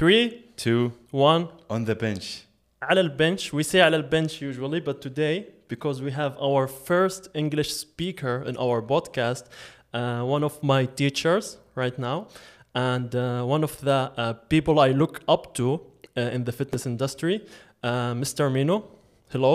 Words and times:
Three, 0.00 0.44
two, 0.56 0.92
one. 1.10 1.48
On 1.70 1.84
the 1.84 1.94
bench. 1.94 2.46
على 2.82 3.00
البنش. 3.00 3.52
We 3.54 3.62
say 3.62 3.80
على 3.80 3.96
البنش 3.96 4.40
usually, 4.42 4.80
but 4.80 5.00
today, 5.00 5.46
because 5.68 6.00
we 6.02 6.12
have 6.12 6.36
our 6.38 6.66
first 6.68 7.28
English 7.34 7.72
speaker 7.74 8.42
in 8.46 8.56
our 8.56 8.82
podcast, 8.82 9.44
uh, 9.94 10.22
one 10.22 10.44
of 10.44 10.62
my 10.62 10.84
teachers 10.86 11.56
right 11.74 11.98
now, 11.98 12.28
and 12.74 13.14
uh, 13.14 13.42
one 13.44 13.64
of 13.64 13.80
the 13.80 14.12
uh, 14.16 14.32
people 14.48 14.78
I 14.78 14.90
look 14.92 15.20
up 15.28 15.54
to 15.54 15.80
uh, 16.16 16.20
in 16.36 16.44
the 16.44 16.52
fitness 16.52 16.86
industry, 16.86 17.44
uh, 17.82 18.12
Mr. 18.14 18.52
Mino. 18.52 18.84
Hello. 19.32 19.52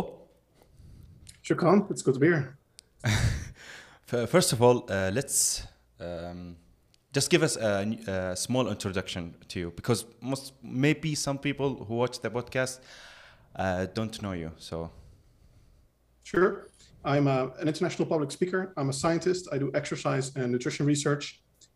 Shukran, 1.43 1.89
it's 1.91 2.01
good 2.01 2.15
to 2.15 2.19
be 2.19 2.27
here. 2.27 2.57
F- 3.05 4.29
First 4.29 4.53
of 4.53 4.61
all, 4.61 4.85
uh, 4.89 5.09
let's 5.13 5.63
um, 5.99 6.55
just 7.16 7.30
give 7.30 7.42
us 7.42 7.56
a, 7.56 7.72
a 8.06 8.36
small 8.36 8.68
introduction 8.68 9.34
to 9.48 9.56
you 9.62 9.68
because 9.74 10.04
most 10.20 10.52
maybe 10.62 11.14
some 11.14 11.38
people 11.38 11.68
who 11.86 11.94
watch 12.02 12.16
the 12.20 12.30
podcast 12.30 12.80
uh, 13.62 13.86
don't 13.94 14.20
know 14.22 14.32
you. 14.32 14.50
So 14.58 14.90
Sure. 16.30 16.68
I'm 17.04 17.26
a, 17.26 17.38
an 17.60 17.68
international 17.68 18.06
public 18.06 18.30
speaker. 18.32 18.60
I'm 18.76 18.90
a 18.90 18.92
scientist. 18.92 19.48
I 19.54 19.56
do 19.58 19.70
exercise 19.80 20.26
and 20.36 20.46
nutrition 20.52 20.84
research. 20.84 21.24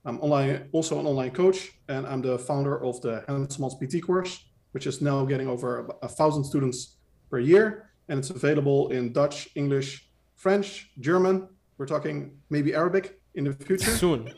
I'm 0.05 0.19
online, 0.21 0.69
also 0.73 0.99
an 1.01 1.07
online 1.07 1.30
coach, 1.30 1.59
and 1.88 2.07
I'm 2.11 2.21
the 2.21 2.37
founder 2.38 2.75
of 2.88 3.01
the 3.01 3.25
Henselmans 3.29 3.77
PT 3.80 4.02
course, 4.02 4.33
which 4.73 4.87
is 4.87 5.01
now 5.01 5.25
getting 5.25 5.49
over 5.49 5.69
a, 6.02 6.07
a 6.07 6.09
thousand 6.09 6.45
students 6.45 6.97
per 7.30 7.38
year, 7.38 7.91
and 8.09 8.19
it's 8.19 8.30
available 8.30 8.91
in 8.91 9.13
Dutch, 9.13 9.49
English, 9.55 9.88
French, 10.35 10.91
German. 10.99 11.49
We're 11.79 11.87
talking 11.95 12.16
maybe 12.51 12.75
Arabic 12.75 13.21
in 13.37 13.45
the 13.45 13.52
future. 13.52 13.93
Soon. 14.07 14.35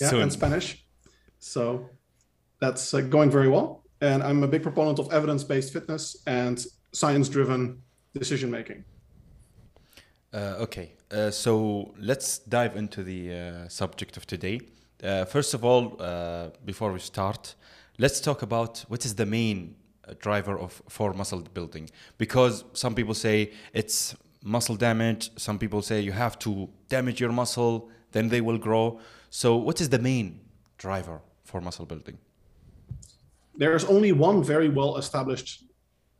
Yeah, 0.00 0.14
and 0.14 0.32
Spanish. 0.32 0.84
So 1.38 1.88
that's 2.60 2.94
uh, 2.94 3.00
going 3.00 3.30
very 3.30 3.48
well. 3.48 3.84
And 4.00 4.22
I'm 4.22 4.42
a 4.42 4.48
big 4.48 4.62
proponent 4.62 4.98
of 4.98 5.12
evidence-based 5.12 5.72
fitness 5.72 6.16
and 6.26 6.64
science-driven 6.92 7.82
decision 8.14 8.50
making. 8.50 8.84
Uh, 10.32 10.56
okay, 10.60 10.94
uh, 11.10 11.30
so 11.30 11.94
let's 11.98 12.38
dive 12.38 12.76
into 12.76 13.02
the 13.02 13.32
uh, 13.32 13.68
subject 13.68 14.16
of 14.16 14.26
today. 14.26 14.60
Uh, 15.02 15.24
first 15.24 15.54
of 15.54 15.64
all, 15.64 15.96
uh, 15.98 16.50
before 16.64 16.92
we 16.92 16.98
start, 16.98 17.54
let's 17.98 18.20
talk 18.20 18.42
about 18.42 18.84
what 18.88 19.04
is 19.04 19.14
the 19.14 19.26
main 19.26 19.76
driver 20.18 20.58
of 20.58 20.82
for 20.88 21.12
muscle 21.12 21.40
building. 21.54 21.88
Because 22.18 22.64
some 22.72 22.94
people 22.94 23.14
say 23.14 23.52
it's 23.72 24.14
muscle 24.42 24.76
damage. 24.76 25.30
Some 25.36 25.58
people 25.58 25.82
say 25.82 26.00
you 26.00 26.12
have 26.12 26.38
to 26.40 26.68
damage 26.88 27.20
your 27.20 27.32
muscle, 27.32 27.90
then 28.12 28.28
they 28.28 28.40
will 28.40 28.58
grow. 28.58 29.00
So, 29.30 29.56
what 29.56 29.80
is 29.80 29.88
the 29.88 29.98
main 30.00 30.40
driver 30.76 31.20
for 31.44 31.60
muscle 31.60 31.86
building? 31.86 32.18
There's 33.54 33.84
only 33.84 34.10
one 34.10 34.42
very 34.42 34.68
well-established 34.68 35.64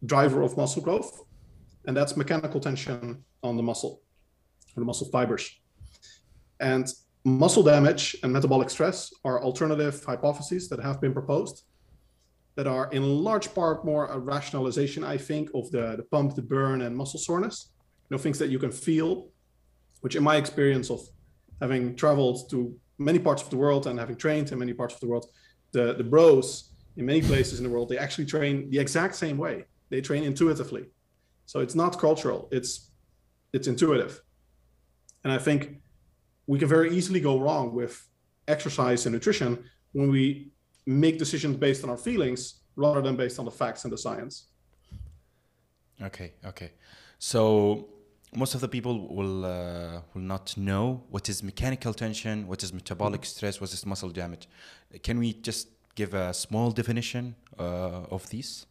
driver 0.07 0.43
of 0.43 0.57
muscle 0.57 0.81
growth, 0.81 1.25
and 1.87 1.97
that's 1.97 2.17
mechanical 2.17 2.61
tension 2.61 3.25
on 3.43 3.57
the 3.57 3.65
muscle, 3.65 4.01
or 4.77 4.81
the 4.81 4.85
muscle 4.87 5.09
fibers. 5.09 5.51
And 6.61 6.87
muscle 7.25 7.65
damage 7.65 8.17
and 8.23 8.33
metabolic 8.33 8.71
stress 8.71 9.13
are 9.25 9.43
alternative 9.43 10.05
hypotheses 10.05 10.69
that 10.69 10.81
have 10.81 11.01
been 11.01 11.13
proposed 11.13 11.65
that 12.55 12.69
are 12.69 12.91
in 12.93 13.03
large 13.03 13.53
part 13.55 13.85
more 13.85 14.07
a 14.07 14.19
rationalization, 14.19 15.03
I 15.03 15.17
think, 15.17 15.51
of 15.55 15.71
the, 15.73 15.97
the 15.97 16.05
pump, 16.13 16.37
the 16.37 16.43
burn, 16.43 16.83
and 16.83 16.97
muscle 16.97 17.19
soreness. 17.19 17.73
You 18.09 18.17
know, 18.17 18.23
things 18.23 18.39
that 18.39 18.51
you 18.51 18.59
can 18.59 18.71
feel, 18.71 19.31
which 20.01 20.15
in 20.15 20.23
my 20.23 20.37
experience 20.37 20.91
of 20.91 21.01
having 21.61 21.97
traveled 21.97 22.51
to 22.51 22.79
many 23.01 23.19
parts 23.19 23.43
of 23.43 23.51
the 23.51 23.57
world 23.57 23.87
and 23.87 23.99
having 23.99 24.17
trained 24.17 24.53
in 24.53 24.59
many 24.59 24.75
parts 24.75 24.95
of 24.95 25.01
the 25.01 25.07
world, 25.07 25.27
the, 25.73 25.95
the 25.95 26.05
bros 26.05 26.75
in 26.97 27.07
many 27.07 27.23
places 27.23 27.59
in 27.59 27.65
the 27.65 27.71
world, 27.71 27.89
they 27.89 27.99
actually 27.99 28.27
train 28.27 28.71
the 28.71 28.79
exact 28.79 29.15
same 29.15 29.39
way. 29.39 29.65
They 29.89 30.01
train 30.01 30.23
intuitively. 30.23 30.85
So 31.47 31.61
it's 31.61 31.75
not 31.75 31.99
cultural, 31.99 32.49
it's 32.53 32.93
it's 33.53 33.67
intuitive. 33.67 34.21
And 35.25 35.33
I 35.33 35.39
think 35.39 35.81
we 36.47 36.59
can 36.59 36.69
very 36.69 36.95
easily 36.97 37.21
go 37.21 37.41
wrong 37.41 37.75
with 37.75 38.07
exercise 38.47 39.07
and 39.07 39.13
nutrition 39.13 39.65
when 39.93 40.11
we 40.11 40.53
make 40.87 41.19
decisions 41.19 41.57
based 41.57 41.83
on 41.83 41.91
our 41.91 41.97
feelings 41.97 42.61
rather 42.77 43.03
than 43.03 43.17
based 43.17 43.39
on 43.41 43.45
the 43.45 43.51
facts 43.51 43.85
and 43.85 43.93
the 43.93 43.99
science. 43.99 44.49
Okay, 46.01 46.35
okay. 46.45 46.73
So 47.19 47.89
most 48.35 48.55
of 48.55 48.61
the 48.61 48.69
people 48.69 49.09
will 49.09 49.45
uh, 49.45 50.01
will 50.15 50.23
not 50.23 50.57
know 50.57 51.03
what 51.11 51.29
is 51.29 51.43
mechanical 51.43 51.93
tension, 51.93 52.47
what 52.47 52.63
is 52.63 52.73
metabolic 52.73 53.25
stress, 53.25 53.61
what 53.61 53.73
is 53.73 53.85
muscle 53.85 54.11
damage. 54.11 54.49
Can 55.03 55.19
we 55.19 55.33
just 55.33 55.69
give 55.95 56.15
a 56.15 56.33
small 56.33 56.71
definition 56.71 57.35
uh, 57.59 58.15
of 58.17 58.29
these? 58.31 58.67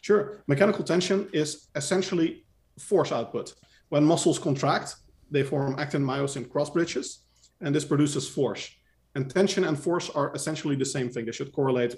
Sure. 0.00 0.42
Mechanical 0.46 0.84
tension 0.84 1.28
is 1.32 1.68
essentially 1.74 2.44
force 2.78 3.12
output. 3.12 3.54
When 3.88 4.04
muscles 4.04 4.38
contract, 4.38 4.96
they 5.30 5.42
form 5.42 5.78
actin 5.78 6.04
myosin 6.04 6.48
cross 6.48 6.70
bridges, 6.70 7.24
and 7.60 7.74
this 7.74 7.84
produces 7.84 8.28
force. 8.28 8.70
And 9.14 9.30
tension 9.30 9.64
and 9.64 9.78
force 9.78 10.10
are 10.10 10.34
essentially 10.34 10.76
the 10.76 10.84
same 10.84 11.10
thing. 11.10 11.26
They 11.26 11.32
should 11.32 11.52
correlate 11.52 11.96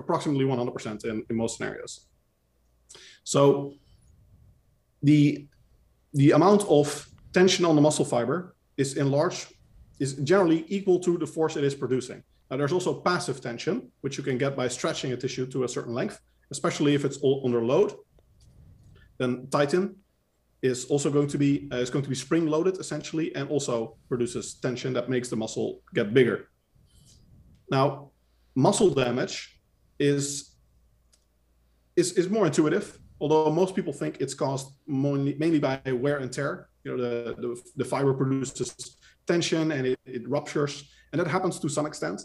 approximately 0.00 0.44
100% 0.44 1.04
in, 1.04 1.24
in 1.28 1.36
most 1.36 1.56
scenarios. 1.56 2.06
So 3.24 3.74
the 5.02 5.46
the 6.14 6.30
amount 6.30 6.62
of 6.68 7.06
tension 7.32 7.64
on 7.64 7.74
the 7.74 7.82
muscle 7.82 8.04
fiber 8.04 8.54
is 8.76 8.96
in 8.96 9.10
large 9.10 9.46
is 9.98 10.14
generally 10.14 10.64
equal 10.68 10.98
to 11.00 11.18
the 11.18 11.26
force 11.26 11.56
it 11.56 11.64
is 11.64 11.74
producing. 11.74 12.22
Now 12.50 12.56
there's 12.56 12.72
also 12.72 13.00
passive 13.00 13.40
tension, 13.40 13.90
which 14.00 14.16
you 14.16 14.24
can 14.24 14.38
get 14.38 14.56
by 14.56 14.68
stretching 14.68 15.12
a 15.12 15.16
tissue 15.16 15.46
to 15.46 15.64
a 15.64 15.68
certain 15.68 15.94
length, 15.94 16.20
especially 16.50 16.94
if 16.94 17.04
it's 17.04 17.18
all 17.18 17.42
under 17.44 17.64
load. 17.64 17.94
Then 19.18 19.46
titin 19.48 19.94
is 20.62 20.86
also 20.86 21.10
going 21.10 21.28
to 21.28 21.38
be 21.38 21.68
uh, 21.72 21.76
is 21.76 21.90
going 21.90 22.02
to 22.02 22.08
be 22.08 22.14
spring 22.14 22.46
loaded 22.46 22.78
essentially, 22.78 23.34
and 23.34 23.48
also 23.50 23.96
produces 24.08 24.54
tension 24.54 24.92
that 24.94 25.10
makes 25.10 25.28
the 25.28 25.36
muscle 25.36 25.82
get 25.94 26.14
bigger. 26.14 26.48
Now, 27.70 28.10
muscle 28.54 28.90
damage 28.90 29.60
is 29.98 30.56
is 31.96 32.12
is 32.12 32.28
more 32.28 32.46
intuitive, 32.46 32.98
although 33.24 33.50
most 33.62 33.74
people 33.74 33.94
think 34.00 34.12
it's 34.20 34.36
caused 34.44 34.66
mainly, 34.86 35.34
mainly 35.42 35.60
by 35.68 35.80
wear 36.04 36.18
and 36.18 36.30
tear. 36.30 36.52
You 36.84 36.88
know, 36.90 36.98
the 37.04 37.12
the, 37.44 37.50
the 37.80 37.86
fiber 37.92 38.12
produces 38.12 38.68
tension 39.26 39.72
and 39.76 39.82
it, 39.90 39.98
it 40.18 40.28
ruptures, 40.36 40.74
and 41.10 41.16
that 41.20 41.28
happens 41.36 41.58
to 41.60 41.68
some 41.76 41.86
extent. 41.90 42.18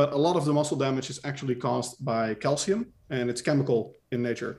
But 0.00 0.08
a 0.18 0.20
lot 0.26 0.34
of 0.40 0.44
the 0.46 0.54
muscle 0.58 0.78
damage 0.84 1.08
is 1.14 1.20
actually 1.30 1.56
caused 1.66 1.92
by 2.12 2.24
calcium, 2.46 2.80
and 3.14 3.24
it's 3.30 3.42
chemical 3.48 3.80
in 4.12 4.22
nature. 4.30 4.52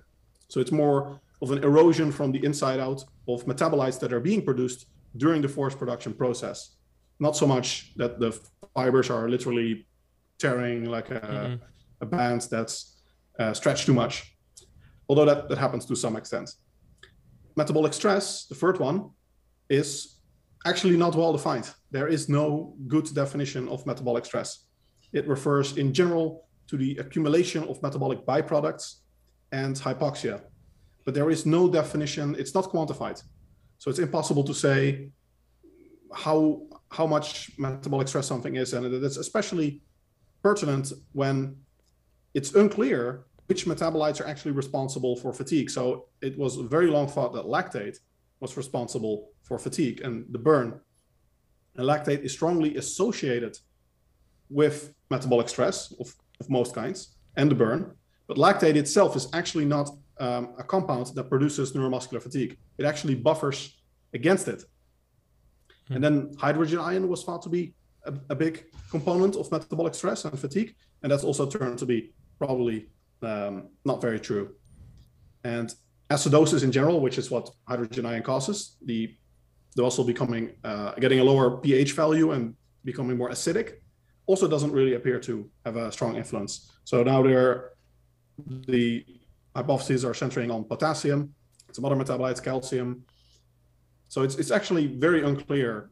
So 0.52 0.56
it's 0.64 0.76
more 0.84 0.98
of 1.44 1.50
an 1.56 1.60
erosion 1.70 2.12
from 2.18 2.32
the 2.36 2.42
inside 2.50 2.80
out 2.88 3.02
of 3.28 3.38
metabolites 3.52 4.00
that 4.02 4.14
are 4.14 4.24
being 4.30 4.44
produced 4.50 4.80
during 5.24 5.42
the 5.42 5.52
force 5.58 5.76
production 5.82 6.14
process. 6.14 6.58
Not 7.20 7.36
so 7.42 7.48
much 7.56 7.68
that 8.02 8.20
the 8.20 8.32
fibers 8.76 9.10
are 9.10 9.28
literally 9.36 9.88
tearing 10.38 10.80
like 10.86 11.10
a, 11.10 11.60
a 12.06 12.06
band 12.06 12.42
that's 12.54 12.76
uh, 13.40 13.54
stretched 13.54 13.86
too 13.88 13.96
much, 14.04 14.37
although 15.10 15.26
that, 15.26 15.50
that 15.50 15.58
happens 15.58 15.86
to 15.86 15.96
some 15.96 16.16
extent. 16.16 16.50
Metabolic 17.56 17.94
stress, 17.94 18.46
the 18.46 18.56
third 18.56 18.80
one, 18.80 19.10
is 19.70 20.18
actually 20.66 20.98
not 20.98 21.16
well 21.16 21.34
defined. 21.34 21.70
There 21.92 22.08
is 22.08 22.30
no 22.30 22.76
good 22.88 23.14
definition 23.14 23.68
of 23.70 23.86
metabolic 23.86 24.26
stress. 24.26 24.66
It 25.14 25.28
refers 25.28 25.78
in 25.78 25.94
general 25.94 26.48
to 26.68 26.78
the 26.78 26.98
accumulation 26.98 27.64
of 27.64 27.82
metabolic 27.82 28.26
byproducts 28.26 28.96
and 29.52 29.76
hypoxia, 29.76 30.42
but 31.06 31.14
there 31.14 31.30
is 31.30 31.46
no 31.46 31.70
definition. 31.70 32.36
It's 32.38 32.54
not 32.54 32.66
quantified, 32.66 33.24
so 33.78 33.90
it's 33.90 34.00
impossible 34.00 34.44
to 34.44 34.54
say 34.54 35.10
how 36.14 36.62
how 36.92 37.06
much 37.06 37.52
metabolic 37.58 38.08
stress 38.08 38.28
something 38.28 38.56
is, 38.56 38.74
and 38.74 38.86
it's 38.86 39.18
especially 39.18 39.82
pertinent 40.44 40.92
when 41.14 41.56
it's 42.34 42.54
unclear 42.56 43.27
which 43.48 43.66
metabolites 43.66 44.22
are 44.22 44.28
actually 44.28 44.52
responsible 44.52 45.16
for 45.16 45.34
fatigue. 45.34 45.70
So 45.70 46.08
it 46.22 46.38
was 46.38 46.56
very 46.56 46.88
long 46.88 47.08
thought 47.08 47.34
that 47.34 47.46
lactate 47.46 47.98
was 48.40 48.56
responsible 48.56 49.30
for 49.44 49.58
fatigue 49.58 50.02
and 50.02 50.26
the 50.30 50.38
burn. 50.38 50.80
And 51.76 51.88
lactate 51.88 52.22
is 52.24 52.34
strongly 52.34 52.76
associated 52.76 53.58
with 54.50 54.94
metabolic 55.10 55.50
stress 55.50 55.94
of, 56.00 56.14
of 56.40 56.50
most 56.50 56.76
kinds 56.76 57.16
and 57.36 57.50
the 57.50 57.56
burn. 57.56 57.96
But 58.28 58.38
lactate 58.38 58.76
itself 58.76 59.16
is 59.16 59.28
actually 59.34 59.66
not 59.66 59.90
um, 60.20 60.56
a 60.58 60.64
compound 60.64 61.08
that 61.16 61.30
produces 61.30 61.74
neuromuscular 61.74 62.22
fatigue. 62.22 62.58
It 62.78 62.86
actually 62.86 63.16
buffers 63.16 63.78
against 64.14 64.48
it. 64.48 64.64
And 65.90 66.04
then 66.04 66.34
hydrogen 66.38 66.80
ion 66.80 67.08
was 67.08 67.24
thought 67.24 67.42
to 67.44 67.50
be 67.50 67.74
a, 68.06 68.14
a, 68.30 68.36
big 68.36 68.66
component 68.90 69.36
of 69.36 69.50
metabolic 69.52 69.96
stress 69.96 70.26
and 70.26 70.38
fatigue. 70.38 70.76
And 71.02 71.12
that's 71.12 71.24
also 71.24 71.46
turned 71.46 71.80
to 71.80 71.86
be 71.86 72.14
probably 72.38 72.90
um, 73.22 73.70
not 73.86 74.02
very 74.02 74.20
true. 74.20 74.56
And 75.44 75.74
acidosis 76.10 76.64
in 76.64 76.72
general, 76.72 77.00
which 77.00 77.18
is 77.18 77.30
what 77.30 77.50
hydrogen 77.68 78.06
ion 78.06 78.24
causes, 78.24 78.78
the 78.84 79.16
the 79.76 79.84
muscle 79.84 80.04
becoming 80.04 80.56
uh, 80.64 80.94
getting 80.94 81.20
a 81.20 81.24
lower 81.24 81.58
pH 81.58 81.92
value 81.94 82.32
and 82.32 82.56
becoming 82.84 83.16
more 83.16 83.30
acidic, 83.30 83.74
also 84.26 84.48
doesn't 84.48 84.72
really 84.72 84.96
appear 84.96 85.20
to 85.20 85.50
have 85.66 85.76
a 85.76 85.92
strong 85.92 86.16
influence. 86.16 86.72
So 86.84 87.04
now 87.04 87.22
there, 87.22 87.72
the 88.68 89.06
hypotheses 89.56 90.04
are 90.04 90.16
centering 90.16 90.50
on 90.50 90.64
potassium, 90.64 91.34
some 91.72 91.86
other 91.86 91.96
metabolites, 91.96 92.44
calcium. 92.44 93.04
So 94.08 94.24
it's 94.24 94.36
it's 94.36 94.52
actually 94.52 94.88
very 94.88 95.24
unclear 95.24 95.92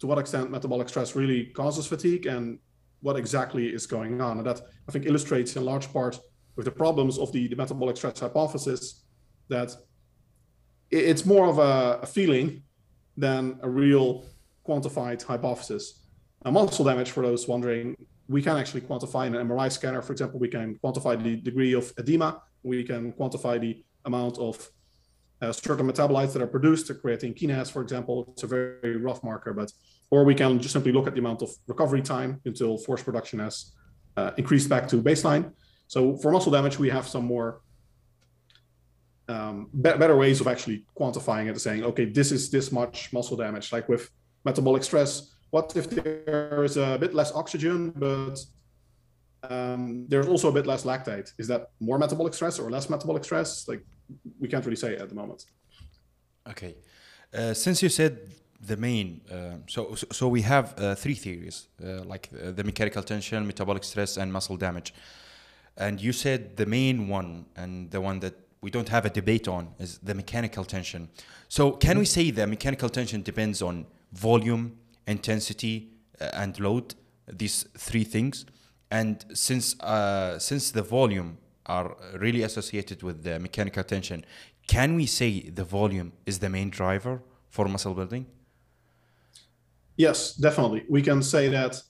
to 0.00 0.06
what 0.06 0.18
extent 0.18 0.50
metabolic 0.50 0.88
stress 0.88 1.16
really 1.16 1.46
causes 1.46 1.86
fatigue 1.86 2.26
and 2.26 2.58
what 3.00 3.16
exactly 3.16 3.68
is 3.68 3.86
going 3.86 4.20
on. 4.20 4.38
And 4.38 4.46
that 4.46 4.60
I 4.88 4.92
think 4.92 5.06
illustrates 5.06 5.56
in 5.56 5.64
large 5.64 5.90
part 5.92 6.18
with 6.56 6.66
the 6.66 6.70
problems 6.70 7.18
of 7.18 7.32
the, 7.32 7.48
the 7.48 7.56
metabolic 7.56 7.96
stress 7.96 8.20
hypothesis 8.20 9.04
that 9.48 9.74
it's 10.90 11.26
more 11.26 11.46
of 11.46 11.58
a, 11.58 12.00
a 12.02 12.06
feeling 12.06 12.62
than 13.16 13.58
a 13.62 13.68
real 13.68 14.24
quantified 14.66 15.22
hypothesis. 15.22 16.06
Now, 16.44 16.52
muscle 16.52 16.84
damage, 16.84 17.10
for 17.10 17.22
those 17.22 17.48
wondering, 17.48 17.96
we 18.28 18.42
can 18.42 18.56
actually 18.56 18.82
quantify 18.82 19.26
in 19.26 19.34
an 19.34 19.48
MRI 19.48 19.70
scanner. 19.70 20.02
For 20.02 20.12
example, 20.12 20.38
we 20.38 20.48
can 20.48 20.78
quantify 20.82 21.22
the 21.22 21.36
degree 21.36 21.74
of 21.74 21.92
edema. 21.98 22.42
We 22.62 22.84
can 22.84 23.12
quantify 23.12 23.60
the 23.60 23.84
amount 24.04 24.38
of 24.38 24.70
uh, 25.42 25.52
certain 25.52 25.86
metabolites 25.86 26.32
that 26.32 26.42
are 26.42 26.46
produced, 26.46 26.88
the 26.88 26.94
creatine 26.94 27.38
kinase, 27.38 27.70
for 27.70 27.82
example. 27.82 28.32
It's 28.32 28.42
a 28.44 28.46
very, 28.46 28.96
rough 28.96 29.22
marker, 29.22 29.52
but 29.52 29.70
or 30.10 30.24
we 30.24 30.34
can 30.34 30.58
just 30.60 30.72
simply 30.72 30.92
look 30.92 31.06
at 31.06 31.14
the 31.14 31.20
amount 31.20 31.42
of 31.42 31.50
recovery 31.66 32.02
time 32.02 32.40
until 32.44 32.78
force 32.78 33.02
production 33.02 33.40
has 33.40 33.72
uh, 34.16 34.30
increased 34.36 34.68
back 34.68 34.86
to 34.88 35.02
baseline. 35.02 35.52
So 35.86 36.16
for 36.16 36.30
muscle 36.30 36.52
damage, 36.52 36.78
we 36.78 36.90
have 36.90 37.06
some 37.06 37.24
more 37.24 37.60
um, 39.28 39.68
be- 39.72 39.96
better 39.96 40.16
ways 40.16 40.40
of 40.40 40.46
actually 40.46 40.84
quantifying 40.98 41.50
it, 41.50 41.60
saying, 41.60 41.84
okay, 41.84 42.04
this 42.04 42.32
is 42.32 42.50
this 42.50 42.72
much 42.72 43.12
muscle 43.12 43.36
damage. 43.36 43.72
Like 43.72 43.88
with 43.88 44.10
metabolic 44.44 44.84
stress, 44.84 45.34
what 45.50 45.76
if 45.76 45.88
there 45.88 46.64
is 46.64 46.76
a 46.76 46.98
bit 46.98 47.14
less 47.14 47.32
oxygen, 47.32 47.90
but 47.90 48.36
um, 49.48 50.06
there's 50.08 50.26
also 50.26 50.48
a 50.48 50.52
bit 50.52 50.66
less 50.66 50.84
lactate? 50.84 51.32
Is 51.38 51.46
that 51.48 51.70
more 51.80 51.98
metabolic 51.98 52.34
stress 52.34 52.58
or 52.58 52.70
less 52.70 52.90
metabolic 52.90 53.24
stress? 53.24 53.68
Like 53.68 53.84
we 54.40 54.48
can't 54.48 54.64
really 54.64 54.76
say 54.76 54.96
at 54.96 55.08
the 55.08 55.14
moment. 55.14 55.44
Okay, 56.48 56.74
uh, 57.32 57.54
since 57.54 57.82
you 57.82 57.88
said 57.88 58.30
the 58.60 58.76
main, 58.76 59.20
uh, 59.32 59.56
so 59.66 59.94
so 59.94 60.28
we 60.28 60.42
have 60.42 60.74
uh, 60.78 60.94
three 60.94 61.14
theories, 61.14 61.68
uh, 61.82 62.02
like 62.04 62.28
uh, 62.32 62.50
the 62.50 62.64
mechanical 62.64 63.02
tension, 63.02 63.46
metabolic 63.46 63.84
stress, 63.84 64.16
and 64.16 64.32
muscle 64.32 64.56
damage. 64.56 64.92
And 65.76 66.00
you 66.00 66.12
said 66.12 66.56
the 66.56 66.66
main 66.66 67.08
one 67.08 67.46
and 67.56 67.90
the 67.90 68.00
one 68.00 68.20
that 68.20 68.34
we 68.60 68.70
don't 68.70 68.88
have 68.88 69.04
a 69.04 69.10
debate 69.10 69.48
on 69.48 69.74
is 69.78 69.98
the 69.98 70.14
mechanical 70.14 70.64
tension. 70.64 71.08
So 71.48 71.72
can 71.72 71.98
we 71.98 72.04
say 72.04 72.30
the 72.30 72.46
mechanical 72.46 72.88
tension 72.88 73.22
depends 73.22 73.60
on 73.60 73.86
volume, 74.12 74.78
intensity, 75.06 75.90
uh, 76.20 76.30
and 76.32 76.58
load? 76.58 76.94
These 77.26 77.66
three 77.76 78.04
things. 78.04 78.46
And 78.90 79.24
since 79.32 79.78
uh, 79.80 80.38
since 80.38 80.70
the 80.70 80.82
volume 80.82 81.38
are 81.66 81.96
really 82.14 82.42
associated 82.42 83.02
with 83.02 83.22
the 83.22 83.38
mechanical 83.38 83.82
tension, 83.82 84.24
can 84.66 84.94
we 84.94 85.06
say 85.06 85.40
the 85.40 85.64
volume 85.64 86.12
is 86.26 86.38
the 86.38 86.48
main 86.48 86.70
driver 86.70 87.22
for 87.48 87.66
muscle 87.66 87.94
building? 87.94 88.26
Yes, 89.96 90.34
definitely. 90.34 90.84
We 90.88 91.02
can 91.02 91.22
say 91.22 91.48
that 91.48 91.82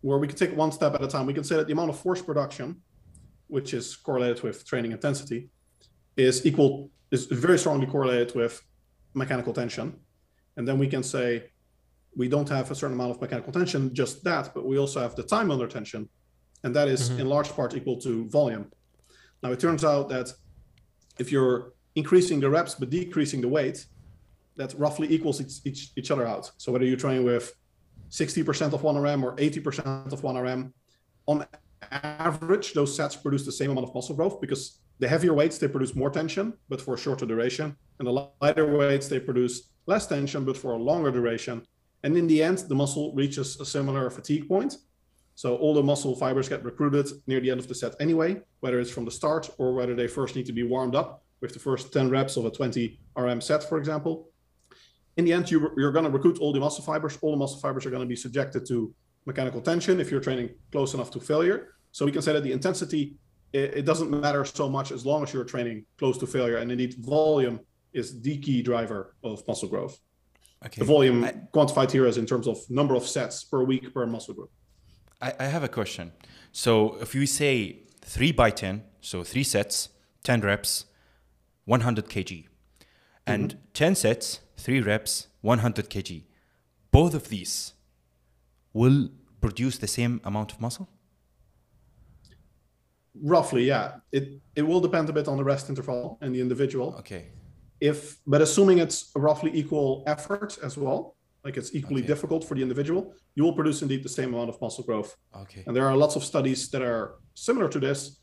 where 0.00 0.18
we 0.18 0.26
can 0.26 0.36
take 0.36 0.56
one 0.56 0.72
step 0.72 0.94
at 0.94 1.02
a 1.02 1.08
time. 1.08 1.26
We 1.26 1.34
can 1.34 1.44
say 1.44 1.56
that 1.56 1.66
the 1.66 1.72
amount 1.72 1.90
of 1.90 1.98
force 1.98 2.22
production, 2.22 2.80
which 3.50 3.74
is 3.74 3.96
correlated 3.96 4.42
with 4.42 4.64
training 4.64 4.92
intensity, 4.92 5.48
is 6.16 6.46
equal 6.46 6.90
is 7.10 7.26
very 7.26 7.58
strongly 7.58 7.86
correlated 7.86 8.34
with 8.36 8.62
mechanical 9.14 9.52
tension. 9.52 9.98
And 10.56 10.66
then 10.66 10.78
we 10.78 10.86
can 10.86 11.02
say 11.02 11.50
we 12.16 12.28
don't 12.28 12.48
have 12.48 12.70
a 12.70 12.74
certain 12.74 12.94
amount 12.94 13.10
of 13.12 13.20
mechanical 13.20 13.52
tension, 13.52 13.92
just 13.92 14.22
that, 14.24 14.54
but 14.54 14.64
we 14.66 14.78
also 14.78 15.00
have 15.00 15.14
the 15.16 15.24
time 15.24 15.50
under 15.50 15.66
tension. 15.66 16.08
And 16.62 16.74
that 16.76 16.88
is 16.88 17.10
Mhm. 17.10 17.20
in 17.20 17.26
large 17.28 17.50
part 17.50 17.74
equal 17.74 17.96
to 18.06 18.28
volume. 18.28 18.66
Now 19.42 19.50
it 19.52 19.60
turns 19.60 19.84
out 19.84 20.08
that 20.10 20.32
if 21.18 21.32
you're 21.32 21.72
increasing 21.96 22.38
the 22.40 22.50
reps 22.50 22.74
but 22.76 22.90
decreasing 22.90 23.40
the 23.40 23.48
weight, 23.48 23.86
that 24.56 24.74
roughly 24.78 25.12
equals 25.12 25.40
each, 25.40 25.54
each, 25.64 25.92
each 25.96 26.10
other 26.10 26.26
out. 26.26 26.52
So 26.58 26.70
whether 26.72 26.84
you're 26.84 26.96
training 26.96 27.24
with 27.24 27.54
60% 28.10 28.72
of 28.74 28.82
1RM 28.82 29.24
or 29.24 29.34
80% 29.36 30.12
of 30.12 30.22
1RM, 30.22 30.72
on 31.26 31.46
average, 31.90 32.72
those 32.72 32.94
sets 32.94 33.16
produce 33.16 33.44
the 33.44 33.52
same 33.52 33.70
amount 33.70 33.88
of 33.88 33.94
muscle 33.94 34.14
growth 34.14 34.40
because 34.40 34.80
the 34.98 35.08
heavier 35.08 35.34
weights, 35.34 35.58
they 35.58 35.68
produce 35.68 35.94
more 35.94 36.10
tension, 36.10 36.52
but 36.68 36.80
for 36.80 36.94
a 36.94 36.98
shorter 36.98 37.26
duration. 37.26 37.76
And 37.98 38.06
the 38.06 38.28
lighter 38.40 38.76
weights, 38.76 39.08
they 39.08 39.20
produce 39.20 39.70
less 39.86 40.06
tension, 40.06 40.44
but 40.44 40.56
for 40.56 40.72
a 40.72 40.76
longer 40.76 41.10
duration. 41.10 41.62
And 42.02 42.16
in 42.16 42.26
the 42.26 42.42
end, 42.42 42.58
the 42.68 42.74
muscle 42.74 43.14
reaches 43.14 43.58
a 43.60 43.64
similar 43.64 44.10
fatigue 44.10 44.46
point. 44.48 44.76
So 45.34 45.56
all 45.56 45.72
the 45.72 45.82
muscle 45.82 46.14
fibers 46.14 46.48
get 46.50 46.64
recruited 46.64 47.08
near 47.26 47.40
the 47.40 47.50
end 47.50 47.60
of 47.60 47.68
the 47.68 47.74
set 47.74 47.94
anyway, 47.98 48.42
whether 48.60 48.78
it's 48.78 48.90
from 48.90 49.06
the 49.06 49.10
start 49.10 49.48
or 49.56 49.72
whether 49.72 49.94
they 49.94 50.06
first 50.06 50.36
need 50.36 50.46
to 50.46 50.52
be 50.52 50.64
warmed 50.64 50.94
up 50.94 51.24
with 51.40 51.54
the 51.54 51.58
first 51.58 51.92
10 51.92 52.10
reps 52.10 52.36
of 52.36 52.44
a 52.44 52.50
20 52.50 53.00
RM 53.16 53.40
set, 53.40 53.64
for 53.64 53.78
example. 53.78 54.28
In 55.16 55.24
the 55.24 55.32
end, 55.32 55.50
you, 55.50 55.70
you're 55.76 55.92
going 55.92 56.04
to 56.04 56.10
recruit 56.10 56.38
all 56.40 56.52
the 56.52 56.60
muscle 56.60 56.84
fibers. 56.84 57.18
All 57.22 57.30
the 57.30 57.38
muscle 57.38 57.58
fibers 57.58 57.86
are 57.86 57.90
going 57.90 58.02
to 58.02 58.08
be 58.08 58.16
subjected 58.16 58.66
to 58.66 58.94
mechanical 59.26 59.60
tension 59.60 60.00
if 60.00 60.10
you're 60.10 60.20
training 60.20 60.50
close 60.72 60.94
enough 60.94 61.10
to 61.12 61.20
failure. 61.20 61.74
So 61.92 62.04
we 62.04 62.12
can 62.12 62.22
say 62.22 62.32
that 62.32 62.42
the 62.42 62.52
intensity, 62.52 63.16
it, 63.52 63.78
it 63.78 63.84
doesn't 63.84 64.10
matter 64.10 64.44
so 64.44 64.68
much 64.68 64.92
as 64.92 65.04
long 65.04 65.22
as 65.22 65.32
you're 65.32 65.44
training 65.44 65.84
close 65.98 66.18
to 66.18 66.26
failure. 66.26 66.58
And 66.58 66.70
indeed, 66.70 66.94
volume 66.98 67.60
is 67.92 68.20
the 68.20 68.38
key 68.38 68.62
driver 68.62 69.16
of 69.24 69.46
muscle 69.46 69.68
growth. 69.68 69.98
Okay. 70.64 70.80
The 70.80 70.84
volume 70.84 71.24
I- 71.24 71.34
quantified 71.54 71.90
here 71.90 72.06
is 72.06 72.18
in 72.18 72.26
terms 72.26 72.46
of 72.46 72.58
number 72.68 72.94
of 72.94 73.06
sets 73.06 73.44
per 73.44 73.62
week 73.64 73.92
per 73.92 74.06
muscle 74.06 74.34
group. 74.34 74.50
I, 75.20 75.32
I 75.38 75.44
have 75.44 75.62
a 75.62 75.68
question. 75.68 76.12
So 76.52 76.96
if 77.00 77.14
we 77.14 77.26
say 77.26 77.80
three 78.02 78.32
by 78.32 78.50
10, 78.50 78.82
so 79.00 79.22
three 79.24 79.44
sets, 79.44 79.88
10 80.24 80.40
reps, 80.40 80.86
100 81.64 82.08
kg, 82.08 82.46
and 83.26 83.50
mm-hmm. 83.50 83.60
10 83.74 83.94
sets, 83.94 84.40
three 84.56 84.80
reps, 84.80 85.28
100 85.40 85.88
kg, 85.88 86.24
both 86.90 87.14
of 87.14 87.28
these 87.28 87.74
will 88.72 89.08
produce 89.40 89.78
the 89.78 89.86
same 89.86 90.20
amount 90.24 90.52
of 90.52 90.60
muscle? 90.60 90.88
Roughly, 93.22 93.64
yeah. 93.64 93.96
It 94.12 94.40
it 94.54 94.62
will 94.62 94.80
depend 94.80 95.08
a 95.08 95.12
bit 95.12 95.28
on 95.28 95.36
the 95.36 95.44
rest 95.44 95.68
interval 95.68 96.18
and 96.20 96.34
the 96.34 96.40
individual. 96.40 96.94
Okay. 96.98 97.32
If 97.80 98.18
but 98.26 98.40
assuming 98.40 98.78
it's 98.78 99.10
roughly 99.16 99.50
equal 99.52 100.04
effort 100.06 100.58
as 100.62 100.76
well, 100.76 101.16
like 101.44 101.56
it's 101.56 101.74
equally 101.74 102.02
Okay. 102.02 102.08
difficult 102.08 102.44
for 102.44 102.54
the 102.54 102.62
individual, 102.62 103.12
you 103.34 103.42
will 103.44 103.54
produce 103.54 103.82
indeed 103.82 104.02
the 104.04 104.08
same 104.08 104.32
amount 104.34 104.50
of 104.50 104.60
muscle 104.60 104.84
growth. 104.84 105.16
Okay. 105.34 105.64
And 105.66 105.74
there 105.74 105.86
are 105.86 105.96
lots 105.96 106.14
of 106.16 106.22
studies 106.24 106.68
that 106.70 106.82
are 106.82 107.16
similar 107.34 107.68
to 107.68 107.80
this 107.80 108.20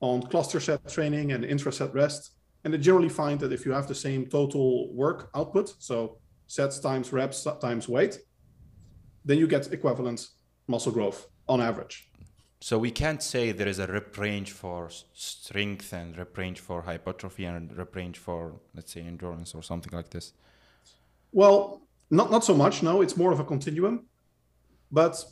on 0.00 0.22
cluster 0.22 0.60
set 0.60 0.88
training 0.88 1.32
and 1.32 1.44
intra-set 1.44 1.94
rest. 1.94 2.32
And 2.64 2.72
they 2.72 2.78
generally 2.78 3.10
find 3.10 3.38
that 3.40 3.52
if 3.52 3.64
you 3.66 3.72
have 3.72 3.86
the 3.86 3.94
same 3.94 4.26
total 4.26 4.92
work 4.94 5.30
output, 5.34 5.74
so 5.78 6.18
sets 6.46 6.80
times 6.80 7.12
reps 7.12 7.46
times 7.60 7.88
weight, 7.88 8.18
then 9.24 9.38
you 9.38 9.46
get 9.46 9.72
equivalent 9.72 10.28
muscle 10.66 10.92
growth 10.92 11.26
on 11.48 11.60
average. 11.60 12.10
So 12.60 12.78
we 12.78 12.90
can't 12.90 13.22
say 13.22 13.52
there 13.52 13.68
is 13.68 13.78
a 13.78 13.86
rep 13.86 14.16
range 14.16 14.52
for 14.52 14.88
strength 15.12 15.92
and 15.92 16.16
rep 16.16 16.36
range 16.38 16.60
for 16.60 16.82
hypertrophy 16.82 17.44
and 17.44 17.76
rep 17.76 17.94
range 17.94 18.18
for, 18.18 18.60
let's 18.74 18.92
say, 18.92 19.02
endurance 19.02 19.54
or 19.54 19.62
something 19.62 19.92
like 19.92 20.10
this. 20.10 20.32
Well, 21.32 21.82
not 22.10 22.30
not 22.30 22.44
so 22.44 22.54
much. 22.54 22.82
No, 22.82 23.02
it's 23.02 23.16
more 23.16 23.32
of 23.32 23.40
a 23.40 23.44
continuum. 23.44 24.06
But 24.90 25.22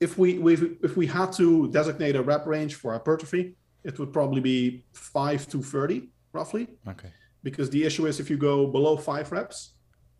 if 0.00 0.16
we 0.16 0.38
we 0.38 0.78
if 0.82 0.96
we 0.96 1.06
had 1.06 1.32
to 1.34 1.70
designate 1.70 2.16
a 2.16 2.22
rep 2.22 2.46
range 2.46 2.76
for 2.76 2.92
hypertrophy, 2.92 3.54
it 3.84 3.98
would 3.98 4.12
probably 4.12 4.40
be 4.40 4.84
five 4.92 5.46
to 5.48 5.60
thirty, 5.60 6.08
roughly. 6.32 6.68
Okay. 6.88 7.10
Because 7.42 7.68
the 7.68 7.84
issue 7.84 8.06
is 8.06 8.20
if 8.20 8.30
you 8.30 8.38
go 8.38 8.66
below 8.66 8.96
five 8.96 9.30
reps, 9.32 9.74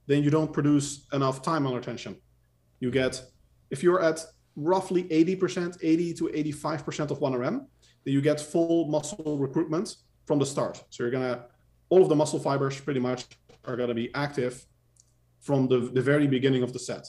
then 0.07 0.23
you 0.23 0.31
don't 0.31 0.53
produce 0.53 1.07
enough 1.13 1.41
time 1.41 1.67
under 1.67 1.81
tension. 1.81 2.17
You 2.83 2.91
get 2.91 3.25
if 3.71 3.81
you're 3.85 4.03
at 4.03 4.19
roughly 4.57 5.05
80%, 5.05 5.79
80 5.81 6.15
to 6.15 6.25
85% 6.25 7.13
of 7.13 7.21
1RM, 7.21 7.65
then 8.05 8.13
you 8.15 8.21
get 8.21 8.41
full 8.41 8.89
muscle 8.89 9.39
recruitment 9.39 9.95
from 10.27 10.41
the 10.41 10.45
start. 10.45 10.83
So 10.91 11.05
you're 11.05 11.13
gonna 11.13 11.45
all 11.91 12.03
of 12.03 12.09
the 12.09 12.17
muscle 12.17 12.41
fibers 12.41 12.81
pretty 12.81 12.99
much 12.99 13.21
are 13.67 13.77
gonna 13.77 13.95
be 13.95 14.13
active 14.17 14.67
from 15.41 15.69
the, 15.69 15.79
the 15.79 16.03
very 16.03 16.27
beginning 16.27 16.65
of 16.65 16.73
the 16.73 16.81
set. 16.81 17.09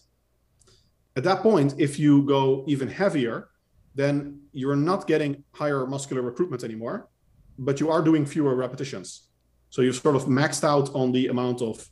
At 1.15 1.23
that 1.23 1.41
point, 1.41 1.73
if 1.79 1.97
you 1.97 2.21
go 2.21 2.63
even 2.67 2.87
heavier, 2.87 3.49
then 3.95 4.41
you're 4.51 4.75
not 4.75 5.07
getting 5.07 5.43
higher 5.53 5.87
muscular 5.87 6.21
recruitment 6.21 6.63
anymore, 6.63 7.09
but 7.57 7.79
you 7.79 7.89
are 7.89 8.03
doing 8.03 8.27
fewer 8.27 8.53
repetitions. 8.53 9.27
So 9.71 9.81
you've 9.81 9.95
sort 9.95 10.15
of 10.15 10.25
maxed 10.25 10.63
out 10.63 10.93
on 10.93 11.11
the 11.11 11.27
amount 11.29 11.63
of 11.63 11.89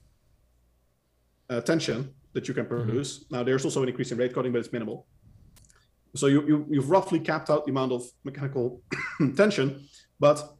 uh, 1.50 1.62
tension 1.62 2.14
that 2.34 2.48
you 2.48 2.54
can 2.54 2.66
produce. 2.66 3.26
Now, 3.30 3.44
there's 3.44 3.66
also 3.66 3.84
an 3.84 3.90
increase 3.90 4.12
in 4.12 4.18
rate 4.18 4.34
coding, 4.34 4.52
but 4.52 4.60
it's 4.60 4.72
minimal. 4.72 5.08
So 6.16 6.28
you, 6.28 6.46
you, 6.48 6.66
you've 6.70 6.90
roughly 6.90 7.20
capped 7.20 7.50
out 7.50 7.66
the 7.66 7.72
amount 7.72 7.92
of 7.92 8.04
mechanical 8.24 8.82
tension, 9.36 9.88
but 10.20 10.56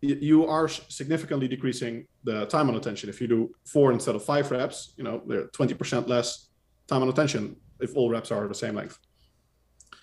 you 0.00 0.46
are 0.46 0.68
significantly 0.68 1.48
decreasing 1.48 2.06
the 2.24 2.46
time 2.46 2.68
on 2.68 2.76
attention. 2.76 3.08
If 3.08 3.20
you 3.20 3.26
do 3.26 3.50
four 3.66 3.92
instead 3.92 4.14
of 4.14 4.24
five 4.24 4.50
reps, 4.50 4.94
you 4.96 5.04
know, 5.04 5.22
they're 5.26 5.48
20% 5.48 6.08
less 6.08 6.50
time 6.86 7.02
on 7.02 7.08
attention 7.08 7.56
if 7.80 7.96
all 7.96 8.10
reps 8.10 8.30
are 8.30 8.46
the 8.46 8.54
same 8.54 8.74
length. 8.74 8.98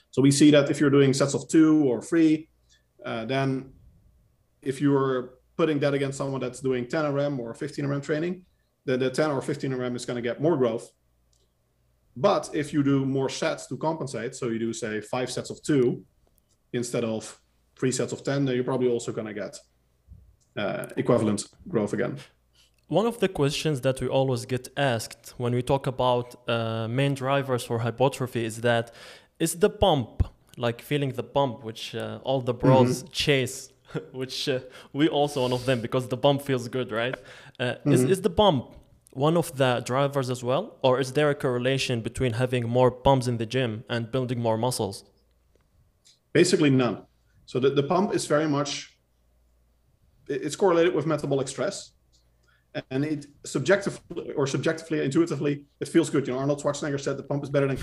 So 0.09 0.21
we 0.21 0.31
see 0.31 0.51
that 0.51 0.69
if 0.69 0.79
you're 0.79 0.89
doing 0.89 1.13
sets 1.13 1.33
of 1.33 1.47
two 1.47 1.83
or 1.85 2.01
three, 2.01 2.49
uh, 3.05 3.25
then 3.25 3.71
if 4.61 4.81
you're 4.81 5.35
putting 5.55 5.79
that 5.79 5.93
against 5.93 6.17
someone 6.17 6.41
that's 6.41 6.59
doing 6.59 6.87
10 6.87 7.13
RM 7.13 7.39
or 7.39 7.53
15 7.53 7.85
RM 7.85 8.01
training, 8.01 8.45
then 8.85 8.99
the 8.99 9.09
10 9.09 9.31
or 9.31 9.41
15 9.41 9.73
RM 9.73 9.95
is 9.95 10.05
going 10.05 10.15
to 10.15 10.21
get 10.21 10.41
more 10.41 10.57
growth. 10.57 10.89
But 12.15 12.49
if 12.53 12.73
you 12.73 12.83
do 12.83 13.05
more 13.05 13.29
sets 13.29 13.67
to 13.67 13.77
compensate, 13.77 14.35
so 14.35 14.47
you 14.47 14.59
do 14.59 14.73
say 14.73 15.01
five 15.01 15.31
sets 15.31 15.49
of 15.49 15.61
two 15.63 16.03
instead 16.73 17.03
of 17.03 17.39
three 17.77 17.91
sets 17.91 18.13
of 18.13 18.23
10, 18.23 18.45
then 18.45 18.55
you're 18.55 18.63
probably 18.63 18.89
also 18.89 19.11
going 19.11 19.27
to 19.27 19.33
get 19.33 19.57
uh, 20.57 20.87
equivalent 20.97 21.45
growth 21.67 21.93
again. 21.93 22.17
One 22.87 23.05
of 23.05 23.19
the 23.19 23.29
questions 23.29 23.81
that 23.81 24.01
we 24.01 24.07
always 24.07 24.45
get 24.45 24.67
asked 24.75 25.33
when 25.37 25.55
we 25.55 25.61
talk 25.61 25.87
about 25.87 26.35
uh, 26.49 26.87
main 26.89 27.13
drivers 27.13 27.63
for 27.63 27.79
hypertrophy 27.79 28.43
is 28.43 28.61
that 28.61 28.91
is 29.39 29.55
the 29.59 29.69
pump 29.69 30.23
like 30.57 30.81
feeling 30.81 31.11
the 31.13 31.23
pump 31.23 31.63
which 31.63 31.95
uh, 31.95 32.19
all 32.23 32.41
the 32.41 32.53
bros 32.53 33.03
mm-hmm. 33.03 33.11
chase 33.11 33.71
which 34.11 34.49
uh, 34.49 34.59
we 34.91 35.07
also 35.07 35.41
one 35.43 35.53
of 35.53 35.65
them 35.65 35.79
because 35.79 36.09
the 36.09 36.17
pump 36.17 36.41
feels 36.41 36.67
good 36.67 36.91
right 36.91 37.15
mm-hmm. 37.59 37.93
is, 37.93 38.03
is 38.03 38.21
the 38.21 38.29
pump 38.29 38.75
one 39.11 39.37
of 39.37 39.57
the 39.57 39.81
drivers 39.85 40.29
as 40.29 40.43
well 40.43 40.77
or 40.81 40.99
is 40.99 41.13
there 41.13 41.29
a 41.29 41.35
correlation 41.35 42.01
between 42.01 42.33
having 42.33 42.67
more 42.67 42.89
pumps 42.89 43.27
in 43.27 43.37
the 43.37 43.45
gym 43.45 43.83
and 43.89 44.11
building 44.11 44.39
more 44.39 44.57
muscles? 44.57 45.03
Basically 46.33 46.69
none. 46.69 47.03
So 47.45 47.59
the, 47.59 47.69
the 47.71 47.83
pump 47.83 48.13
is 48.13 48.25
very 48.25 48.47
much 48.47 48.97
it's 50.27 50.55
correlated 50.55 50.95
with 50.95 51.05
metabolic 51.05 51.47
stress 51.47 51.91
and 52.89 53.03
it 53.03 53.25
subjectively 53.45 54.31
or 54.33 54.47
subjectively 54.47 55.03
intuitively 55.03 55.65
it 55.81 55.89
feels 55.89 56.09
good. 56.09 56.25
You 56.25 56.33
know 56.33 56.39
arnold 56.39 56.61
schwarzenegger 56.63 56.99
said 56.99 57.17
the 57.17 57.23
pump 57.23 57.43
is 57.43 57.49
better 57.49 57.67
than 57.67 57.77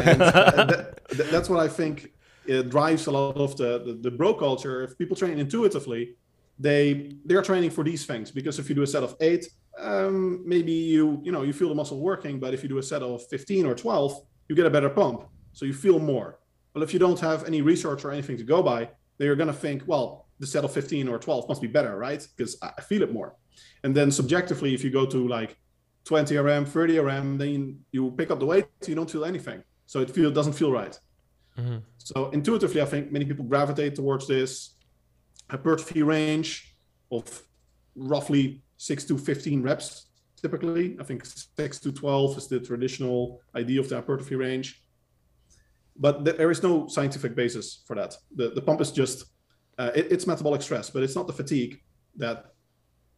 and 0.00 0.22
uh, 0.22 0.64
that, 0.64 1.30
that's 1.30 1.50
what 1.50 1.60
i 1.60 1.68
think 1.68 2.12
uh, 2.50 2.62
drives 2.62 3.06
a 3.06 3.10
lot 3.10 3.36
of 3.36 3.56
the, 3.56 3.82
the, 3.84 3.92
the 3.94 4.10
bro 4.10 4.34
culture. 4.34 4.82
If 4.82 4.98
people 4.98 5.16
train 5.16 5.38
intuitively 5.38 6.16
they 6.58 7.16
they're 7.24 7.42
training 7.42 7.70
for 7.70 7.82
these 7.82 8.04
things 8.04 8.30
because 8.30 8.58
if 8.58 8.68
you 8.68 8.74
do 8.74 8.82
a 8.82 8.86
set 8.86 9.02
of 9.02 9.16
eight 9.20 9.46
um, 9.78 10.42
maybe 10.46 10.72
you 10.72 11.20
you 11.24 11.32
know 11.32 11.42
you 11.42 11.52
feel 11.52 11.68
the 11.68 11.74
muscle 11.74 12.00
working 12.00 12.38
but 12.38 12.54
if 12.54 12.62
you 12.62 12.68
do 12.68 12.78
a 12.78 12.82
set 12.82 13.02
of 13.02 13.26
15 13.28 13.66
or 13.66 13.74
12 13.74 14.20
you 14.48 14.54
get 14.54 14.66
a 14.66 14.70
better 14.70 14.90
pump 14.90 15.24
so 15.52 15.64
you 15.64 15.72
feel 15.72 15.98
more 15.98 16.38
well 16.74 16.84
if 16.84 16.92
you 16.92 16.98
don't 16.98 17.20
have 17.20 17.44
any 17.44 17.62
research 17.62 18.04
or 18.04 18.12
anything 18.12 18.36
to 18.36 18.44
go 18.44 18.62
by 18.62 18.88
then 19.18 19.26
you're 19.26 19.36
going 19.36 19.46
to 19.46 19.52
think 19.54 19.82
well 19.86 20.26
the 20.40 20.46
set 20.46 20.64
of 20.64 20.72
15 20.72 21.08
or 21.08 21.18
12 21.18 21.48
must 21.48 21.62
be 21.62 21.68
better 21.68 21.96
right 21.96 22.26
because 22.36 22.56
i 22.62 22.80
feel 22.80 23.02
it 23.02 23.12
more 23.12 23.36
and 23.84 23.94
then 23.94 24.10
subjectively, 24.10 24.74
if 24.74 24.84
you 24.84 24.90
go 24.90 25.06
to 25.06 25.28
like 25.28 25.56
20 26.04 26.36
RM, 26.36 26.64
30 26.66 26.98
RM, 26.98 27.38
then 27.38 27.80
you 27.92 28.10
pick 28.12 28.30
up 28.30 28.38
the 28.38 28.46
weight, 28.46 28.66
you 28.86 28.94
don't 28.94 29.10
feel 29.10 29.24
anything. 29.24 29.62
So 29.86 30.00
it 30.00 30.10
feel 30.10 30.30
doesn't 30.30 30.54
feel 30.54 30.72
right. 30.72 30.98
Mm-hmm. 31.58 31.78
So 31.98 32.30
intuitively, 32.30 32.80
I 32.80 32.84
think 32.84 33.12
many 33.12 33.24
people 33.24 33.44
gravitate 33.44 33.94
towards 33.94 34.26
this 34.26 34.74
hypertrophy 35.50 36.02
range 36.02 36.76
of 37.10 37.42
roughly 37.94 38.62
six 38.82 39.04
to 39.04 39.16
15 39.16 39.62
reps. 39.62 40.06
Typically, 40.40 40.96
I 41.00 41.04
think 41.04 41.24
six 41.24 41.78
to 41.80 41.92
12 41.92 42.38
is 42.38 42.48
the 42.48 42.58
traditional 42.58 43.40
idea 43.54 43.78
of 43.78 43.88
the 43.88 43.94
hypertrophy 43.94 44.34
range. 44.34 44.82
But 45.96 46.24
there 46.24 46.50
is 46.50 46.62
no 46.62 46.88
scientific 46.88 47.36
basis 47.36 47.84
for 47.86 47.94
that. 47.94 48.16
The, 48.34 48.50
the 48.50 48.62
pump 48.62 48.80
is 48.80 48.90
just, 48.90 49.26
uh, 49.78 49.92
it, 49.94 50.10
it's 50.10 50.26
metabolic 50.26 50.62
stress, 50.62 50.90
but 50.90 51.02
it's 51.04 51.14
not 51.14 51.28
the 51.28 51.32
fatigue 51.32 51.80
that 52.16 52.46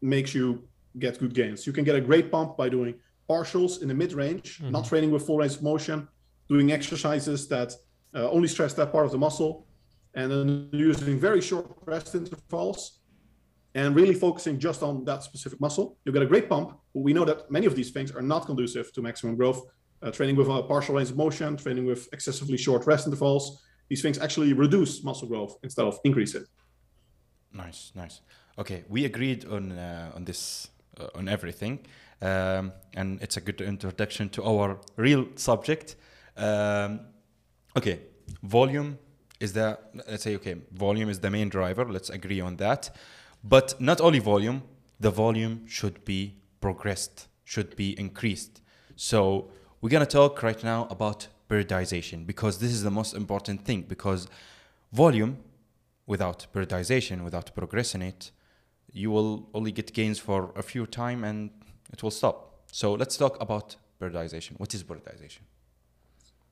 makes 0.03 0.35
you 0.35 0.69
get 0.99 1.19
good 1.19 1.33
gains. 1.33 1.67
You 1.67 1.73
can 1.73 1.85
get 1.85 1.97
a 1.97 2.01
great 2.01 2.31
pump 2.31 2.59
by 2.59 2.69
doing 2.69 2.95
partials 3.31 3.81
in 3.81 3.89
the 3.89 3.95
mid 3.95 4.13
range, 4.13 4.59
mm-hmm. 4.59 4.73
not 4.73 4.85
training 4.85 5.11
with 5.13 5.27
full 5.27 5.39
range 5.39 5.57
of 5.57 5.63
motion, 5.63 6.09
doing 6.51 6.73
exercises 6.73 7.49
that 7.49 7.73
uh, 8.15 8.29
only 8.31 8.49
stress 8.49 8.75
that 8.75 8.93
part 8.93 9.07
of 9.07 9.13
the 9.13 9.19
muscle, 9.19 9.67
and 10.15 10.31
then 10.31 10.69
using 10.73 11.19
very 11.19 11.41
short 11.41 11.67
rest 11.87 12.15
intervals 12.15 13.01
and 13.75 13.97
really 13.97 14.15
focusing 14.15 14.59
just 14.59 14.83
on 14.83 15.05
that 15.05 15.23
specific 15.23 15.61
muscle. 15.61 15.97
You 16.05 16.13
get 16.13 16.23
a 16.23 16.27
great 16.27 16.49
pump. 16.49 16.79
But 16.95 17.01
we 17.01 17.13
know 17.13 17.25
that 17.25 17.51
many 17.51 17.67
of 17.67 17.75
these 17.75 17.91
things 17.91 18.13
are 18.13 18.23
not 18.23 18.47
conducive 18.47 18.93
to 18.93 19.03
maximum 19.03 19.37
growth. 19.37 19.63
Uh, 20.03 20.11
training 20.11 20.37
with 20.37 20.49
a 20.49 20.63
partial 20.63 20.95
range 20.95 21.11
of 21.11 21.17
motion, 21.17 21.57
training 21.57 21.87
with 21.87 22.09
excessively 22.13 22.59
short 22.59 22.87
rest 22.87 23.07
intervals, 23.07 23.63
these 23.89 24.03
things 24.03 24.19
actually 24.19 24.53
reduce 24.53 25.03
muscle 25.03 25.29
growth 25.29 25.59
instead 25.63 25.87
of 25.87 25.99
increase 26.05 26.35
it. 26.35 26.45
Nice, 27.53 27.93
nice. 27.95 28.21
Okay, 28.59 28.85
we 28.89 29.05
agreed 29.05 29.45
on 29.47 29.73
uh, 29.73 30.13
on 30.15 30.25
this 30.25 30.69
uh, 31.01 31.19
on 31.19 31.29
everything, 31.29 31.81
um, 32.23 32.73
and 32.95 33.21
it's 33.23 33.37
a 33.37 33.41
good 33.41 33.61
introduction 33.61 34.29
to 34.31 34.45
our 34.45 34.79
real 34.97 35.27
subject. 35.37 35.97
Um, 36.37 37.01
okay, 37.77 38.01
volume 38.43 38.99
is 39.41 39.53
the 39.53 39.79
let's 40.09 40.23
say 40.23 40.37
okay, 40.37 40.57
volume 40.73 41.09
is 41.09 41.21
the 41.21 41.31
main 41.31 41.49
driver. 41.49 41.85
Let's 41.85 42.11
agree 42.11 42.41
on 42.41 42.57
that. 42.57 42.91
But 43.45 43.79
not 43.79 44.01
only 44.01 44.21
volume, 44.21 44.63
the 44.99 45.11
volume 45.11 45.67
should 45.67 46.05
be 46.07 46.37
progressed, 46.61 47.29
should 47.45 47.77
be 47.77 47.99
increased. 47.99 48.63
So 48.97 49.51
we're 49.83 49.91
gonna 49.91 50.07
talk 50.07 50.43
right 50.43 50.65
now 50.65 50.87
about 50.91 51.29
periodization 51.51 52.27
because 52.27 52.59
this 52.59 52.73
is 52.73 52.83
the 52.83 52.91
most 52.91 53.15
important 53.15 53.67
thing 53.67 53.83
because 53.83 54.29
volume 54.93 55.37
without 56.07 56.47
periodization, 56.55 57.23
without 57.23 57.55
progressing 57.55 58.01
it, 58.01 58.31
you 58.93 59.11
will 59.11 59.51
only 59.53 59.73
get 59.73 59.93
gains 59.93 60.19
for 60.19 60.53
a 60.57 60.63
few 60.63 60.87
time 60.87 61.23
and 61.23 61.51
it 61.93 62.03
will 62.03 62.11
stop. 62.11 62.63
So 62.73 62.95
let's 62.95 63.17
talk 63.17 63.37
about 63.41 63.77
periodization. 64.01 64.53
What 64.59 64.73
is 64.73 64.83
periodization? 64.83 65.41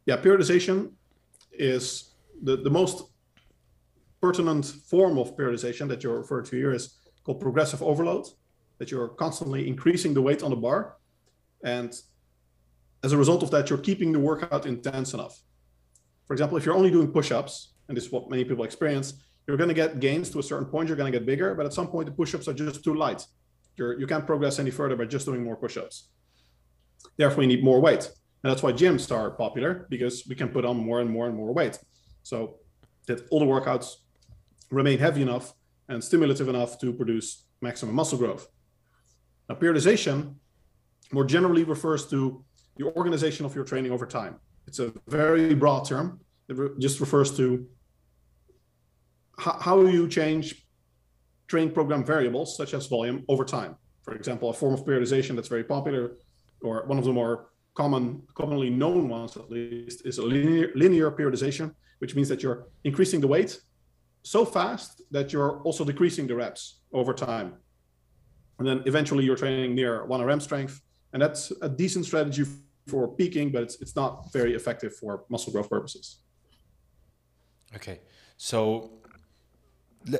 Yeah, 0.04 0.16
periodization 0.18 0.90
is 1.52 2.10
the, 2.42 2.56
the 2.56 2.70
most 2.70 3.04
pertinent 4.22 4.64
form 4.64 5.18
of 5.18 5.36
periodization 5.36 5.88
that 5.88 6.02
you're 6.02 6.18
referring 6.18 6.46
to 6.46 6.56
here 6.56 6.72
is 6.72 6.96
called 7.24 7.40
progressive 7.40 7.82
overload, 7.82 8.26
that 8.78 8.90
you're 8.90 9.08
constantly 9.08 9.68
increasing 9.68 10.14
the 10.14 10.22
weight 10.22 10.42
on 10.42 10.50
the 10.50 10.56
bar. 10.56 10.96
And 11.64 11.92
as 13.02 13.12
a 13.12 13.18
result 13.18 13.42
of 13.42 13.50
that, 13.50 13.68
you're 13.68 13.78
keeping 13.80 14.12
the 14.12 14.20
workout 14.20 14.64
intense 14.64 15.12
enough. 15.12 15.40
For 16.26 16.34
example, 16.34 16.56
if 16.56 16.64
you're 16.64 16.76
only 16.76 16.90
doing 16.90 17.08
push-ups, 17.08 17.74
and 17.88 17.96
this 17.96 18.06
is 18.06 18.12
what 18.12 18.30
many 18.30 18.44
people 18.44 18.64
experience, 18.64 19.14
you're 19.46 19.56
going 19.56 19.68
to 19.68 19.74
get 19.74 19.98
gains 19.98 20.30
to 20.30 20.38
a 20.38 20.42
certain 20.42 20.66
point. 20.66 20.88
You're 20.88 20.96
going 20.96 21.12
to 21.12 21.18
get 21.18 21.26
bigger, 21.26 21.54
but 21.56 21.66
at 21.66 21.74
some 21.74 21.88
point 21.88 22.06
the 22.06 22.12
push-ups 22.12 22.46
are 22.46 22.54
just 22.54 22.84
too 22.84 22.94
light. 22.94 23.26
You're, 23.76 23.98
you 23.98 24.06
can't 24.06 24.26
progress 24.26 24.60
any 24.60 24.70
further 24.70 24.94
by 24.96 25.06
just 25.06 25.26
doing 25.26 25.42
more 25.42 25.56
push-ups. 25.56 26.10
Therefore, 27.16 27.42
you 27.42 27.48
need 27.48 27.64
more 27.64 27.80
weight, 27.80 28.04
and 28.42 28.50
that's 28.50 28.62
why 28.62 28.72
gyms 28.72 29.10
are 29.10 29.32
popular 29.32 29.86
because 29.90 30.24
we 30.28 30.36
can 30.36 30.48
put 30.48 30.64
on 30.64 30.76
more 30.76 31.00
and 31.00 31.10
more 31.10 31.26
and 31.26 31.36
more 31.36 31.52
weight. 31.52 31.78
So 32.22 32.58
that 33.08 33.26
all 33.30 33.40
the 33.40 33.46
workouts 33.46 33.96
remain 34.72 34.98
heavy 34.98 35.22
enough 35.22 35.52
and 35.88 36.02
stimulative 36.02 36.48
enough 36.48 36.78
to 36.80 36.92
produce 36.92 37.46
maximum 37.60 37.94
muscle 37.94 38.18
growth. 38.18 38.48
Now, 39.48 39.56
periodization 39.56 40.34
more 41.12 41.24
generally 41.24 41.64
refers 41.64 42.06
to 42.06 42.44
the 42.76 42.84
organization 42.84 43.44
of 43.44 43.54
your 43.54 43.64
training 43.64 43.92
over 43.92 44.06
time. 44.06 44.36
It's 44.66 44.78
a 44.78 44.92
very 45.06 45.54
broad 45.54 45.86
term. 45.86 46.20
It 46.48 46.56
re- 46.56 46.70
just 46.78 47.00
refers 47.00 47.36
to 47.36 47.66
how, 49.38 49.58
how 49.60 49.80
you 49.82 50.08
change 50.08 50.66
training 51.48 51.72
program 51.72 52.04
variables 52.04 52.56
such 52.56 52.72
as 52.72 52.86
volume 52.86 53.24
over 53.28 53.44
time. 53.44 53.76
For 54.02 54.14
example, 54.14 54.48
a 54.48 54.54
form 54.54 54.72
of 54.72 54.84
periodization 54.84 55.34
that's 55.36 55.48
very 55.48 55.64
popular, 55.64 56.12
or 56.62 56.84
one 56.86 56.98
of 56.98 57.04
the 57.04 57.12
more 57.12 57.50
common, 57.74 58.22
commonly 58.34 58.70
known 58.70 59.08
ones 59.08 59.36
at 59.36 59.50
least, 59.50 60.06
is 60.06 60.18
a 60.18 60.22
linear, 60.22 60.70
linear 60.74 61.10
periodization, 61.10 61.74
which 61.98 62.14
means 62.14 62.28
that 62.28 62.42
you're 62.42 62.68
increasing 62.84 63.20
the 63.20 63.28
weight 63.28 63.60
so 64.22 64.44
fast 64.44 65.02
that 65.10 65.32
you're 65.32 65.60
also 65.62 65.84
decreasing 65.84 66.26
the 66.26 66.34
reps 66.34 66.80
over 66.92 67.12
time. 67.12 67.54
And 68.58 68.68
then 68.68 68.82
eventually 68.86 69.24
you're 69.24 69.36
training 69.36 69.74
near 69.74 70.04
1 70.04 70.20
RM 70.20 70.40
strength. 70.40 70.80
And 71.12 71.20
that's 71.20 71.52
a 71.62 71.68
decent 71.68 72.06
strategy 72.06 72.44
for 72.86 73.08
peaking, 73.08 73.50
but 73.50 73.62
it's, 73.62 73.80
it's 73.80 73.96
not 73.96 74.32
very 74.32 74.54
effective 74.54 74.94
for 74.94 75.24
muscle 75.28 75.52
growth 75.52 75.68
purposes. 75.68 76.18
Okay. 77.74 78.00
So 78.36 78.90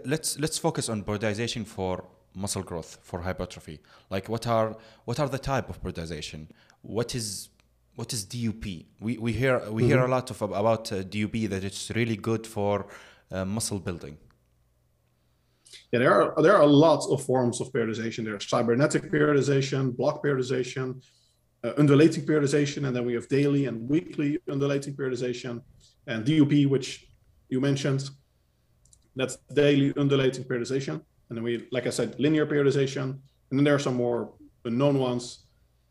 let's 0.05 0.39
let's 0.39 0.59
focus 0.59 0.89
on 0.89 1.03
periodization 1.03 1.67
for 1.67 2.05
muscle 2.35 2.63
growth 2.63 2.99
for 3.03 3.21
hypertrophy 3.21 3.81
like 4.11 4.29
what 4.29 4.47
are 4.47 4.77
what 5.05 5.19
are 5.21 5.29
the 5.29 5.39
type 5.39 5.69
of 5.69 5.83
periodization 5.83 6.47
what 6.83 7.15
is 7.15 7.49
what 7.97 8.13
is 8.13 8.25
dup 8.25 8.87
we 9.01 9.19
we 9.19 9.33
hear 9.33 9.59
we 9.59 9.83
mm-hmm. 9.83 9.91
hear 9.91 10.01
a 10.05 10.09
lot 10.09 10.31
of 10.31 10.41
about 10.41 10.91
uh, 10.93 11.03
dup 11.03 11.33
that 11.33 11.65
it's 11.65 11.91
really 11.91 12.17
good 12.17 12.47
for 12.47 12.87
uh, 13.33 13.45
muscle 13.45 13.79
building 13.79 14.17
yeah 15.91 15.99
there 15.99 16.13
are 16.13 16.43
there 16.43 16.57
are 16.57 16.67
lots 16.67 17.07
of 17.09 17.23
forms 17.25 17.61
of 17.61 17.73
periodization 17.73 18.25
there's 18.25 18.49
cybernetic 18.49 19.11
periodization 19.11 19.97
block 19.97 20.23
periodization 20.25 21.03
uh, 21.65 21.73
undulating 21.79 22.25
periodization 22.25 22.87
and 22.87 22.95
then 22.97 23.05
we 23.05 23.15
have 23.15 23.29
daily 23.29 23.67
and 23.67 23.89
weekly 23.89 24.39
undulating 24.51 24.95
periodization 24.95 25.63
and 26.07 26.25
dup 26.25 26.53
which 26.71 27.07
you 27.49 27.61
mentioned 27.61 28.11
that's 29.17 29.37
daily 29.53 29.93
undulating 29.97 30.45
periodization. 30.45 31.01
And 31.29 31.37
then 31.37 31.43
we, 31.43 31.67
like 31.71 31.87
I 31.87 31.91
said, 31.91 32.19
linear 32.19 32.47
periodization. 32.47 33.03
And 33.03 33.59
then 33.59 33.65
there 33.65 33.75
are 33.75 33.79
some 33.79 33.95
more 33.95 34.35
unknown 34.65 34.99
ones 34.99 35.47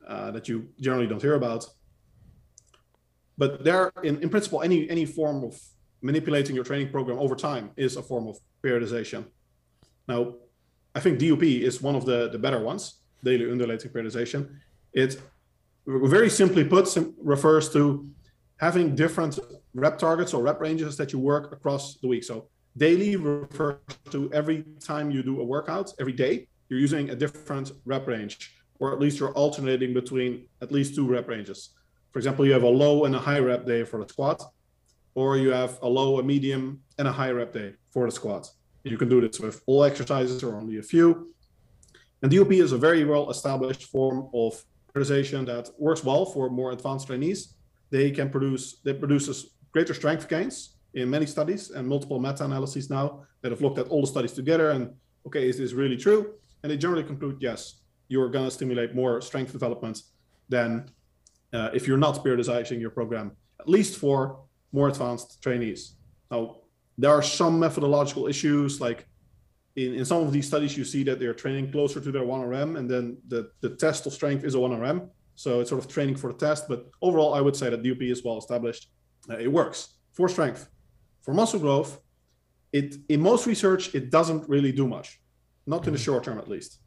uh, 0.08 0.32
that 0.32 0.48
you 0.48 0.70
generally 0.80 1.08
don't 1.08 1.22
hear 1.22 1.36
about. 1.36 1.66
but 3.38 3.64
there, 3.64 3.92
in, 4.04 4.22
in 4.24 4.30
principle, 4.30 4.62
any 4.62 4.80
any 4.96 5.06
form 5.06 5.44
of 5.44 5.54
manipulating 6.02 6.56
your 6.56 6.64
training 6.64 6.90
program 6.90 7.20
over 7.20 7.36
time 7.36 7.72
is 7.78 7.96
a 7.96 8.02
form 8.02 8.28
of 8.28 8.38
periodization. 8.64 9.26
Now, 10.08 10.36
I 10.96 11.00
think 11.00 11.20
DUP 11.20 11.62
is 11.62 11.82
one 11.82 11.96
of 11.96 12.06
the, 12.06 12.30
the 12.30 12.40
better 12.40 12.60
ones, 12.60 13.02
daily 13.24 13.50
undulating 13.50 13.92
periodization. 13.92 14.58
It 14.94 15.22
very 15.86 16.30
simply 16.30 16.64
put 16.64 16.86
refers 17.24 17.72
to 17.74 18.10
having 18.60 18.96
different 18.96 19.40
rep 19.74 19.98
targets 19.98 20.34
or 20.34 20.44
rep 20.44 20.60
ranges 20.60 20.98
that 20.98 21.14
you 21.14 21.20
work 21.20 21.52
across 21.52 21.98
the 21.98 22.08
week. 22.08 22.24
So 22.24 22.50
daily 22.78 23.16
refers 23.16 23.78
to 24.12 24.32
every 24.34 24.66
time 24.80 25.12
you 25.12 25.24
do 25.24 25.40
a 25.42 25.44
workout, 25.44 25.94
every 26.00 26.14
day, 26.14 26.48
you're 26.70 26.80
using 26.80 27.10
a 27.10 27.16
different 27.16 27.72
rep 27.86 28.08
range, 28.08 28.54
or 28.80 28.94
at 28.94 29.00
least 29.00 29.20
you're 29.20 29.34
alternating 29.34 29.94
between 29.94 30.48
at 30.62 30.72
least 30.72 30.96
two 30.96 31.08
rep 31.08 31.28
ranges. 31.28 31.70
For 32.12 32.20
example, 32.20 32.46
you 32.46 32.54
have 32.54 32.64
a 32.64 32.68
low 32.70 33.06
and 33.06 33.16
a 33.16 33.20
high 33.20 33.40
rep 33.40 33.66
day 33.66 33.84
for 33.84 34.04
the 34.04 34.08
squat, 34.08 34.42
or 35.16 35.38
you 35.38 35.52
have 35.52 35.78
a 35.82 35.88
low, 35.88 36.20
a 36.20 36.24
medium, 36.24 36.82
and 36.98 37.08
a 37.08 37.12
high 37.12 37.32
rep 37.32 37.54
day 37.54 37.74
for 37.92 38.06
the 38.06 38.12
squats. 38.12 38.56
You 38.84 38.98
can 38.98 39.10
do 39.10 39.22
this 39.22 39.40
with 39.40 39.62
all 39.66 39.84
exercises 39.84 40.44
or 40.44 40.56
only 40.56 40.78
a 40.78 40.84
few. 40.84 41.34
And 42.22 42.32
DUP 42.32 42.54
is 42.54 42.72
a 42.72 42.78
very 42.78 43.04
well 43.04 43.30
established 43.30 43.84
form 43.86 44.30
of 44.34 44.64
periodization 44.94 45.46
that 45.46 45.70
works 45.78 46.04
well 46.04 46.26
for 46.26 46.50
more 46.50 46.72
advanced 46.72 47.08
trainees. 47.08 47.56
They 47.90 48.12
can 48.12 48.30
produce, 48.30 48.80
that 48.84 49.00
produces 49.00 49.56
greater 49.72 49.94
strength 49.94 50.28
gains 50.28 50.78
in 50.94 51.10
many 51.10 51.26
studies 51.26 51.72
and 51.72 51.88
multiple 51.88 52.20
meta-analyses 52.20 52.90
now 52.90 53.24
that 53.42 53.52
have 53.52 53.62
looked 53.62 53.80
at 53.80 53.88
all 53.88 54.02
the 54.02 54.08
studies 54.08 54.34
together 54.34 54.72
and 54.72 54.94
okay, 55.26 55.48
is 55.48 55.58
this 55.58 55.74
really 55.74 55.98
true? 55.98 56.34
And 56.64 56.72
they 56.72 56.78
generally 56.78 57.04
conclude, 57.04 57.38
yes, 57.40 57.82
you're 58.08 58.30
going 58.30 58.46
to 58.46 58.52
stimulate 58.52 58.94
more 58.94 59.22
strength 59.22 59.52
development 59.52 60.02
than 60.50 60.90
uh, 61.54 61.70
if 61.74 61.88
you're 61.88 61.98
not 61.98 62.24
periodizing 62.24 62.80
your 62.80 62.90
program, 62.90 63.32
at 63.60 63.70
least 63.70 63.98
for 63.98 64.44
more 64.72 64.88
advanced 64.88 65.42
trainees. 65.42 65.96
Now, 66.30 66.58
there 66.98 67.12
are 67.12 67.22
some 67.22 67.60
methodological 67.60 68.28
issues, 68.28 68.80
like 68.80 69.06
in, 69.76 69.96
in 69.96 70.06
some 70.06 70.24
of 70.24 70.32
these 70.32 70.48
studies, 70.48 70.78
you 70.78 70.86
see 70.86 71.04
that 71.04 71.20
they're 71.20 71.34
training 71.34 71.72
closer 71.72 72.00
to 72.00 72.12
their 72.12 72.24
1RM, 72.24 72.78
and 72.78 72.90
then 72.90 73.18
the, 73.28 73.52
the 73.62 73.76
test 73.76 74.06
of 74.06 74.14
strength 74.14 74.44
is 74.44 74.56
a 74.56 74.58
1RM. 74.58 75.10
So 75.36 75.62
it's 75.62 75.70
sort 75.70 75.84
of 75.84 75.92
training 75.92 76.16
for 76.16 76.32
the 76.32 76.38
test. 76.38 76.68
But 76.68 76.90
overall, 77.02 77.34
I 77.34 77.42
would 77.42 77.56
say 77.56 77.70
that 77.70 77.82
DUP 77.82 78.12
is 78.12 78.24
well 78.24 78.38
established. 78.38 78.90
Uh, 79.30 79.38
it 79.38 79.52
works 79.52 79.96
for 80.14 80.28
strength. 80.30 80.70
For 81.22 81.34
muscle 81.34 81.60
growth, 81.60 82.00
it 82.74 82.96
in 83.10 83.22
most 83.22 83.46
research, 83.46 83.94
it 83.96 84.12
doesn't 84.12 84.48
really 84.50 84.72
do 84.72 84.88
much, 84.88 85.22
not 85.66 85.86
in 85.88 85.94
the 85.94 86.00
mm-hmm. 86.00 86.06
short 86.06 86.24
term 86.24 86.38
at 86.38 86.48
least. 86.48 86.80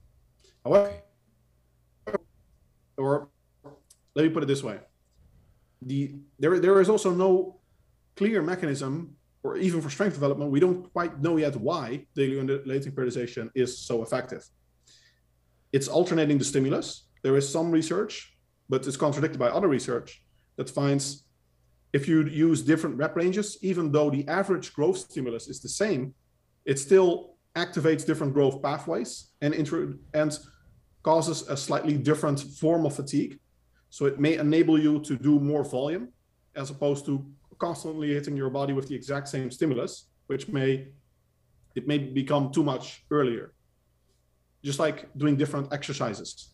However, 0.65 0.93
or 2.97 3.29
let 4.15 4.25
me 4.25 4.29
put 4.31 4.43
it 4.43 4.47
this 4.47 4.63
way 4.63 4.79
the 5.87 6.15
there 6.39 6.59
there 6.59 6.81
is 6.81 6.89
also 6.89 7.11
no 7.11 7.61
clear 8.17 8.43
mechanism 8.43 9.17
or 9.43 9.57
even 9.57 9.81
for 9.81 9.91
strength 9.91 10.15
development 10.15 10.51
we 10.51 10.61
don't 10.61 10.93
quite 10.93 11.21
know 11.21 11.37
yet 11.37 11.57
why 11.57 12.07
daily 12.15 12.39
undulating 12.41 12.93
periodization 12.93 13.51
is 13.55 13.79
so 13.79 14.03
effective. 14.03 14.45
It's 15.73 15.89
alternating 15.89 16.39
the 16.39 16.45
stimulus. 16.45 17.09
There 17.23 17.37
is 17.37 17.49
some 17.49 17.71
research 17.71 18.37
but 18.69 18.87
it's 18.87 18.97
contradicted 18.97 19.39
by 19.39 19.49
other 19.49 19.69
research 19.69 20.25
that 20.57 20.71
finds 20.71 21.25
if 21.93 22.09
you 22.09 22.25
use 22.25 22.63
different 22.63 22.97
rep 22.97 23.15
ranges 23.17 23.59
even 23.63 23.93
though 23.93 24.11
the 24.11 24.27
average 24.29 24.73
growth 24.73 24.99
stimulus 24.99 25.49
is 25.49 25.61
the 25.61 25.69
same 25.69 26.15
it 26.65 26.79
still 26.79 27.35
activates 27.57 28.05
different 28.05 28.33
growth 28.33 28.63
pathways 28.63 29.31
and 29.41 29.55
and 30.15 30.39
causes 31.03 31.49
a 31.49 31.57
slightly 31.57 31.97
different 31.97 32.41
form 32.41 32.87
of 32.87 32.97
fatigue. 32.97 33.39
So 33.91 34.07
it 34.07 34.19
may 34.19 34.39
enable 34.39 34.81
you 34.81 35.01
to 35.01 35.17
do 35.17 35.39
more 35.39 35.63
volume 35.63 36.09
as 36.57 36.71
opposed 36.71 37.05
to 37.07 37.25
constantly 37.59 38.15
hitting 38.15 38.37
your 38.37 38.51
body 38.51 38.73
with 38.73 38.89
the 38.89 38.95
exact 38.95 39.29
same 39.29 39.51
stimulus, 39.51 40.09
which 40.27 40.49
may 40.49 40.89
it 41.75 41.89
may 41.89 41.99
become 41.99 42.53
too 42.53 42.63
much 42.63 43.05
earlier. 43.11 43.53
Just 44.63 44.79
like 44.79 45.13
doing 45.17 45.37
different 45.37 45.73
exercises. 45.73 46.53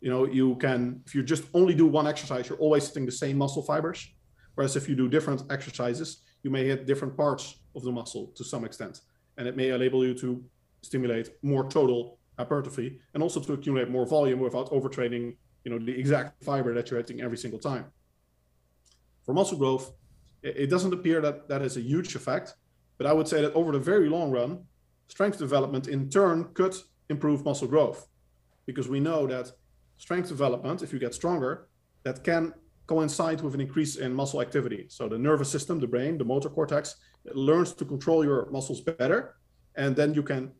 You 0.00 0.10
know, 0.10 0.26
you 0.26 0.56
can 0.56 1.02
if 1.06 1.14
you 1.14 1.22
just 1.22 1.44
only 1.54 1.74
do 1.74 1.86
one 1.86 2.06
exercise, 2.06 2.48
you're 2.48 2.58
always 2.58 2.86
hitting 2.86 3.06
the 3.06 3.12
same 3.12 3.36
muscle 3.38 3.62
fibers. 3.62 4.06
Whereas 4.54 4.76
if 4.76 4.88
you 4.88 4.94
do 4.94 5.08
different 5.08 5.42
exercises, 5.50 6.22
you 6.42 6.50
may 6.50 6.64
hit 6.66 6.86
different 6.86 7.16
parts 7.16 7.60
of 7.74 7.82
the 7.82 7.92
muscle 7.92 8.32
to 8.36 8.44
some 8.44 8.64
extent. 8.64 9.00
And 9.36 9.46
it 9.46 9.56
may 9.56 9.70
enable 9.70 10.04
you 10.04 10.14
to 10.14 10.44
stimulate 10.82 11.30
more 11.42 11.68
total 11.68 12.18
hypertrophy 12.38 13.00
and 13.14 13.22
also 13.22 13.40
to 13.40 13.52
accumulate 13.52 13.88
more 13.88 14.06
volume 14.06 14.40
without 14.40 14.70
overtraining 14.70 15.36
you 15.64 15.78
know, 15.78 15.84
the 15.84 15.98
exact 15.98 16.42
fiber 16.42 16.72
that 16.74 16.90
you're 16.90 16.98
hitting 16.98 17.20
every 17.20 17.36
single 17.36 17.58
time. 17.58 17.86
For 19.24 19.34
muscle 19.34 19.58
growth, 19.58 19.92
it 20.42 20.70
doesn't 20.70 20.92
appear 20.92 21.20
that 21.20 21.48
that 21.48 21.60
has 21.60 21.76
a 21.76 21.80
huge 21.80 22.14
effect, 22.14 22.54
but 22.96 23.06
I 23.06 23.12
would 23.12 23.28
say 23.28 23.40
that 23.42 23.54
over 23.54 23.72
the 23.72 23.78
very 23.78 24.08
long 24.08 24.30
run, 24.30 24.64
strength 25.08 25.38
development 25.38 25.88
in 25.88 26.08
turn 26.08 26.48
could 26.54 26.74
improve 27.08 27.44
muscle 27.44 27.68
growth 27.68 28.06
because 28.66 28.88
we 28.88 29.00
know 29.00 29.26
that 29.26 29.50
strength 29.96 30.28
development, 30.28 30.82
if 30.82 30.92
you 30.92 30.98
get 30.98 31.14
stronger, 31.14 31.68
that 32.04 32.22
can 32.22 32.52
coincide 32.86 33.40
with 33.40 33.54
an 33.54 33.60
increase 33.60 33.96
in 33.96 34.14
muscle 34.14 34.40
activity. 34.40 34.86
So 34.88 35.08
the 35.08 35.18
nervous 35.18 35.50
system, 35.50 35.78
the 35.80 35.86
brain, 35.86 36.18
the 36.18 36.24
motor 36.24 36.48
cortex, 36.48 36.96
learns 37.34 37.72
to 37.74 37.84
control 37.84 38.24
your 38.24 38.48
muscles 38.50 38.80
better, 38.80 39.36
and 39.76 39.94
then 39.94 40.14
you 40.14 40.22
can 40.22 40.52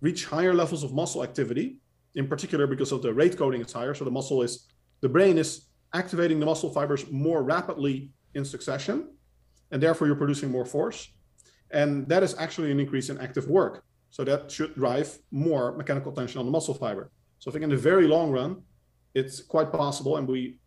reach 0.00 0.26
higher 0.26 0.54
levels 0.54 0.82
of 0.82 0.92
muscle 0.92 1.22
activity 1.22 1.78
in 2.14 2.26
particular 2.26 2.66
because 2.66 2.92
of 2.92 3.02
the 3.02 3.12
rate 3.12 3.36
coding 3.36 3.60
is 3.60 3.72
higher. 3.72 3.94
So 3.94 4.04
the 4.04 4.10
muscle 4.10 4.42
is, 4.42 4.66
the 5.00 5.08
brain 5.08 5.38
is 5.38 5.66
activating 5.94 6.40
the 6.40 6.46
muscle 6.46 6.72
fibers 6.72 7.10
more 7.10 7.42
rapidly 7.42 8.10
in 8.34 8.44
succession, 8.44 9.08
and 9.70 9.82
therefore 9.82 10.06
you're 10.06 10.16
producing 10.16 10.50
more 10.50 10.64
force. 10.64 11.08
And 11.70 12.06
that 12.08 12.22
is 12.22 12.34
actually 12.38 12.70
an 12.70 12.80
increase 12.80 13.08
in 13.08 13.18
active 13.18 13.46
work. 13.48 13.84
So 14.10 14.24
that 14.24 14.50
should 14.50 14.74
drive 14.74 15.18
more 15.30 15.72
mechanical 15.76 16.12
tension 16.12 16.38
on 16.38 16.44
the 16.44 16.52
muscle 16.52 16.74
fiber. 16.74 17.10
So 17.38 17.50
I 17.50 17.52
think 17.52 17.64
in 17.64 17.70
the 17.70 17.76
very 17.76 18.06
long 18.06 18.30
run, 18.30 18.62
it's 19.14 19.40
quite 19.40 19.72
possible, 19.72 20.16
and 20.18 20.28
we 20.28 20.58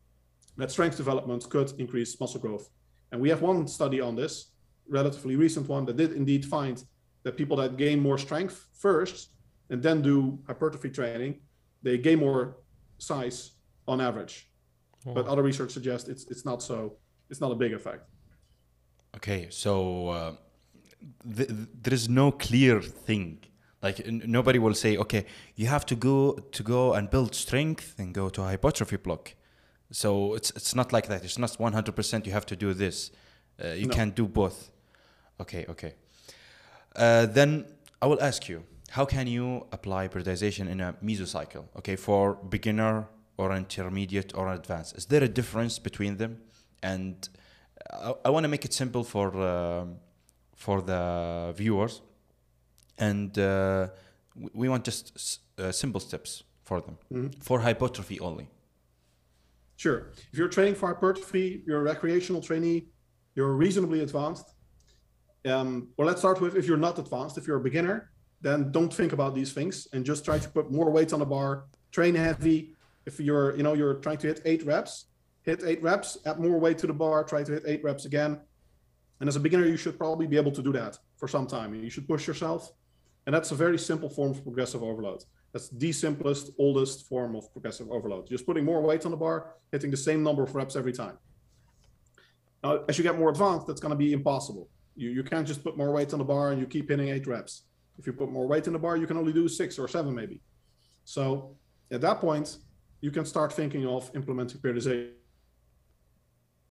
that 0.58 0.72
strength 0.72 0.98
development 0.98 1.50
could 1.50 1.72
increase 1.80 2.20
muscle 2.20 2.40
growth. 2.40 2.70
And 3.12 3.22
we 3.22 3.30
have 3.30 3.42
one 3.42 3.68
study 3.68 4.00
on 4.00 4.16
this, 4.16 4.52
relatively 4.88 5.36
recent 5.36 5.68
one, 5.68 5.86
that 5.86 5.98
did 5.98 6.14
indeed 6.14 6.46
find 6.46 6.84
that 7.24 7.36
people 7.36 7.58
that 7.58 7.76
gain 7.78 8.00
more 8.00 8.18
strength 8.18 8.68
first 8.80 9.30
and 9.70 9.82
then 9.82 10.02
do 10.02 10.40
hypertrophy 10.48 10.90
training, 10.90 11.42
they 11.84 11.98
gain 11.98 12.20
more 12.20 12.58
size 12.98 13.52
on 13.88 14.00
average. 14.00 14.50
Oh. 15.06 15.14
But 15.14 15.28
other 15.28 15.44
research 15.44 15.72
suggests 15.72 16.08
it's 16.10 16.26
it's 16.32 16.46
not 16.46 16.62
so 16.62 16.98
it's 17.30 17.42
not 17.42 17.52
a 17.52 17.56
big 17.56 17.74
effect. 17.74 18.04
Okay, 19.16 19.48
so 19.50 20.10
uh, 20.10 20.32
th- 21.36 21.50
there 21.82 21.94
is 21.94 22.10
no 22.10 22.32
clear 22.32 22.82
thing. 22.82 23.40
Like 23.82 24.06
n- 24.06 24.24
nobody 24.26 24.60
will 24.60 24.74
say, 24.74 24.98
okay, 24.98 25.26
you 25.56 25.68
have 25.68 25.86
to 25.86 25.96
go 25.96 26.34
to 26.52 26.64
go 26.64 26.94
and 26.94 27.10
build 27.10 27.36
strength 27.36 27.96
and 28.00 28.14
go 28.14 28.30
to 28.30 28.42
a 28.42 28.46
hypertrophy 28.46 28.98
block. 28.98 29.34
So 29.92 30.34
it's 30.34 30.52
it's 30.52 30.76
not 30.76 30.92
like 30.92 31.08
that. 31.08 31.24
It's 31.24 31.38
not 31.38 31.56
one 31.60 31.74
hundred 31.74 31.96
percent. 31.96 32.26
You 32.26 32.34
have 32.34 32.46
to 32.48 32.56
do 32.56 32.74
this. 32.74 33.12
Uh, 33.64 33.70
you 33.70 33.88
no. 33.88 33.94
can't 33.94 34.16
do 34.16 34.28
both. 34.28 34.72
Okay, 35.40 35.66
okay. 35.70 35.94
Uh, 36.96 37.26
then 37.26 37.66
I 38.02 38.08
will 38.08 38.22
ask 38.22 38.50
you 38.50 38.64
how 38.90 39.06
can 39.06 39.28
you 39.28 39.68
apply 39.72 40.08
periodization 40.08 40.70
in 40.70 40.82
a 40.82 40.94
mesocycle? 41.04 41.66
Okay, 41.78 41.96
for 41.96 42.36
beginner 42.50 43.08
or 43.38 43.52
intermediate 43.54 44.34
or 44.36 44.54
advanced, 44.54 44.98
is 44.98 45.06
there 45.06 45.24
a 45.24 45.28
difference 45.28 45.80
between 45.80 46.18
them? 46.18 46.42
And 46.82 47.28
I, 47.92 48.14
I 48.26 48.30
want 48.30 48.44
to 48.44 48.50
make 48.50 48.66
it 48.66 48.74
simple 48.74 49.04
for 49.04 49.36
uh, 49.36 49.86
for 50.56 50.82
the 50.82 51.54
viewers, 51.56 52.02
and 52.98 53.38
uh, 53.38 53.88
we 54.54 54.70
want 54.70 54.84
just 54.86 55.40
uh, 55.60 55.72
simple 55.72 56.00
steps 56.00 56.44
for 56.64 56.82
them 56.82 56.98
mm-hmm. 57.12 57.42
for 57.42 57.60
hypertrophy 57.60 58.20
only. 58.20 58.50
Sure. 59.78 60.12
If 60.32 60.38
you're 60.38 60.48
training 60.48 60.76
for 60.76 60.88
hypertrophy, 60.88 61.64
you're 61.66 61.82
a 61.82 61.84
recreational 61.84 62.42
trainee, 62.42 62.88
you're 63.36 63.54
reasonably 63.54 64.02
advanced. 64.02 64.54
Um, 65.46 65.90
well, 65.98 66.08
let's 66.08 66.20
start 66.20 66.42
with 66.42 66.56
if 66.56 66.66
you're 66.66 66.78
not 66.78 66.98
advanced, 66.98 67.38
if 67.38 67.46
you're 67.46 67.58
a 67.58 67.62
beginner, 67.64 68.10
then 68.42 68.72
don't 68.72 68.94
think 68.94 69.12
about 69.14 69.36
these 69.36 69.54
things 69.54 69.88
and 69.94 70.06
just 70.06 70.24
try 70.26 70.40
to 70.40 70.50
put 70.50 70.72
more 70.72 70.90
weight 70.90 71.14
on 71.14 71.20
the 71.20 71.26
bar, 71.26 71.66
train 71.92 72.16
heavy. 72.16 72.74
If 73.06 73.20
you're, 73.20 73.56
you 73.56 73.64
know, 73.64 73.74
you're 73.74 73.96
trying 73.96 74.18
to 74.20 74.28
hit 74.28 74.42
eight 74.46 74.66
reps, 74.66 75.06
hit 75.46 75.62
eight 75.66 75.82
reps, 75.82 76.18
add 76.26 76.40
more 76.40 76.60
weight 76.60 76.78
to 76.80 76.88
the 76.88 76.94
bar, 76.94 77.24
try 77.24 77.44
to 77.44 77.52
hit 77.54 77.64
eight 77.68 77.84
reps 77.84 78.06
again. 78.06 78.40
And 79.20 79.30
as 79.30 79.36
a 79.36 79.40
beginner, 79.40 79.66
you 79.66 79.78
should 79.78 79.98
probably 79.98 80.28
be 80.28 80.38
able 80.38 80.52
to 80.52 80.62
do 80.62 80.74
that 80.74 80.98
for 81.18 81.28
some 81.28 81.48
time. 81.48 81.74
You 81.76 81.90
should 81.90 82.08
push 82.08 82.28
yourself. 82.28 82.72
And 83.26 83.34
that's 83.34 83.52
a 83.52 83.56
very 83.56 83.78
simple 83.78 84.10
form 84.10 84.32
of 84.32 84.44
progressive 84.44 84.84
overload. 84.84 85.24
That's 85.54 85.70
the 85.70 85.92
simplest, 85.92 86.52
oldest 86.60 87.08
form 87.08 87.36
of 87.36 87.52
progressive 87.54 87.90
overload. 87.90 88.28
Just 88.28 88.46
putting 88.46 88.66
more 88.66 88.82
weight 88.82 89.06
on 89.06 89.12
the 89.12 89.18
bar, 89.18 89.54
hitting 89.72 89.90
the 89.90 89.98
same 89.98 90.22
number 90.22 90.44
of 90.44 90.54
reps 90.54 90.76
every 90.76 90.92
time. 90.92 91.18
Now, 92.64 92.84
as 92.90 92.98
you 92.98 93.04
get 93.04 93.18
more 93.18 93.30
advanced, 93.30 93.68
that's 93.68 93.80
going 93.80 93.92
to 93.92 93.96
be 93.96 94.12
impossible. 94.12 94.68
You, 94.96 95.10
you 95.12 95.24
can't 95.24 95.48
just 95.48 95.64
put 95.64 95.78
more 95.78 95.92
weight 95.92 96.12
on 96.14 96.20
the 96.20 96.26
bar 96.26 96.52
and 96.52 96.60
you 96.60 96.68
keep 96.68 96.90
hitting 96.90 97.10
eight 97.10 97.26
reps. 97.26 97.64
If 97.98 98.06
you 98.06 98.14
put 98.14 98.30
more 98.30 98.48
weight 98.48 98.68
in 98.68 98.74
the 98.74 98.80
bar, 98.80 98.98
you 98.98 99.08
can 99.08 99.18
only 99.18 99.32
do 99.32 99.48
six 99.48 99.80
or 99.80 99.88
seven 99.88 100.14
maybe. 100.14 100.42
So 101.06 101.56
at 101.90 102.02
that 102.02 102.20
point, 102.20 102.58
you 103.02 103.12
can 103.12 103.26
start 103.26 103.54
thinking 103.54 103.86
of 103.86 104.12
implementing 104.14 104.60
periodization. 104.60 105.12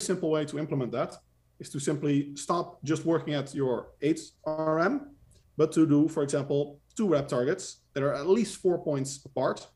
Simple 0.05 0.29
way 0.29 0.45
to 0.45 0.59
implement 0.59 0.91
that 0.91 1.15
is 1.59 1.69
to 1.69 1.79
simply 1.79 2.35
stop 2.35 2.83
just 2.83 3.05
working 3.05 3.33
at 3.33 3.53
your 3.55 3.89
8 4.01 4.19
RM, 4.45 5.11
but 5.57 5.71
to 5.73 5.87
do, 5.87 6.07
for 6.07 6.23
example, 6.23 6.79
two 6.95 7.07
rep 7.07 7.27
targets 7.27 7.81
that 7.93 8.03
are 8.03 8.13
at 8.13 8.27
least 8.27 8.57
four 8.57 8.77
points 8.83 9.23
apart. 9.25 9.67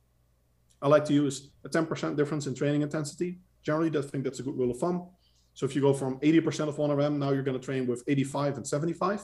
I 0.82 0.88
like 0.88 1.06
to 1.06 1.14
use 1.14 1.50
a 1.66 1.70
10% 1.70 2.16
difference 2.16 2.48
in 2.48 2.54
training 2.54 2.82
intensity. 2.82 3.40
Generally, 3.64 3.98
I 3.98 4.02
think 4.02 4.24
that's 4.24 4.40
a 4.40 4.44
good 4.44 4.58
rule 4.58 4.72
of 4.72 4.78
thumb. 4.78 5.08
So 5.54 5.66
if 5.66 5.76
you 5.76 5.82
go 5.82 5.94
from 5.94 6.20
80% 6.20 6.68
of 6.68 6.78
1 6.78 6.92
RM, 6.92 7.18
now 7.18 7.32
you're 7.32 7.42
going 7.42 7.60
to 7.60 7.66
train 7.66 7.88
with 7.88 8.04
85 8.08 8.58
and 8.58 8.68
75. 8.68 9.24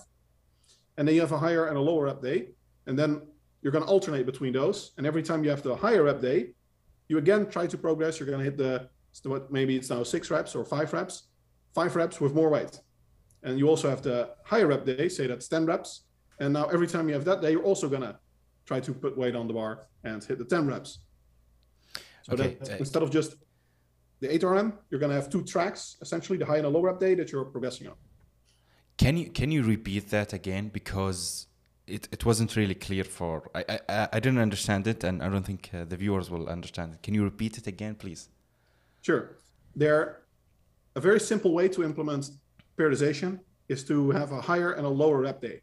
And 0.98 1.08
then 1.08 1.14
you 1.16 1.22
have 1.22 1.32
a 1.32 1.38
higher 1.38 1.68
and 1.68 1.78
a 1.78 1.82
lower 1.82 2.06
rep 2.06 2.22
day. 2.22 2.50
And 2.88 2.98
then 2.98 3.22
you're 3.62 3.72
going 3.72 3.84
to 3.84 3.90
alternate 3.90 4.26
between 4.26 4.54
those. 4.54 4.92
And 4.98 5.06
every 5.06 5.24
time 5.24 5.44
you 5.44 5.50
have 5.52 5.62
the 5.62 5.76
higher 5.76 6.04
rep 6.04 6.22
day, 6.22 6.54
you 7.08 7.18
again 7.18 7.50
try 7.50 7.68
to 7.68 7.78
progress. 7.78 8.20
You're 8.20 8.28
going 8.28 8.40
to 8.40 8.46
hit 8.46 8.58
the, 8.58 8.90
what 9.24 9.52
maybe 9.52 9.76
it's 9.76 9.90
now 9.90 10.04
six 10.04 10.30
reps 10.32 10.56
or 10.56 10.66
five 10.66 10.92
reps, 10.94 11.24
five 11.74 11.96
reps 11.96 12.20
with 12.20 12.34
more 12.34 12.50
weight. 12.50 12.80
And 13.44 13.60
you 13.60 13.68
also 13.68 13.90
have 13.90 14.02
the 14.02 14.30
higher 14.46 14.68
rep 14.68 14.86
day, 14.86 15.10
say 15.10 15.28
that's 15.28 15.48
10 15.48 15.66
reps. 15.66 16.04
And 16.40 16.54
now 16.54 16.66
every 16.66 16.88
time 16.88 17.08
you 17.08 17.14
have 17.14 17.26
that 17.26 17.42
day, 17.42 17.52
you're 17.52 17.64
also 17.64 17.88
going 17.90 18.02
to 18.02 18.18
try 18.66 18.80
to 18.80 18.94
put 18.94 19.18
weight 19.18 19.36
on 19.36 19.48
the 19.48 19.54
bar 19.54 19.88
and 20.04 20.24
hit 20.24 20.38
the 20.38 20.46
10 20.46 20.68
reps. 20.68 21.00
So 22.24 22.34
Okay, 22.34 22.58
that 22.62 22.80
instead 22.80 23.04
of 23.04 23.12
just 23.12 23.36
the 24.22 24.34
8 24.34 24.44
RM, 24.44 24.74
you're 24.90 25.00
going 25.00 25.10
to 25.10 25.16
have 25.16 25.30
two 25.30 25.44
tracks, 25.44 25.98
essentially 26.02 26.38
the 26.38 26.46
high 26.46 26.56
and 26.58 26.66
the 26.66 26.70
low 26.70 26.82
rep 26.82 27.00
day 27.00 27.16
that 27.16 27.32
you're 27.32 27.46
progressing 27.46 27.88
on. 27.88 27.96
Can 28.98 29.18
you 29.18 29.30
can 29.32 29.52
you 29.52 29.64
repeat 29.64 30.10
that 30.12 30.34
again 30.34 30.70
because 30.70 31.48
it, 31.88 32.08
it 32.12 32.24
wasn't 32.26 32.56
really 32.56 32.76
clear 32.76 33.04
for 33.04 33.50
I, 33.56 33.66
I 33.68 33.80
I- 33.90 34.10
I 34.14 34.20
didn't 34.20 34.40
understand 34.40 34.86
it 34.88 35.04
and 35.04 35.22
I 35.24 35.28
don't 35.30 35.44
think 35.46 35.70
uh, 35.74 35.84
the 35.86 35.98
viewers 35.98 36.30
will 36.30 36.48
understand 36.48 36.94
it. 36.94 37.02
Can 37.02 37.14
you 37.16 37.24
repeat 37.24 37.58
it 37.58 37.66
again, 37.68 37.96
please? 37.96 38.30
Sure. 39.04 39.38
There, 39.76 40.24
a 40.96 41.00
very 41.00 41.20
simple 41.20 41.54
way 41.54 41.68
to 41.70 41.84
implement 41.84 42.32
periodization 42.78 43.40
is 43.70 43.84
to 43.86 44.10
have 44.12 44.32
a 44.32 44.42
higher 44.42 44.72
and 44.74 44.86
a 44.86 44.90
lower 44.90 45.22
rep 45.22 45.40
day. 45.42 45.62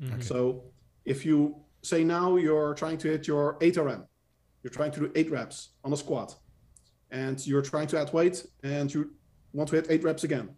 Mm-hmm. 0.00 0.20
So 0.20 0.62
if 1.04 1.26
you 1.26 1.56
say 1.82 2.04
now 2.04 2.36
you're 2.36 2.74
trying 2.74 2.98
to 2.98 3.08
hit 3.08 3.26
your 3.26 3.56
8 3.60 3.76
RM, 3.76 4.04
you're 4.62 4.70
trying 4.70 4.92
to 4.92 5.00
do 5.00 5.12
eight 5.14 5.30
reps 5.30 5.70
on 5.84 5.92
a 5.92 5.96
squat, 5.96 6.36
and 7.10 7.44
you're 7.46 7.62
trying 7.62 7.86
to 7.88 7.98
add 7.98 8.12
weight 8.12 8.44
and 8.62 8.92
you 8.92 9.12
want 9.52 9.70
to 9.70 9.76
hit 9.76 9.86
eight 9.88 10.04
reps 10.04 10.24
again. 10.24 10.50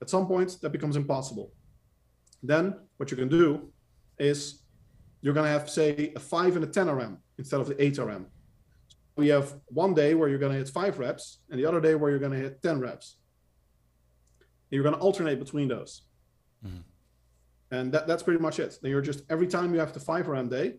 At 0.00 0.08
some 0.08 0.26
point, 0.26 0.58
that 0.62 0.70
becomes 0.70 0.96
impossible. 0.96 1.52
Then 2.42 2.74
what 2.96 3.10
you 3.10 3.16
can 3.16 3.28
do 3.28 3.72
is 4.18 4.62
you're 5.20 5.34
going 5.34 5.46
to 5.46 5.50
have, 5.50 5.68
say, 5.68 6.12
a 6.14 6.20
5 6.20 6.56
and 6.56 6.64
a 6.64 6.68
10 6.68 6.88
RM 6.88 7.18
instead 7.38 7.60
of 7.60 7.66
the 7.66 7.82
8 7.82 7.98
RM. 7.98 8.26
We 9.16 9.28
have 9.28 9.54
one 9.66 9.94
day 9.94 10.14
where 10.14 10.28
you're 10.28 10.38
going 10.38 10.52
to 10.52 10.58
hit 10.58 10.68
five 10.68 10.98
reps, 10.98 11.38
and 11.50 11.58
the 11.58 11.66
other 11.66 11.80
day 11.80 11.94
where 11.94 12.10
you're 12.10 12.18
going 12.18 12.32
to 12.32 12.38
hit 12.38 12.62
10 12.62 12.80
reps. 12.80 13.16
And 14.70 14.76
you're 14.76 14.82
going 14.82 14.96
to 14.96 15.00
alternate 15.00 15.38
between 15.38 15.68
those. 15.68 16.02
And 17.70 17.92
that, 17.92 18.06
that's 18.06 18.22
pretty 18.22 18.40
much 18.40 18.58
it. 18.58 18.78
Then 18.80 18.90
you're 18.90 19.00
just 19.00 19.22
every 19.30 19.46
time 19.46 19.72
you 19.72 19.80
have 19.80 19.92
the 19.92 20.00
five 20.00 20.28
RM 20.28 20.48
day, 20.48 20.74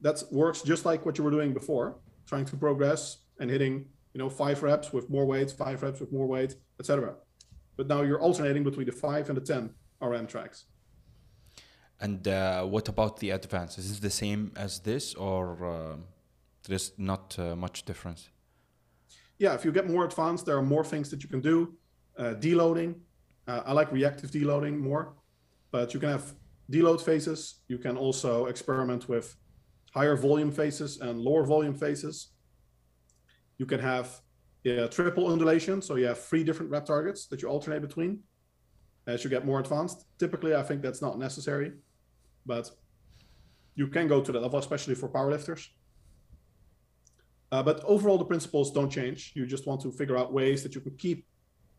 that 0.00 0.22
works 0.30 0.62
just 0.62 0.84
like 0.84 1.04
what 1.06 1.18
you 1.18 1.24
were 1.24 1.30
doing 1.30 1.52
before, 1.52 1.98
trying 2.26 2.44
to 2.46 2.56
progress 2.56 3.18
and 3.38 3.50
hitting, 3.50 3.86
you 4.14 4.18
know, 4.18 4.28
five 4.28 4.62
reps 4.62 4.92
with 4.92 5.10
more 5.10 5.26
weight, 5.26 5.50
five 5.50 5.82
reps 5.82 6.00
with 6.00 6.12
more 6.12 6.26
weight, 6.26 6.54
etc. 6.78 7.14
But 7.76 7.86
now 7.88 8.02
you're 8.02 8.20
alternating 8.20 8.64
between 8.64 8.86
the 8.86 8.92
five 8.92 9.28
and 9.28 9.36
the 9.36 9.42
10 9.42 9.70
RM 10.00 10.26
tracks. 10.26 10.64
And 12.00 12.26
uh, 12.26 12.64
what 12.64 12.88
about 12.88 13.18
the 13.20 13.30
advance? 13.30 13.76
Is 13.78 13.98
it 13.98 14.00
the 14.00 14.10
same 14.10 14.52
as 14.56 14.80
this 14.80 15.14
or 15.14 15.64
uh, 15.64 15.96
there's 16.68 16.92
not 16.98 17.36
uh, 17.38 17.56
much 17.56 17.84
difference? 17.84 18.28
Yeah, 19.38 19.54
if 19.54 19.64
you 19.64 19.72
get 19.72 19.88
more 19.88 20.04
advanced, 20.04 20.46
there 20.46 20.56
are 20.56 20.62
more 20.62 20.84
things 20.84 21.10
that 21.10 21.22
you 21.22 21.28
can 21.28 21.40
do. 21.40 21.74
Uh, 22.18 22.34
deloading, 22.34 22.94
uh, 23.48 23.62
I 23.64 23.72
like 23.72 23.90
reactive 23.90 24.30
deloading 24.30 24.78
more, 24.78 25.14
but 25.70 25.94
you 25.94 26.00
can 26.00 26.10
have 26.10 26.34
deload 26.70 27.00
phases. 27.00 27.62
You 27.68 27.78
can 27.78 27.96
also 27.96 28.46
experiment 28.46 29.08
with 29.08 29.34
higher 29.92 30.16
volume 30.16 30.52
phases 30.52 31.00
and 31.00 31.18
lower 31.18 31.44
volume 31.44 31.74
phases. 31.74 32.32
You 33.58 33.66
can 33.66 33.80
have 33.80 34.20
yeah, 34.62 34.86
triple 34.86 35.32
undulation, 35.32 35.80
so 35.80 35.96
you 35.96 36.06
have 36.06 36.18
three 36.18 36.44
different 36.44 36.70
rep 36.70 36.84
targets 36.84 37.26
that 37.28 37.40
you 37.40 37.48
alternate 37.48 37.80
between 37.80 38.20
as 39.06 39.24
you 39.24 39.30
get 39.30 39.46
more 39.46 39.60
advanced. 39.60 40.04
Typically, 40.18 40.54
I 40.54 40.62
think 40.62 40.82
that's 40.82 41.00
not 41.00 41.18
necessary, 41.18 41.72
but 42.44 42.70
you 43.74 43.88
can 43.88 44.06
go 44.06 44.20
to 44.20 44.32
that 44.32 44.40
level, 44.40 44.58
especially 44.58 44.94
for 44.94 45.08
powerlifters. 45.08 45.66
Uh, 47.52 47.62
but 47.62 47.82
overall, 47.84 48.18
the 48.18 48.24
principles 48.24 48.70
don't 48.72 48.90
change. 48.90 49.32
You 49.34 49.46
just 49.46 49.66
want 49.66 49.80
to 49.82 49.90
figure 49.90 50.16
out 50.16 50.32
ways 50.32 50.62
that 50.62 50.74
you 50.74 50.80
can 50.80 50.96
keep 50.96 51.26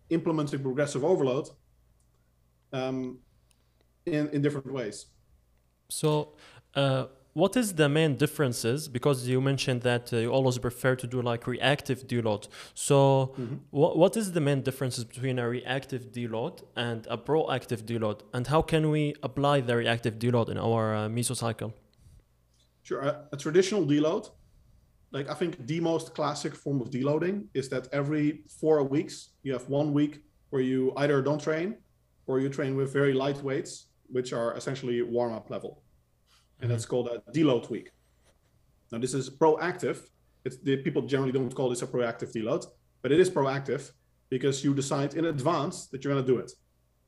implementing 0.10 0.60
progressive 0.62 1.04
overload 1.06 1.48
um, 2.74 3.20
in, 4.06 4.30
in 4.30 4.42
different 4.42 4.72
ways. 4.72 5.06
So, 5.90 6.34
uh, 6.76 7.06
what 7.34 7.56
is 7.56 7.76
the 7.76 7.88
main 7.88 8.18
differences? 8.18 8.90
Because 8.90 9.26
you 9.26 9.40
mentioned 9.40 9.84
that 9.84 10.12
uh, 10.12 10.18
you 10.18 10.32
always 10.32 10.58
prefer 10.58 10.96
to 10.98 11.08
do 11.08 11.22
like 11.22 11.48
reactive 11.48 12.06
deload. 12.06 12.50
So, 12.74 13.34
wha- 13.72 13.96
what 13.96 14.18
is 14.18 14.34
the 14.34 14.42
main 14.42 14.62
differences 14.62 15.06
between 15.06 15.40
a 15.40 15.48
reactive 15.48 16.12
deload 16.12 16.62
and 16.76 17.08
a 17.10 17.18
proactive 17.18 17.84
deload? 17.84 18.22
And 18.34 18.48
how 18.48 18.62
can 18.62 18.90
we 18.90 19.16
apply 19.24 19.62
the 19.62 19.78
reactive 19.78 20.20
deload 20.20 20.50
in 20.50 20.58
our 20.58 20.94
uh, 20.94 21.08
mesocycle? 21.08 21.72
Sure. 22.84 23.00
A, 23.00 23.28
a 23.32 23.38
traditional 23.38 23.86
deload, 23.86 24.30
like 25.12 25.30
I 25.30 25.34
think 25.34 25.68
the 25.68 25.80
most 25.80 26.16
classic 26.16 26.56
form 26.56 26.82
of 26.82 26.90
deloading 26.90 27.46
is 27.54 27.70
that 27.70 27.88
every 27.92 28.44
four 28.60 28.82
weeks 28.84 29.32
you 29.44 29.52
have 29.54 29.68
one 29.68 29.94
week 29.94 30.24
where 30.50 30.62
you 30.62 30.94
either 30.98 31.22
don't 31.22 31.42
train 31.42 31.78
or 32.28 32.40
you 32.40 32.50
train 32.50 32.76
with 32.76 32.94
very 32.94 33.14
light 33.14 33.42
weights, 33.44 33.88
which 34.08 34.32
are 34.32 34.56
essentially 34.56 35.02
warm 35.02 35.34
up 35.34 35.50
level. 35.50 35.84
And 36.62 36.72
that's 36.72 36.84
mm-hmm. 36.84 36.92
called 36.92 37.10
a 37.28 37.32
deload 37.32 37.70
week. 37.70 37.90
Now, 38.92 39.00
this 39.00 39.14
is 39.14 39.30
proactive. 39.30 40.00
It's 40.46 40.58
the 40.58 40.78
people 40.78 41.02
generally 41.04 41.32
don't 41.32 41.54
call 41.54 41.70
this 41.70 41.82
a 41.82 41.88
proactive 41.88 42.34
deload, 42.34 42.66
but 43.02 43.12
it 43.12 43.20
is 43.20 43.30
proactive 43.30 43.92
because 44.30 44.64
you 44.64 44.74
decide 44.74 45.14
in 45.16 45.26
advance 45.26 45.88
that 45.88 46.04
you're 46.04 46.14
going 46.14 46.26
to 46.26 46.32
do 46.34 46.40
it. 46.40 46.52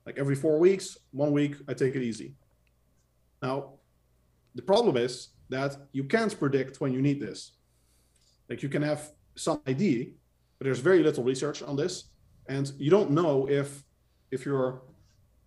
Like 0.05 0.17
every 0.17 0.35
four 0.35 0.59
weeks, 0.59 0.97
one 1.11 1.31
week, 1.31 1.55
I 1.67 1.73
take 1.73 1.95
it 1.95 2.03
easy. 2.03 2.35
Now, 3.41 3.75
the 4.55 4.61
problem 4.61 4.97
is 4.97 5.29
that 5.49 5.77
you 5.91 6.03
can't 6.03 6.37
predict 6.37 6.81
when 6.81 6.93
you 6.93 7.01
need 7.01 7.19
this. 7.19 7.53
Like 8.49 8.63
you 8.63 8.69
can 8.69 8.82
have 8.82 9.12
some 9.36 9.62
idea, 9.67 10.06
but 10.58 10.65
there's 10.65 10.79
very 10.79 11.01
little 11.03 11.23
research 11.23 11.62
on 11.63 11.75
this, 11.75 12.10
and 12.47 12.71
you 12.77 12.89
don't 12.89 13.12
know 13.12 13.49
if 13.49 13.84
if 14.32 14.45
you're 14.45 14.82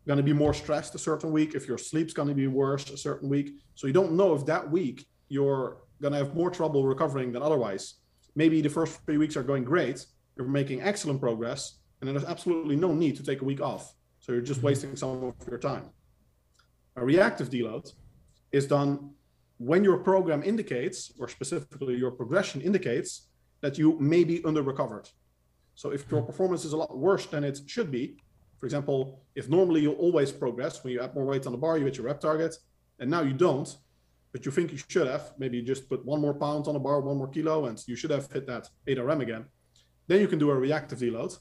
going 0.06 0.16
to 0.16 0.22
be 0.22 0.32
more 0.32 0.54
stressed 0.54 0.94
a 0.94 0.98
certain 0.98 1.32
week, 1.32 1.54
if 1.54 1.66
your 1.66 1.78
sleep's 1.78 2.12
going 2.12 2.28
to 2.28 2.34
be 2.34 2.46
worse 2.46 2.88
a 2.90 2.96
certain 2.96 3.28
week. 3.28 3.58
So 3.74 3.86
you 3.86 3.92
don't 3.92 4.12
know 4.12 4.34
if 4.34 4.46
that 4.46 4.70
week 4.70 5.04
you're 5.28 5.78
going 6.00 6.12
to 6.12 6.18
have 6.18 6.34
more 6.34 6.50
trouble 6.50 6.86
recovering 6.86 7.32
than 7.32 7.42
otherwise. 7.42 7.94
Maybe 8.36 8.60
the 8.60 8.68
first 8.68 9.00
three 9.04 9.18
weeks 9.18 9.36
are 9.36 9.42
going 9.42 9.64
great, 9.64 10.06
you're 10.36 10.46
making 10.46 10.82
excellent 10.82 11.20
progress, 11.20 11.78
and 12.00 12.06
then 12.06 12.14
there's 12.14 12.28
absolutely 12.28 12.76
no 12.76 12.92
need 12.92 13.16
to 13.16 13.24
take 13.24 13.42
a 13.42 13.44
week 13.44 13.60
off. 13.60 13.94
So 14.20 14.32
you're 14.32 14.42
just 14.42 14.58
mm-hmm. 14.58 14.66
wasting 14.66 14.96
some 14.96 15.24
of 15.24 15.34
your 15.48 15.58
time. 15.58 15.90
A 16.96 17.04
reactive 17.04 17.50
deload 17.50 17.92
is 18.52 18.66
done 18.66 19.10
when 19.58 19.84
your 19.84 19.98
program 19.98 20.42
indicates, 20.42 21.12
or 21.18 21.28
specifically 21.28 21.96
your 21.96 22.10
progression 22.10 22.60
indicates, 22.60 23.28
that 23.60 23.78
you 23.78 23.98
may 23.98 24.24
be 24.24 24.44
under 24.44 24.62
recovered. 24.62 25.08
So 25.74 25.90
if 25.90 26.10
your 26.10 26.22
performance 26.22 26.64
is 26.64 26.72
a 26.72 26.76
lot 26.76 26.96
worse 26.96 27.26
than 27.26 27.44
it 27.44 27.60
should 27.66 27.90
be, 27.90 28.16
for 28.58 28.66
example, 28.66 29.22
if 29.34 29.48
normally 29.48 29.82
you 29.82 29.92
always 29.92 30.32
progress 30.32 30.82
when 30.82 30.92
you 30.92 31.00
add 31.00 31.14
more 31.14 31.24
weight 31.24 31.46
on 31.46 31.52
the 31.52 31.58
bar, 31.58 31.78
you 31.78 31.84
hit 31.84 31.96
your 31.96 32.06
rep 32.06 32.20
target, 32.20 32.56
and 32.98 33.10
now 33.10 33.22
you 33.22 33.32
don't, 33.32 33.76
but 34.32 34.44
you 34.44 34.52
think 34.52 34.72
you 34.72 34.78
should 34.88 35.06
have, 35.06 35.32
maybe 35.38 35.58
you 35.58 35.62
just 35.62 35.88
put 35.88 36.04
one 36.04 36.20
more 36.20 36.34
pound 36.34 36.66
on 36.66 36.74
the 36.74 36.80
bar, 36.80 37.00
one 37.00 37.18
more 37.18 37.28
kilo, 37.28 37.66
and 37.66 37.82
you 37.86 37.96
should 37.96 38.10
have 38.10 38.30
hit 38.32 38.46
that 38.46 38.68
8 38.86 38.98
RM 38.98 39.20
again, 39.20 39.44
then 40.06 40.20
you 40.20 40.28
can 40.28 40.38
do 40.38 40.50
a 40.50 40.54
reactive 40.54 40.98
deload, 40.98 41.38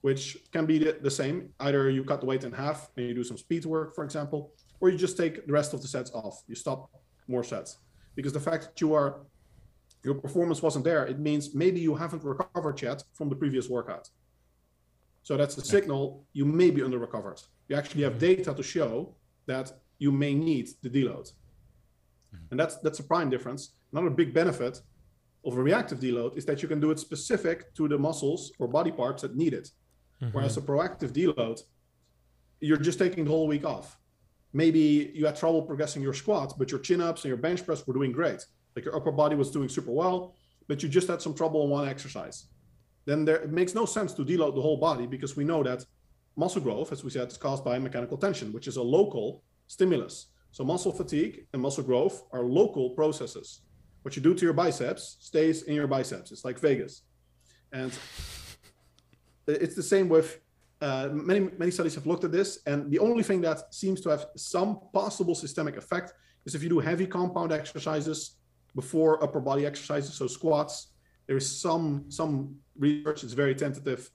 which 0.00 0.38
can 0.52 0.64
be 0.64 0.78
the, 0.78 0.98
the 1.02 1.10
same. 1.10 1.50
Either 1.60 1.90
you 1.90 2.04
cut 2.04 2.20
the 2.20 2.26
weight 2.26 2.44
in 2.44 2.52
half 2.52 2.90
and 2.96 3.06
you 3.06 3.14
do 3.14 3.24
some 3.24 3.36
speed 3.36 3.64
work, 3.64 3.94
for 3.94 4.04
example, 4.04 4.52
or 4.80 4.88
you 4.88 4.96
just 4.96 5.16
take 5.16 5.46
the 5.46 5.52
rest 5.52 5.74
of 5.74 5.82
the 5.82 5.88
sets 5.88 6.10
off. 6.12 6.42
You 6.46 6.54
stop 6.54 6.90
more 7.28 7.44
sets. 7.44 7.78
Because 8.14 8.32
the 8.32 8.40
fact 8.40 8.64
that 8.64 8.80
you 8.80 8.94
are 8.94 9.20
your 10.04 10.14
performance 10.14 10.62
wasn't 10.62 10.84
there, 10.84 11.06
it 11.06 11.18
means 11.18 11.54
maybe 11.54 11.80
you 11.80 11.94
haven't 11.94 12.22
recovered 12.24 12.80
yet 12.80 13.02
from 13.12 13.28
the 13.28 13.36
previous 13.36 13.68
workout. 13.68 14.08
So 15.22 15.36
that's 15.36 15.54
the 15.54 15.64
signal 15.64 16.24
you 16.32 16.44
may 16.44 16.70
be 16.70 16.82
under 16.82 16.98
recovered. 16.98 17.40
You 17.68 17.76
actually 17.76 18.04
have 18.04 18.14
mm-hmm. 18.14 18.36
data 18.36 18.54
to 18.54 18.62
show 18.62 19.14
that 19.46 19.72
you 19.98 20.10
may 20.12 20.32
need 20.34 20.68
the 20.82 20.88
deload. 20.88 21.32
Mm-hmm. 22.34 22.46
And 22.50 22.60
that's 22.60 22.76
that's 22.76 23.00
a 23.00 23.04
prime 23.04 23.30
difference. 23.30 23.72
Another 23.92 24.10
big 24.10 24.32
benefit 24.32 24.80
of 25.44 25.56
a 25.56 25.62
reactive 25.62 25.98
deload 26.00 26.36
is 26.36 26.44
that 26.46 26.62
you 26.62 26.68
can 26.68 26.80
do 26.80 26.90
it 26.90 26.98
specific 26.98 27.74
to 27.74 27.88
the 27.88 27.98
muscles 27.98 28.52
or 28.58 28.68
body 28.68 28.90
parts 28.90 29.22
that 29.22 29.36
need 29.36 29.54
it. 29.54 29.70
Mm-hmm. 30.22 30.34
Whereas 30.34 30.56
a 30.56 30.60
proactive 30.60 31.12
deload, 31.12 31.60
you're 32.60 32.76
just 32.76 32.98
taking 32.98 33.24
the 33.24 33.30
whole 33.30 33.46
week 33.46 33.64
off. 33.64 33.96
Maybe 34.58 35.12
you 35.14 35.24
had 35.24 35.36
trouble 35.36 35.62
progressing 35.62 36.02
your 36.02 36.16
squats, 36.22 36.52
but 36.52 36.68
your 36.72 36.80
chin 36.80 37.00
ups 37.00 37.20
and 37.22 37.28
your 37.28 37.42
bench 37.46 37.64
press 37.64 37.86
were 37.86 37.94
doing 37.94 38.10
great. 38.10 38.40
Like 38.74 38.84
your 38.84 38.96
upper 38.98 39.12
body 39.12 39.36
was 39.36 39.52
doing 39.52 39.68
super 39.68 39.92
well, 39.92 40.34
but 40.66 40.82
you 40.82 40.88
just 40.88 41.06
had 41.06 41.22
some 41.22 41.32
trouble 41.40 41.62
in 41.64 41.70
one 41.70 41.86
exercise. 41.88 42.36
then 43.08 43.24
there, 43.24 43.40
it 43.46 43.52
makes 43.60 43.72
no 43.80 43.84
sense 43.86 44.10
to 44.14 44.22
deload 44.24 44.54
the 44.56 44.64
whole 44.66 44.80
body 44.88 45.06
because 45.06 45.36
we 45.36 45.44
know 45.50 45.62
that 45.62 45.80
muscle 46.34 46.60
growth, 46.60 46.90
as 46.90 47.04
we 47.04 47.10
said, 47.10 47.28
is 47.28 47.36
caused 47.46 47.64
by 47.64 47.78
mechanical 47.78 48.18
tension, 48.26 48.52
which 48.52 48.66
is 48.66 48.76
a 48.78 48.86
local 48.98 49.26
stimulus. 49.68 50.14
So 50.50 50.64
muscle 50.64 50.94
fatigue 51.00 51.34
and 51.52 51.62
muscle 51.62 51.84
growth 51.84 52.16
are 52.32 52.42
local 52.60 52.86
processes. 53.00 53.48
What 54.02 54.16
you 54.16 54.22
do 54.28 54.34
to 54.34 54.44
your 54.48 54.58
biceps 54.64 55.18
stays 55.20 55.62
in 55.68 55.74
your 55.80 55.86
biceps. 55.86 56.32
It's 56.32 56.44
like 56.44 56.58
Vegas. 56.58 57.02
And 57.80 57.92
it's 59.46 59.76
the 59.76 59.88
same 59.94 60.08
with 60.08 60.40
uh, 60.80 61.08
many 61.12 61.40
many 61.58 61.70
studies 61.70 61.94
have 61.94 62.06
looked 62.06 62.24
at 62.24 62.32
this, 62.32 62.60
and 62.66 62.90
the 62.90 62.98
only 62.98 63.22
thing 63.22 63.40
that 63.42 63.74
seems 63.74 64.00
to 64.02 64.08
have 64.08 64.26
some 64.36 64.80
possible 64.92 65.34
systemic 65.34 65.76
effect 65.76 66.12
is 66.46 66.54
if 66.54 66.62
you 66.62 66.68
do 66.68 66.78
heavy 66.78 67.06
compound 67.06 67.52
exercises 67.52 68.38
before 68.74 69.22
upper 69.22 69.40
body 69.40 69.66
exercises, 69.66 70.14
so 70.14 70.26
squats. 70.26 70.92
There 71.26 71.36
is 71.36 71.60
some 71.60 72.04
some 72.08 72.56
research, 72.78 73.24
it's 73.24 73.34
very 73.34 73.54
tentative, 73.54 74.10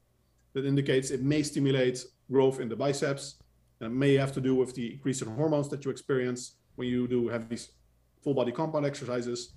that 0.54 0.66
indicates 0.66 1.12
it 1.12 1.22
may 1.22 1.44
stimulate 1.44 2.06
growth 2.32 2.60
in 2.60 2.70
the 2.70 2.76
biceps. 2.76 3.36
And 3.80 3.92
it 3.92 3.96
may 3.96 4.14
have 4.14 4.32
to 4.34 4.42
do 4.42 4.56
with 4.56 4.74
the 4.76 4.94
increase 4.94 5.22
in 5.22 5.28
hormones 5.28 5.68
that 5.70 5.84
you 5.84 5.92
experience 5.92 6.58
when 6.76 6.88
you 6.88 7.08
do 7.08 7.28
heavy 7.28 7.58
full 8.24 8.34
body 8.34 8.52
compound 8.52 8.86
exercises. 8.86 9.54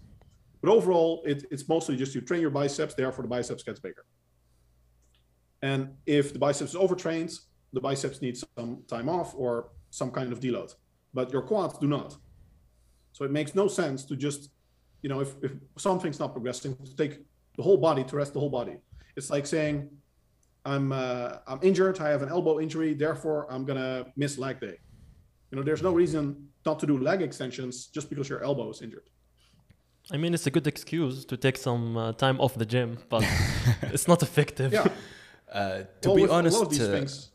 But 0.60 0.70
overall, 0.70 1.22
it, 1.24 1.44
it's 1.50 1.68
mostly 1.68 1.96
just 1.96 2.14
you 2.14 2.20
train 2.20 2.40
your 2.40 2.50
biceps, 2.50 2.94
therefore 2.94 3.22
the 3.22 3.28
biceps 3.28 3.62
gets 3.62 3.78
bigger. 3.78 4.04
And 5.62 5.94
if 6.06 6.32
the 6.32 6.38
biceps 6.38 6.70
is 6.70 6.76
overtrained, 6.76 7.32
the 7.72 7.80
biceps 7.80 8.22
need 8.22 8.36
some 8.36 8.82
time 8.88 9.08
off 9.08 9.34
or 9.36 9.70
some 9.90 10.10
kind 10.10 10.32
of 10.32 10.40
deload. 10.40 10.74
But 11.14 11.32
your 11.32 11.42
quads 11.42 11.78
do 11.78 11.86
not. 11.86 12.16
So 13.12 13.24
it 13.24 13.30
makes 13.30 13.54
no 13.54 13.66
sense 13.66 14.04
to 14.04 14.16
just, 14.16 14.50
you 15.02 15.08
know, 15.08 15.20
if, 15.20 15.34
if 15.42 15.52
something's 15.78 16.20
not 16.20 16.32
progressing, 16.32 16.76
to 16.76 16.96
take 16.96 17.24
the 17.56 17.62
whole 17.62 17.78
body 17.78 18.04
to 18.04 18.16
rest 18.16 18.34
the 18.34 18.40
whole 18.40 18.50
body. 18.50 18.76
It's 19.16 19.30
like 19.30 19.46
saying, 19.46 19.88
I'm 20.66 20.92
uh, 20.92 21.38
I'm 21.46 21.60
injured, 21.62 22.00
I 22.00 22.08
have 22.10 22.22
an 22.22 22.28
elbow 22.28 22.60
injury, 22.60 22.92
therefore 22.92 23.46
I'm 23.50 23.64
gonna 23.64 24.06
miss 24.16 24.36
leg 24.36 24.60
day. 24.60 24.76
You 25.50 25.56
know, 25.56 25.62
there's 25.62 25.82
no 25.82 25.92
reason 25.92 26.48
not 26.66 26.78
to 26.80 26.86
do 26.86 26.98
leg 26.98 27.22
extensions 27.22 27.86
just 27.86 28.10
because 28.10 28.28
your 28.28 28.42
elbow 28.42 28.68
is 28.70 28.82
injured. 28.82 29.08
I 30.10 30.16
mean, 30.16 30.34
it's 30.34 30.46
a 30.46 30.50
good 30.50 30.66
excuse 30.66 31.24
to 31.24 31.36
take 31.36 31.56
some 31.56 31.96
uh, 31.96 32.12
time 32.12 32.40
off 32.40 32.54
the 32.54 32.66
gym, 32.66 32.98
but 33.08 33.24
it's 33.94 34.06
not 34.06 34.22
effective. 34.22 34.72
Yeah. 34.72 34.88
Uh, 35.56 35.84
to 36.02 36.10
well, 36.10 36.16
be 36.16 36.28
honest, 36.28 36.54
a 36.54 36.58
lot 36.58 36.66
of 36.66 36.70
these 36.70 36.88
uh, 36.88 36.92
things, 36.92 37.30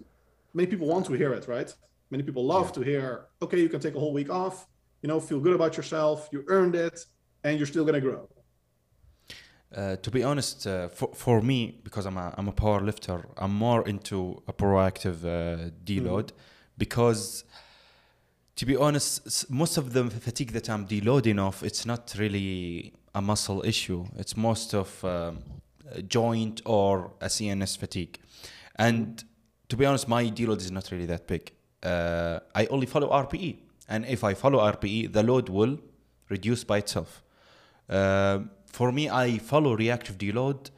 many 0.54 0.68
people 0.68 0.88
want 0.88 1.04
to 1.08 1.14
hear 1.14 1.34
it, 1.34 1.48
right? 1.48 1.70
Many 2.12 2.24
people 2.24 2.46
love 2.46 2.68
Yeah. 2.68 2.78
to 2.78 2.82
hear, 2.92 3.06
okay, 3.42 3.60
you 3.60 3.70
can 3.74 3.80
take 3.80 3.96
a 3.96 4.00
whole 4.00 4.14
week 4.14 4.30
off, 4.30 4.68
you 5.02 5.08
know, 5.10 5.20
feel 5.20 5.40
good 5.40 5.56
about 5.56 5.76
yourself, 5.76 6.30
you 6.32 6.44
earned 6.48 6.76
it, 6.76 6.98
and 7.44 7.58
you're 7.58 7.72
still 7.74 7.84
gonna 7.84 8.06
grow. 8.08 8.30
Uh, 9.76 9.96
to 9.96 10.12
be 10.12 10.22
honest, 10.24 10.68
uh, 10.68 10.90
for, 10.90 11.10
for 11.16 11.42
me, 11.42 11.80
because 11.84 12.06
I'm 12.06 12.18
a, 12.18 12.34
I'm 12.38 12.48
a 12.48 12.52
power 12.52 12.82
lifter, 12.82 13.26
I'm 13.38 13.56
more 13.56 13.88
into 13.88 14.44
a 14.48 14.54
proactive 14.54 15.18
uh, 15.26 15.72
deload 15.84 16.30
because, 16.78 17.46
to 18.58 18.66
be 18.66 18.76
honest, 18.76 19.50
most 19.50 19.78
of 19.78 19.94
the 19.94 20.04
fatigue 20.12 20.52
that 20.52 20.70
I'm 20.70 20.86
deloading 20.86 21.42
off, 21.42 21.64
it's 21.64 21.86
not 21.86 22.14
really 22.20 22.94
a 23.16 23.22
muscle 23.22 23.64
issue. 23.66 24.06
It's 24.18 24.36
most 24.38 24.76
of 24.76 25.04
um, 25.04 25.61
joint 26.08 26.62
or 26.66 27.12
a 27.22 27.28
CNS 27.28 27.78
fatigue. 27.78 28.20
And 28.76 29.24
to 29.70 29.78
be 29.78 29.86
honest, 29.86 30.08
my 30.08 30.26
deload 30.26 30.58
is 30.58 30.72
not 30.72 30.92
really 30.92 31.06
that 31.08 31.28
big. 31.28 31.52
Uh, 31.84 32.40
I 32.54 32.66
only 32.68 32.86
follow 32.86 33.10
RPE. 33.10 33.58
And 33.88 34.06
if 34.06 34.24
I 34.24 34.34
follow 34.34 34.60
RPE, 34.60 35.14
the 35.14 35.24
load 35.24 35.50
will 35.50 35.80
reduce 36.30 36.64
by 36.64 36.78
itself. 36.78 37.24
Uh, 37.90 38.40
for 38.66 38.92
me, 38.92 39.10
I 39.10 39.38
follow 39.38 39.76
reactive 39.76 40.18
deload 40.18 40.70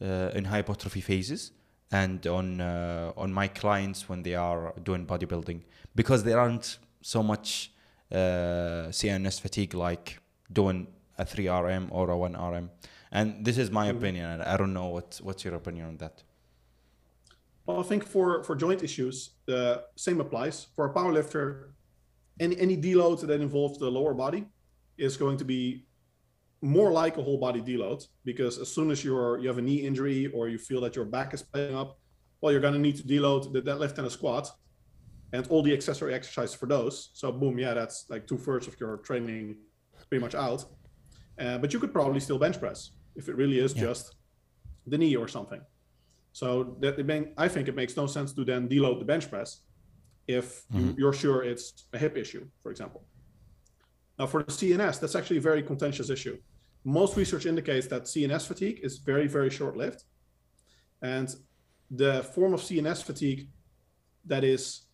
uh, 0.00 0.30
in 0.34 0.44
hypertrophy 0.44 1.00
phases 1.00 1.52
and 1.90 2.24
on 2.26 2.60
uh, 2.60 3.12
on 3.16 3.32
my 3.32 3.48
clients 3.48 4.08
when 4.08 4.22
they 4.22 4.34
are 4.34 4.72
doing 4.82 5.04
bodybuilding 5.06 5.62
because 5.94 6.22
there 6.22 6.38
aren't 6.38 6.78
so 7.02 7.22
much 7.22 7.72
uh, 8.12 8.90
CNS 8.90 9.40
fatigue 9.40 9.74
like 9.74 10.20
doing 10.52 10.86
a 11.18 11.24
3RM 11.24 11.88
or 11.90 12.10
a 12.10 12.14
1RM. 12.14 12.68
And 13.12 13.44
this 13.44 13.58
is 13.58 13.70
my 13.70 13.86
Mhm. 13.88 13.96
opinion. 13.96 14.26
and 14.30 14.42
I 14.42 14.56
don't 14.56 14.72
know 14.72 14.88
what 14.88 15.20
what's 15.22 15.44
your 15.44 15.54
opinion 15.54 15.86
on 15.86 15.96
that. 15.98 16.22
Well, 17.66 17.80
I 17.80 17.82
think 17.82 18.04
for 18.04 18.42
for 18.44 18.54
joint 18.56 18.82
issues, 18.82 19.16
the 19.46 19.84
same 19.96 20.20
applies. 20.20 20.66
For 20.76 20.84
a 20.86 20.94
powerlifter, 20.94 21.72
any 22.38 22.56
any 22.58 22.76
deload 22.76 23.20
that 23.26 23.40
involves 23.40 23.78
the 23.78 23.90
lower 23.90 24.14
body 24.14 24.46
is 24.96 25.16
going 25.16 25.36
to 25.38 25.44
be 25.44 25.86
more 26.62 26.90
like 26.92 27.16
a 27.16 27.22
whole 27.22 27.38
body 27.38 27.60
deload 27.62 28.06
because 28.24 28.58
as 28.58 28.68
soon 28.68 28.90
as 28.90 29.02
you're 29.04 29.38
you 29.38 29.48
have 29.48 29.58
a 29.58 29.62
knee 29.62 29.80
injury 29.88 30.26
or 30.28 30.48
you 30.48 30.58
feel 30.58 30.80
that 30.82 30.94
your 30.96 31.04
back 31.06 31.32
is 31.34 31.42
playing 31.42 31.74
up, 31.74 31.98
well, 32.40 32.52
you're 32.52 32.60
going 32.60 32.74
to 32.74 32.78
need 32.88 32.96
to 32.96 33.02
deload 33.02 33.52
the 33.52 33.62
deadlift 33.62 33.96
and 33.98 34.06
a 34.06 34.10
squat 34.10 34.50
and 35.32 35.46
all 35.48 35.62
the 35.62 35.72
accessory 35.72 36.12
exercises 36.12 36.54
for 36.54 36.66
those. 36.66 37.10
So 37.14 37.32
boom, 37.32 37.58
yeah, 37.58 37.72
that's 37.74 38.06
like 38.10 38.26
two 38.26 38.36
thirds 38.38 38.66
of 38.68 38.78
your 38.80 38.98
training 38.98 39.56
pretty 40.08 40.22
much 40.22 40.34
out. 40.34 40.64
Uh, 41.38 41.56
but 41.58 41.72
you 41.72 41.78
could 41.80 41.92
probably 41.92 42.20
still 42.20 42.38
bench 42.38 42.58
press 42.58 42.90
if 43.16 43.28
it 43.28 43.36
really 43.36 43.58
is 43.58 43.74
Yeah. 43.74 43.82
just 43.88 44.14
the 44.86 44.98
knee 44.98 45.16
or 45.16 45.28
something. 45.28 45.60
So 46.32 46.76
that 46.80 46.98
it 46.98 47.06
make, 47.06 47.32
I 47.36 47.48
think 47.48 47.68
it 47.68 47.74
makes 47.74 47.96
no 47.96 48.06
sense 48.06 48.32
to 48.34 48.44
then 48.44 48.68
deload 48.68 48.98
the 48.98 49.04
bench 49.04 49.28
press 49.30 49.62
if 50.26 50.64
you, 50.72 50.80
Mhm. 50.80 50.98
you're 50.98 51.12
sure 51.12 51.42
it's 51.42 51.86
a 51.92 51.98
hip 51.98 52.16
issue, 52.16 52.48
for 52.62 52.70
example. 52.70 53.04
Now 54.18 54.26
for 54.26 54.42
the 54.42 54.52
CNS, 54.52 54.98
that's 55.00 55.14
actually 55.16 55.38
a 55.38 55.40
very 55.50 55.62
contentious 55.62 56.08
issue. 56.10 56.38
Most 56.84 57.16
research 57.16 57.46
indicates 57.46 57.86
that 57.88 58.06
CNS 58.06 58.46
fatigue 58.46 58.80
is 58.82 58.98
very, 58.98 59.26
very 59.26 59.50
short-lived. 59.50 60.04
And 61.02 61.28
the 61.90 62.22
form 62.34 62.54
of 62.54 62.60
CNS 62.62 63.02
fatigue 63.02 63.50
that 64.26 64.44
is 64.44 64.86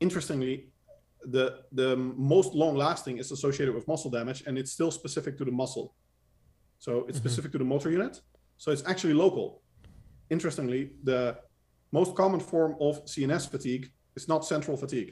interestingly 0.00 0.70
the 1.26 1.64
the 1.72 1.96
most 1.96 2.52
long 2.54 2.76
lasting 2.76 3.16
is 3.18 3.32
associated 3.32 3.74
with 3.74 3.88
muscle 3.88 4.10
damage 4.10 4.42
and 4.46 4.58
it's 4.58 4.72
still 4.72 4.90
specific 4.90 5.38
to 5.38 5.44
the 5.44 5.50
muscle 5.50 5.94
so 6.84 6.90
it's 7.08 7.18
Mhm. 7.18 7.24
specific 7.24 7.50
to 7.54 7.58
the 7.62 7.68
motor 7.74 7.90
unit 7.98 8.14
so 8.62 8.66
it's 8.74 8.84
actually 8.92 9.14
local 9.24 9.46
interestingly 10.34 10.82
the 11.10 11.22
most 11.98 12.10
common 12.20 12.40
form 12.52 12.72
of 12.86 12.92
cns 13.14 13.44
fatigue 13.54 13.84
is 14.18 14.24
not 14.32 14.40
central 14.54 14.76
fatigue 14.84 15.10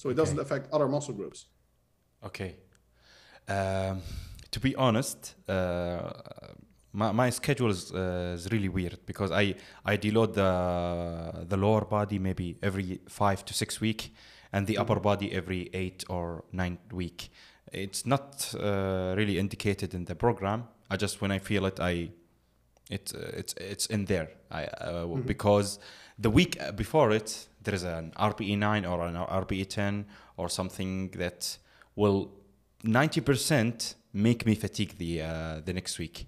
so 0.00 0.04
it 0.12 0.16
doesn't 0.20 0.40
affect 0.44 0.64
other 0.74 0.88
muscle 0.96 1.14
groups 1.20 1.40
Okay. 2.30 2.50
Um, 3.56 3.96
to 4.54 4.58
be 4.66 4.72
honest, 4.86 5.20
uh, 5.46 6.10
my, 7.00 7.12
my 7.12 7.28
schedule 7.40 7.70
is, 7.76 7.92
uh, 7.92 8.34
is 8.38 8.44
really 8.54 8.70
weird 8.78 8.96
because 9.10 9.30
I, 9.42 9.44
I 9.84 9.94
deload 9.98 10.30
the 10.42 10.50
the 11.50 11.58
lower 11.66 11.84
body 11.96 12.18
maybe 12.18 12.46
every 12.68 12.88
five 13.20 13.44
to 13.48 13.52
six 13.52 13.70
week, 13.86 14.00
and 14.54 14.66
the 14.66 14.76
upper 14.82 14.98
body 15.00 15.26
every 15.40 15.62
eight 15.74 16.00
or 16.08 16.44
nine 16.60 16.78
week. 17.00 17.18
It's 17.72 18.04
not 18.06 18.54
uh, 18.54 19.14
really 19.16 19.38
indicated 19.38 19.94
in 19.94 20.04
the 20.04 20.14
program. 20.14 20.64
I 20.90 20.96
just 20.96 21.20
when 21.20 21.30
I 21.32 21.38
feel 21.40 21.64
it, 21.66 21.80
I 21.80 22.10
it's 22.90 23.14
uh, 23.14 23.30
it's 23.38 23.54
it's 23.54 23.86
in 23.86 24.04
there. 24.06 24.28
I 24.50 24.64
uh, 24.64 25.06
Mhm. 25.06 25.26
because 25.26 25.78
the 26.18 26.30
week 26.30 26.58
before 26.76 27.10
it 27.16 27.48
there 27.62 27.74
is 27.74 27.84
an 27.84 28.12
RPE 28.16 28.56
nine 28.58 28.84
or 28.86 29.00
an 29.06 29.16
RPE 29.16 29.64
ten 29.68 30.04
or 30.36 30.48
something 30.48 31.10
that 31.18 31.58
will 31.96 32.28
90% 32.84 33.94
make 34.12 34.46
me 34.46 34.54
fatigue 34.54 34.96
the 34.98 35.22
uh, 35.22 35.60
the 35.64 35.72
next 35.72 35.98
week 35.98 36.26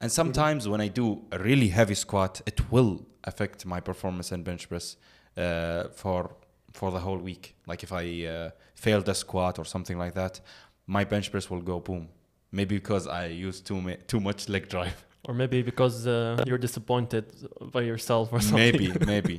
and 0.00 0.10
sometimes 0.12 0.68
when 0.68 0.80
i 0.80 0.88
do 0.88 1.22
a 1.32 1.38
really 1.38 1.68
heavy 1.68 1.94
squat 1.94 2.40
it 2.46 2.60
will 2.70 3.04
affect 3.24 3.66
my 3.66 3.80
performance 3.80 4.30
in 4.34 4.42
bench 4.42 4.68
press 4.68 4.96
uh, 5.36 5.84
for 5.94 6.30
for 6.72 6.90
the 6.92 7.00
whole 7.00 7.18
week 7.18 7.54
like 7.66 7.82
if 7.82 7.92
i 7.92 8.04
uh, 8.26 8.50
fail 8.74 9.00
the 9.02 9.14
squat 9.14 9.58
or 9.58 9.64
something 9.64 9.98
like 9.98 10.14
that 10.14 10.40
my 10.86 11.04
bench 11.04 11.30
press 11.30 11.48
will 11.50 11.60
go 11.62 11.80
boom 11.80 12.08
maybe 12.52 12.76
because 12.76 13.06
i 13.06 13.26
use 13.26 13.60
too 13.60 13.80
ma- 13.80 14.00
too 14.06 14.20
much 14.20 14.48
leg 14.48 14.68
drive 14.68 15.04
Or 15.26 15.32
maybe 15.32 15.62
because 15.62 16.06
uh, 16.06 16.44
you're 16.46 16.58
disappointed 16.58 17.24
by 17.72 17.80
yourself 17.80 18.30
or 18.30 18.40
something. 18.42 18.58
maybe 18.58 18.92
maybe 19.06 19.36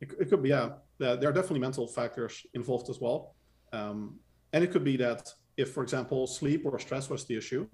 It, 0.00 0.12
it 0.20 0.28
could 0.30 0.42
be, 0.42 0.50
yeah. 0.50 0.68
There 0.98 1.16
there 1.16 1.28
are 1.30 1.32
definitely 1.32 1.60
mental 1.60 1.86
factors 1.86 2.34
involved 2.54 2.90
as 2.90 2.98
well. 3.00 3.34
Um, 3.72 4.18
and 4.52 4.62
it 4.64 4.70
could 4.72 4.84
be 4.84 4.96
that 4.98 5.22
if, 5.56 5.68
for 5.74 5.82
example, 5.82 6.26
sleep 6.26 6.60
or 6.66 6.78
stress 6.78 7.08
was 7.08 7.24
the 7.24 7.36
issue, 7.42 7.66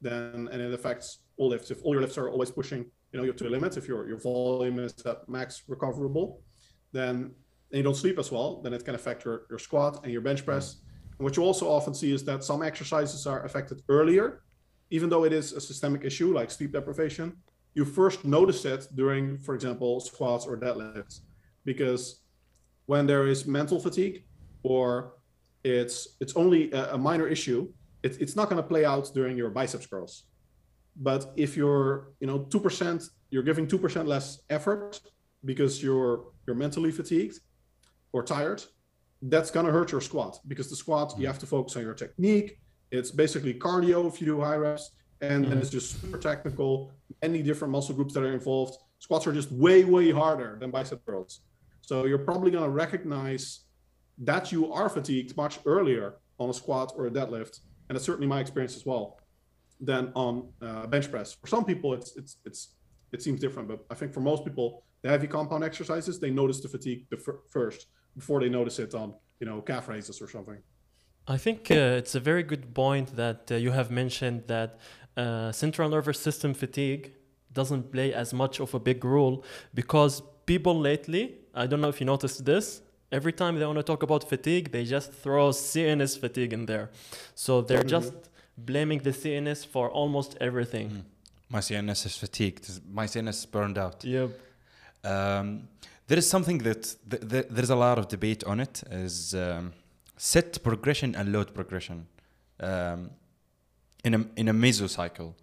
then 0.00 0.48
and 0.52 0.60
it 0.60 0.72
affects 0.74 1.06
all 1.36 1.48
lifts. 1.54 1.70
If 1.70 1.78
all 1.84 1.92
your 1.94 2.02
lifts 2.02 2.18
are 2.18 2.28
always 2.28 2.50
pushing, 2.50 2.80
you 3.12 3.16
know, 3.18 3.24
you 3.24 3.32
to 3.32 3.44
the 3.44 3.50
limit, 3.50 3.76
if 3.76 3.86
your 3.86 4.08
your 4.08 4.18
volume 4.18 4.78
is 4.86 4.94
at 5.06 5.18
max 5.28 5.62
recoverable, 5.68 6.40
then 6.92 7.34
and 7.72 7.78
you 7.78 7.82
don't 7.82 7.96
sleep 7.96 8.18
as 8.18 8.30
well, 8.30 8.60
then 8.62 8.72
it 8.72 8.84
can 8.84 8.94
affect 8.94 9.24
your, 9.24 9.42
your 9.50 9.58
squat 9.58 10.00
and 10.04 10.12
your 10.12 10.20
bench 10.20 10.42
mm. 10.42 10.46
press. 10.46 10.76
And 11.18 11.24
what 11.24 11.36
you 11.36 11.42
also 11.42 11.68
often 11.68 11.94
see 11.94 12.12
is 12.12 12.24
that 12.24 12.44
some 12.44 12.62
exercises 12.62 13.26
are 13.26 13.44
affected 13.44 13.82
earlier, 13.88 14.42
even 14.90 15.08
though 15.08 15.24
it 15.24 15.32
is 15.32 15.52
a 15.52 15.60
systemic 15.60 16.04
issue 16.04 16.32
like 16.32 16.50
sleep 16.50 16.72
deprivation 16.72 17.36
you 17.74 17.84
first 17.84 18.24
notice 18.24 18.64
it 18.64 18.86
during, 18.94 19.38
for 19.38 19.54
example, 19.54 20.00
squats 20.00 20.46
or 20.46 20.56
deadlifts, 20.56 21.20
because 21.64 22.22
when 22.86 23.06
there 23.06 23.26
is 23.26 23.46
mental 23.46 23.80
fatigue 23.80 24.24
or 24.62 25.14
it's 25.64 26.16
it's 26.20 26.36
only 26.36 26.70
a, 26.72 26.94
a 26.94 26.98
minor 26.98 27.26
issue, 27.26 27.72
it, 28.02 28.20
it's 28.20 28.36
not 28.36 28.48
going 28.50 28.60
to 28.62 28.68
play 28.68 28.84
out 28.84 29.10
during 29.14 29.36
your 29.36 29.50
biceps 29.50 29.86
curls. 29.86 30.24
But 30.96 31.32
if 31.36 31.56
you're, 31.56 32.12
you 32.20 32.26
know, 32.26 32.40
two 32.50 32.60
percent, 32.60 33.04
you're 33.30 33.42
giving 33.42 33.66
two 33.66 33.78
percent 33.78 34.06
less 34.06 34.42
effort 34.50 35.00
because 35.44 35.82
you're 35.82 36.24
you're 36.46 36.56
mentally 36.56 36.90
fatigued 36.90 37.40
or 38.12 38.22
tired. 38.22 38.62
That's 39.22 39.50
gonna 39.50 39.70
hurt 39.70 39.92
your 39.92 40.00
squat 40.00 40.40
because 40.48 40.68
the 40.68 40.76
squat 40.76 41.14
you 41.18 41.26
have 41.26 41.38
to 41.40 41.46
focus 41.46 41.76
on 41.76 41.82
your 41.82 41.94
technique. 41.94 42.58
It's 42.90 43.10
basically 43.10 43.54
cardio 43.54 44.06
if 44.06 44.20
you 44.20 44.26
do 44.26 44.40
high 44.40 44.56
reps, 44.56 44.90
and 45.20 45.44
then 45.44 45.58
it's 45.58 45.70
just 45.70 46.00
super 46.00 46.18
technical. 46.18 46.92
Many 47.22 47.42
different 47.42 47.72
muscle 47.72 47.94
groups 47.94 48.12
that 48.14 48.22
are 48.22 48.32
involved. 48.32 48.76
Squats 48.98 49.26
are 49.26 49.32
just 49.32 49.50
way 49.52 49.84
way 49.84 50.10
harder 50.10 50.58
than 50.60 50.70
bicep 50.70 51.04
curls. 51.06 51.40
So 51.80 52.04
you're 52.04 52.18
probably 52.18 52.50
gonna 52.50 52.68
recognize 52.68 53.60
that 54.18 54.52
you 54.52 54.72
are 54.72 54.88
fatigued 54.88 55.36
much 55.36 55.60
earlier 55.64 56.16
on 56.38 56.50
a 56.50 56.54
squat 56.54 56.92
or 56.96 57.06
a 57.06 57.10
deadlift, 57.10 57.60
and 57.88 57.96
it's 57.96 58.04
certainly 58.04 58.26
my 58.26 58.40
experience 58.40 58.76
as 58.76 58.84
well, 58.84 59.18
than 59.80 60.12
on 60.14 60.48
uh, 60.60 60.86
bench 60.86 61.10
press. 61.10 61.32
For 61.32 61.46
some 61.46 61.64
people, 61.64 61.94
it's 61.94 62.16
it's 62.16 62.38
it's 62.44 62.74
it 63.12 63.22
seems 63.22 63.40
different, 63.40 63.68
but 63.68 63.84
I 63.90 63.94
think 63.94 64.12
for 64.12 64.20
most 64.20 64.44
people, 64.44 64.84
the 65.02 65.08
heavy 65.08 65.26
compound 65.26 65.62
exercises, 65.64 66.18
they 66.18 66.30
notice 66.30 66.60
the 66.60 66.68
fatigue 66.68 67.06
the 67.10 67.16
fir- 67.16 67.40
first 67.50 67.86
before 68.16 68.40
they 68.40 68.48
notice 68.48 68.78
it 68.78 68.94
on 68.94 69.14
you 69.40 69.46
know 69.46 69.60
calf 69.62 69.88
raises 69.88 70.20
or 70.22 70.28
something. 70.28 70.58
I 71.28 71.36
think 71.38 71.70
uh, 71.70 72.00
it's 72.00 72.14
a 72.14 72.20
very 72.20 72.42
good 72.42 72.74
point 72.74 73.14
that 73.16 73.50
uh, 73.50 73.54
you 73.54 73.70
have 73.70 73.90
mentioned 73.90 74.42
that 74.48 74.78
uh, 75.16 75.52
central 75.52 75.88
nervous 75.88 76.18
system 76.18 76.52
fatigue 76.54 77.12
doesn't 77.52 77.92
play 77.92 78.12
as 78.12 78.32
much 78.34 78.60
of 78.60 78.74
a 78.74 78.80
big 78.80 79.04
role 79.04 79.44
because 79.74 80.22
people 80.46 80.76
lately, 80.78 81.36
I 81.54 81.66
don't 81.68 81.80
know 81.80 81.90
if 81.90 82.00
you 82.00 82.06
noticed 82.06 82.44
this, 82.44 82.80
every 83.12 83.32
time 83.32 83.58
they 83.58 83.66
want 83.66 83.78
to 83.78 83.82
talk 83.84 84.02
about 84.02 84.28
fatigue, 84.28 84.72
they 84.72 84.84
just 84.84 85.12
throw 85.12 85.50
CNS 85.50 86.18
fatigue 86.18 86.52
in 86.52 86.66
there. 86.66 86.90
So 87.34 87.60
they're 87.62 87.84
Mhm. 87.84 87.88
just 87.96 88.12
blaming 88.56 89.00
the 89.02 89.12
CNS 89.12 89.64
for 89.64 89.90
almost 89.90 90.36
everything. 90.40 90.88
Mm. 90.90 91.02
My 91.50 91.60
CNS 91.60 92.06
is 92.06 92.16
fatigued. 92.16 92.64
My 92.90 93.06
CNS 93.06 93.38
is 93.40 93.46
burned 93.46 93.78
out. 93.78 94.02
Yep. 94.04 94.30
Um, 95.04 95.68
there 96.06 96.18
is 96.18 96.28
something 96.28 96.58
that 96.58 96.94
th- 97.10 97.28
th- 97.28 97.46
there's 97.50 97.70
a 97.70 97.76
lot 97.76 97.98
of 97.98 98.08
debate 98.08 98.44
on 98.44 98.60
it 98.60 98.82
is 98.90 99.34
um, 99.34 99.72
set 100.16 100.62
progression 100.62 101.14
and 101.14 101.32
load 101.32 101.54
progression 101.54 102.06
um, 102.60 103.10
in 104.04 104.14
a 104.14 104.26
in 104.36 104.48
a 104.48 104.54
mesocycle. 104.54 105.34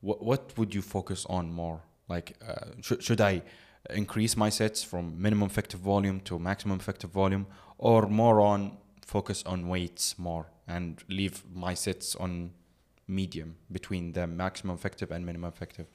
What 0.00 0.22
what 0.22 0.58
would 0.58 0.74
you 0.74 0.82
focus 0.82 1.26
on 1.26 1.52
more? 1.52 1.80
Like, 2.08 2.36
uh, 2.46 2.70
should 2.80 3.02
should 3.02 3.20
I 3.20 3.42
increase 3.90 4.36
my 4.36 4.50
sets 4.50 4.82
from 4.82 5.20
minimum 5.20 5.46
effective 5.46 5.80
volume 5.80 6.20
to 6.20 6.38
maximum 6.38 6.78
effective 6.78 7.10
volume, 7.10 7.46
or 7.78 8.08
more 8.08 8.40
on 8.40 8.78
focus 9.06 9.42
on 9.44 9.68
weights 9.68 10.18
more 10.18 10.46
and 10.66 11.02
leave 11.08 11.42
my 11.52 11.74
sets 11.74 12.16
on 12.16 12.52
medium 13.08 13.56
between 13.72 14.12
the 14.12 14.26
maximum 14.26 14.76
effective 14.76 15.10
and 15.10 15.26
minimum 15.26 15.48
effective? 15.48 15.86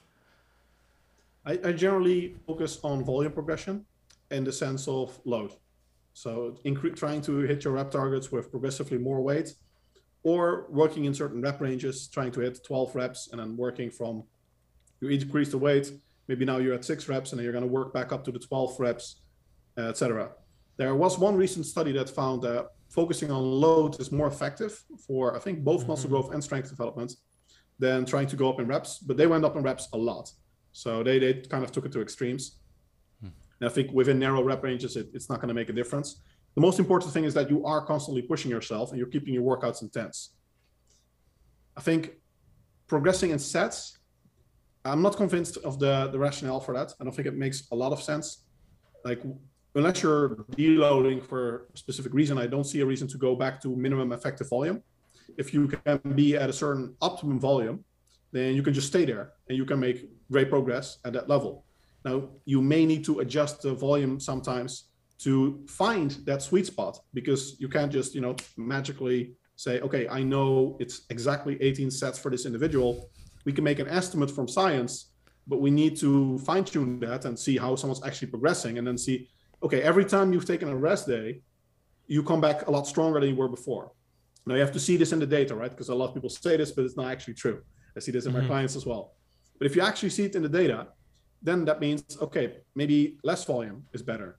I, 1.46 1.60
I 1.64 1.72
generally 1.72 2.36
focus 2.48 2.80
on 2.84 3.04
volume 3.04 3.32
progression 3.32 3.86
in 4.32 4.44
the 4.44 4.52
sense 4.52 4.88
of 4.88 5.20
load. 5.26 5.52
So 6.14 6.58
trying 6.96 7.22
to 7.22 7.40
hit 7.40 7.64
your 7.64 7.74
rep 7.74 7.92
targets 7.92 8.32
with 8.32 8.50
progressively 8.52 8.98
more 8.98 9.22
weight 9.22 9.54
or 10.24 10.68
working 10.70 11.06
in 11.06 11.14
certain 11.14 11.42
rep 11.42 11.60
ranges, 11.62 12.08
trying 12.08 12.32
to 12.32 12.40
hit 12.40 12.64
12 12.66 12.96
reps 12.96 13.30
and 13.32 13.40
then 13.42 13.58
working 13.58 13.90
from 13.92 14.24
you 15.02 15.10
increase 15.10 15.52
the 15.52 15.58
weight. 15.58 15.92
Maybe 16.28 16.46
now 16.46 16.58
you're 16.58 16.74
at 16.74 16.86
six 16.86 17.08
reps 17.10 17.32
and 17.32 17.40
then 17.40 17.44
you're 17.44 17.54
going 17.54 17.66
to 17.66 17.72
work 17.72 17.94
back 17.94 18.12
up 18.12 18.24
to 18.26 18.32
the 18.32 18.40
12 18.40 18.80
reps, 18.80 19.22
etc. 19.78 20.32
There 20.78 20.96
was 20.96 21.20
one 21.20 21.36
recent 21.36 21.66
study 21.66 21.92
that 21.94 22.10
found 22.10 22.42
that 22.44 22.70
focusing 22.90 23.30
on 23.30 23.44
load 23.44 24.00
is 24.00 24.12
more 24.12 24.28
effective 24.28 24.84
for, 25.06 25.36
I 25.36 25.40
think, 25.40 25.64
both 25.64 25.88
muscle 25.88 26.08
Mhm. 26.08 26.12
growth 26.12 26.34
and 26.34 26.44
strength 26.44 26.70
development 26.70 27.14
than 27.78 28.06
trying 28.06 28.28
to 28.28 28.36
go 28.38 28.50
up 28.50 28.60
in 28.60 28.68
reps, 28.68 29.00
but 29.00 29.18
they 29.18 29.28
went 29.28 29.44
up 29.44 29.56
in 29.58 29.64
reps 29.64 29.90
a 29.94 29.98
lot. 29.98 30.32
So 30.72 31.04
they, 31.04 31.20
they 31.20 31.34
kind 31.42 31.64
of 31.64 31.72
took 31.72 31.86
it 31.86 31.92
to 31.92 32.02
extremes. 32.02 32.60
And 33.60 33.70
I 33.70 33.72
think 33.72 33.92
within 33.92 34.20
narrow 34.20 34.44
rep 34.44 34.64
ranges, 34.64 34.96
it, 34.96 35.10
it's 35.14 35.30
not 35.30 35.40
going 35.40 35.48
to 35.48 35.54
make 35.54 35.70
a 35.70 35.74
difference. 35.74 36.22
The 36.56 36.62
most 36.62 36.80
important 36.80 37.12
thing 37.14 37.26
is 37.26 37.34
that 37.34 37.50
you 37.50 37.66
are 37.66 37.86
constantly 37.86 38.22
pushing 38.22 38.50
yourself 38.50 38.92
and 38.92 38.98
you're 38.98 39.08
keeping 39.08 39.34
your 39.34 39.44
workouts 39.44 39.82
intense. 39.82 40.36
I 41.76 41.82
think 41.82 42.14
progressing 42.88 43.32
in 43.32 43.40
sets, 43.40 44.00
I'm 44.86 45.02
not 45.02 45.18
convinced 45.18 45.58
of 45.58 45.80
the, 45.80 46.10
the 46.12 46.20
rationale 46.20 46.60
for 46.60 46.74
that. 46.74 46.94
I 47.00 47.04
don't 47.04 47.14
think 47.14 47.28
it 47.28 47.36
makes 47.36 47.68
a 47.72 47.76
lot 47.76 47.92
of 47.92 48.02
sense. 48.02 48.46
Like, 49.04 49.22
unless 49.74 50.02
you're 50.02 50.30
deloading 50.52 51.22
for 51.24 51.68
a 51.74 51.78
specific 51.78 52.14
reason, 52.14 52.38
I 52.38 52.48
don't 52.48 52.64
see 52.64 52.82
a 52.82 52.86
reason 52.86 53.08
to 53.10 53.18
go 53.18 53.36
back 53.36 53.62
to 53.64 53.76
minimum 53.76 54.14
effective 54.14 54.50
volume. 54.50 54.82
If 55.38 55.54
you 55.54 55.68
can 55.68 56.00
be 56.16 56.38
at 56.38 56.50
a 56.50 56.54
certain 56.54 56.96
optimum 57.02 57.40
volume, 57.40 57.84
then 58.32 58.56
you 58.56 58.64
can 58.64 58.74
just 58.74 58.88
stay 58.88 59.06
there 59.06 59.34
and 59.50 59.58
you 59.58 59.66
can 59.66 59.80
make 59.80 60.10
great 60.32 60.50
progress 60.50 61.00
at 61.04 61.14
that 61.14 61.28
level. 61.28 61.66
Now, 62.06 62.30
you 62.46 62.62
may 62.62 62.86
need 62.86 63.04
to 63.06 63.20
adjust 63.20 63.64
the 63.64 63.74
volume 63.74 64.20
sometimes 64.20 64.90
to 65.18 65.66
find 65.68 66.12
that 66.26 66.44
sweet 66.44 66.68
spot 66.68 67.00
because 67.16 67.60
you 67.60 67.68
can't 67.68 67.92
just, 67.92 68.14
you 68.14 68.22
know, 68.22 68.36
magically 68.58 69.34
say, 69.56 69.82
okay, 69.82 70.08
I 70.08 70.22
know 70.22 70.78
it's 70.80 71.06
exactly 71.10 71.58
18 71.62 71.90
sets 71.90 72.20
for 72.20 72.30
this 72.30 72.46
individual. 72.46 73.10
We 73.44 73.54
can 73.54 73.64
make 73.64 73.80
an 73.80 73.88
estimate 73.88 74.30
from 74.30 74.48
science, 74.48 75.14
but 75.48 75.62
we 75.62 75.72
need 75.72 75.98
to 75.98 76.38
fine 76.40 76.64
tune 76.64 77.00
that 77.00 77.26
and 77.26 77.38
see 77.38 77.58
how 77.58 77.76
someone's 77.76 78.04
actually 78.04 78.28
progressing 78.28 78.78
and 78.78 78.86
then 78.86 78.98
see, 79.00 79.28
okay, 79.64 79.82
every 79.82 80.06
time 80.06 80.32
you've 80.32 80.46
taken 80.46 80.70
a 80.70 80.76
rest 80.76 81.08
day, 81.08 81.42
you 82.06 82.22
come 82.22 82.42
back 82.42 82.68
a 82.68 82.72
lot 82.72 82.86
stronger 82.86 83.20
than 83.20 83.30
you 83.30 83.36
were 83.36 83.50
before. 83.50 83.92
Now 84.46 84.54
you 84.54 84.62
have 84.62 84.74
to 84.74 84.80
see 84.80 84.96
this 84.96 85.12
in 85.12 85.18
the 85.18 85.26
data, 85.26 85.56
right? 85.56 85.72
Because 85.72 85.90
a 85.90 85.96
lot 85.96 86.10
of 86.10 86.14
people 86.14 86.30
say 86.30 86.56
this, 86.58 86.72
but 86.72 86.86
it's 86.86 86.98
not 86.98 87.12
actually 87.12 87.34
true. 87.34 87.64
I 87.98 88.00
see 88.00 88.12
this 88.12 88.28
in 88.28 88.34
my 88.34 88.42
Mhm. 88.42 88.48
clients 88.48 88.76
as 88.76 88.86
well. 88.86 89.16
But 89.58 89.66
if 89.66 89.76
you 89.76 89.82
actually 89.82 90.10
see 90.12 90.26
it 90.26 90.36
in 90.36 90.44
the 90.44 90.50
data, 90.50 90.90
then 91.46 91.66
that 91.66 91.80
means 91.80 92.04
okay, 92.22 92.58
maybe 92.76 93.18
less 93.24 93.46
volume 93.46 93.86
is 93.94 94.02
better. 94.02 94.38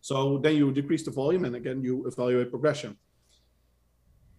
So 0.00 0.38
then 0.38 0.56
you 0.56 0.72
decrease 0.72 1.04
the 1.04 1.10
volume, 1.10 1.44
and 1.44 1.54
again 1.56 1.82
you 1.82 2.06
evaluate 2.06 2.50
progression. 2.50 2.96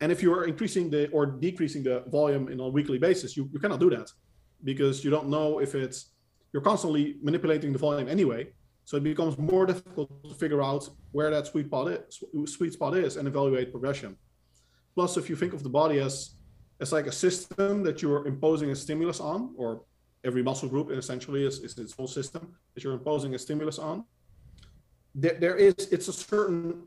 And 0.01 0.11
if 0.11 0.21
you're 0.21 0.45
increasing 0.45 0.89
the 0.89 1.09
or 1.11 1.25
decreasing 1.25 1.83
the 1.83 2.03
volume 2.07 2.49
in 2.49 2.59
a 2.59 2.67
weekly 2.67 2.97
basis, 2.97 3.37
you, 3.37 3.49
you 3.53 3.59
cannot 3.59 3.79
do 3.79 3.89
that 3.91 4.11
because 4.63 5.03
you 5.03 5.11
don't 5.11 5.29
know 5.29 5.59
if 5.59 5.75
it's 5.75 6.11
you're 6.51 6.61
constantly 6.61 7.17
manipulating 7.21 7.71
the 7.71 7.79
volume 7.79 8.07
anyway. 8.07 8.47
So 8.85 8.97
it 8.97 9.03
becomes 9.03 9.37
more 9.37 9.65
difficult 9.65 10.09
to 10.29 10.35
figure 10.35 10.61
out 10.61 10.87
where 11.11 11.31
that 11.31 11.47
sweet 11.47 11.65
spot 11.67 11.87
is, 11.91 12.23
sweet 12.45 12.73
spot 12.73 12.95
is, 12.95 13.17
and 13.17 13.27
evaluate 13.27 13.71
progression. 13.71 14.15
Plus, 14.93 15.17
if 15.17 15.29
you 15.29 15.35
think 15.35 15.53
of 15.53 15.63
the 15.63 15.69
body 15.69 15.99
as 15.99 16.35
as 16.81 16.91
like 16.91 17.07
a 17.07 17.11
system 17.11 17.83
that 17.83 18.01
you're 18.01 18.27
imposing 18.27 18.69
a 18.71 18.75
stimulus 18.75 19.19
on, 19.19 19.53
or 19.57 19.81
every 20.25 20.43
muscle 20.43 20.67
group 20.67 20.91
essentially 20.91 21.45
is, 21.45 21.59
is 21.59 21.77
its 21.77 21.93
whole 21.93 22.07
system 22.07 22.53
that 22.73 22.83
you're 22.83 22.93
imposing 22.93 23.35
a 23.35 23.39
stimulus 23.39 23.79
on. 23.79 24.03
There, 25.13 25.35
there 25.39 25.55
is 25.55 25.75
it's 25.91 26.07
a 26.07 26.13
certain 26.13 26.83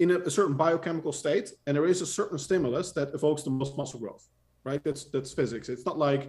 in 0.00 0.10
a, 0.10 0.18
a 0.18 0.30
certain 0.30 0.56
biochemical 0.56 1.12
state, 1.12 1.52
and 1.66 1.76
there 1.76 1.86
is 1.86 2.02
a 2.02 2.06
certain 2.06 2.38
stimulus 2.38 2.92
that 2.92 3.14
evokes 3.14 3.42
the 3.42 3.50
most 3.50 3.76
muscle 3.76 4.00
growth. 4.00 4.28
Right? 4.64 4.82
That's 4.82 5.04
that's 5.04 5.32
physics. 5.32 5.68
It's 5.68 5.86
not 5.86 5.98
like 5.98 6.22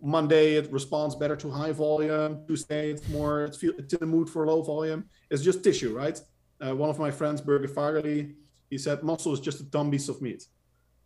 Monday 0.00 0.54
it 0.54 0.72
responds 0.72 1.14
better 1.14 1.36
to 1.36 1.50
high 1.50 1.72
volume. 1.72 2.44
Tuesday 2.46 2.90
it's 2.90 3.08
more 3.08 3.44
it's, 3.44 3.58
feel, 3.58 3.72
it's 3.78 3.92
in 3.92 4.00
the 4.00 4.06
mood 4.06 4.28
for 4.28 4.46
low 4.46 4.62
volume. 4.62 5.04
It's 5.30 5.42
just 5.42 5.62
tissue, 5.62 5.96
right? 5.96 6.20
Uh, 6.60 6.74
one 6.74 6.88
of 6.88 6.98
my 6.98 7.10
friends, 7.10 7.40
Borge 7.40 7.68
Fagerli, 7.68 8.34
he 8.70 8.78
said 8.78 9.02
muscle 9.02 9.32
is 9.32 9.40
just 9.40 9.60
a 9.60 9.64
dumb 9.64 9.90
piece 9.90 10.08
of 10.08 10.20
meat. 10.22 10.46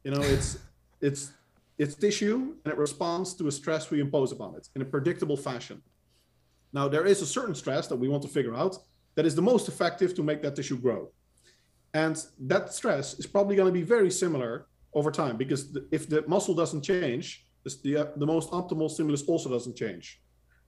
You 0.05 0.13
know, 0.13 0.23
it's 0.23 0.59
it's 1.01 1.33
it's 1.79 1.95
tissue 1.95 2.55
and 2.65 2.73
it 2.73 2.77
responds 2.77 3.35
to 3.35 3.47
a 3.47 3.53
stress 3.53 3.91
we 3.91 4.01
impose 4.01 4.33
upon 4.33 4.55
it 4.57 4.69
in 4.75 4.83
a 4.83 4.85
predictable 4.85 5.37
fashion. 5.37 5.81
Now 6.73 6.89
there 6.89 7.07
is 7.07 7.23
a 7.23 7.27
certain 7.27 7.55
stress 7.55 7.87
that 7.87 7.97
we 7.97 8.09
want 8.09 8.23
to 8.25 8.29
figure 8.29 8.55
out 8.55 8.77
that 9.15 9.27
is 9.27 9.35
the 9.35 9.43
most 9.43 9.69
effective 9.69 10.15
to 10.15 10.23
make 10.23 10.43
that 10.43 10.57
tissue 10.57 10.79
grow. 10.79 11.11
And 11.95 12.23
that 12.41 12.73
stress 12.75 13.19
is 13.19 13.27
probably 13.27 13.57
going 13.57 13.73
to 13.73 13.73
be 13.73 13.83
very 13.83 14.11
similar 14.11 14.67
over 14.93 15.11
time 15.11 15.37
because 15.37 15.73
the, 15.73 15.89
if 15.91 16.09
the 16.09 16.25
muscle 16.27 16.55
doesn't 16.55 16.83
change, 16.83 17.47
the, 17.83 17.97
uh, 17.97 18.07
the 18.17 18.27
most 18.27 18.51
optimal 18.51 18.91
stimulus 18.91 19.23
also 19.23 19.51
doesn't 19.51 19.77
change. 19.77 20.21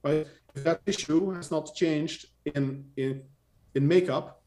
Right? 0.03 0.27
If 0.55 0.63
that 0.63 0.85
tissue 0.85 1.31
has 1.31 1.51
not 1.51 1.73
changed 1.75 2.27
in 2.45 2.85
in 2.97 3.23
in 3.75 3.87
makeup, 3.87 4.41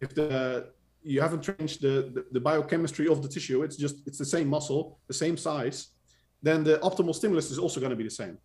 if 0.00 0.14
the 0.14 0.70
you 1.02 1.20
haven't 1.20 1.42
changed 1.42 1.82
the, 1.82 2.10
the, 2.14 2.24
the 2.32 2.40
biochemistry 2.40 3.06
of 3.08 3.22
the 3.22 3.28
tissue, 3.28 3.62
it's 3.62 3.76
just 3.76 3.96
it's 4.06 4.18
the 4.18 4.24
same 4.24 4.48
muscle, 4.48 4.98
the 5.06 5.14
same 5.14 5.36
size, 5.36 5.93
then 6.44 6.62
the 6.62 6.76
optimal 6.88 7.14
stimulus 7.14 7.50
is 7.50 7.58
also 7.58 7.80
going 7.80 7.90
to 7.90 7.96
be 7.96 8.04
the 8.04 8.10
same. 8.22 8.36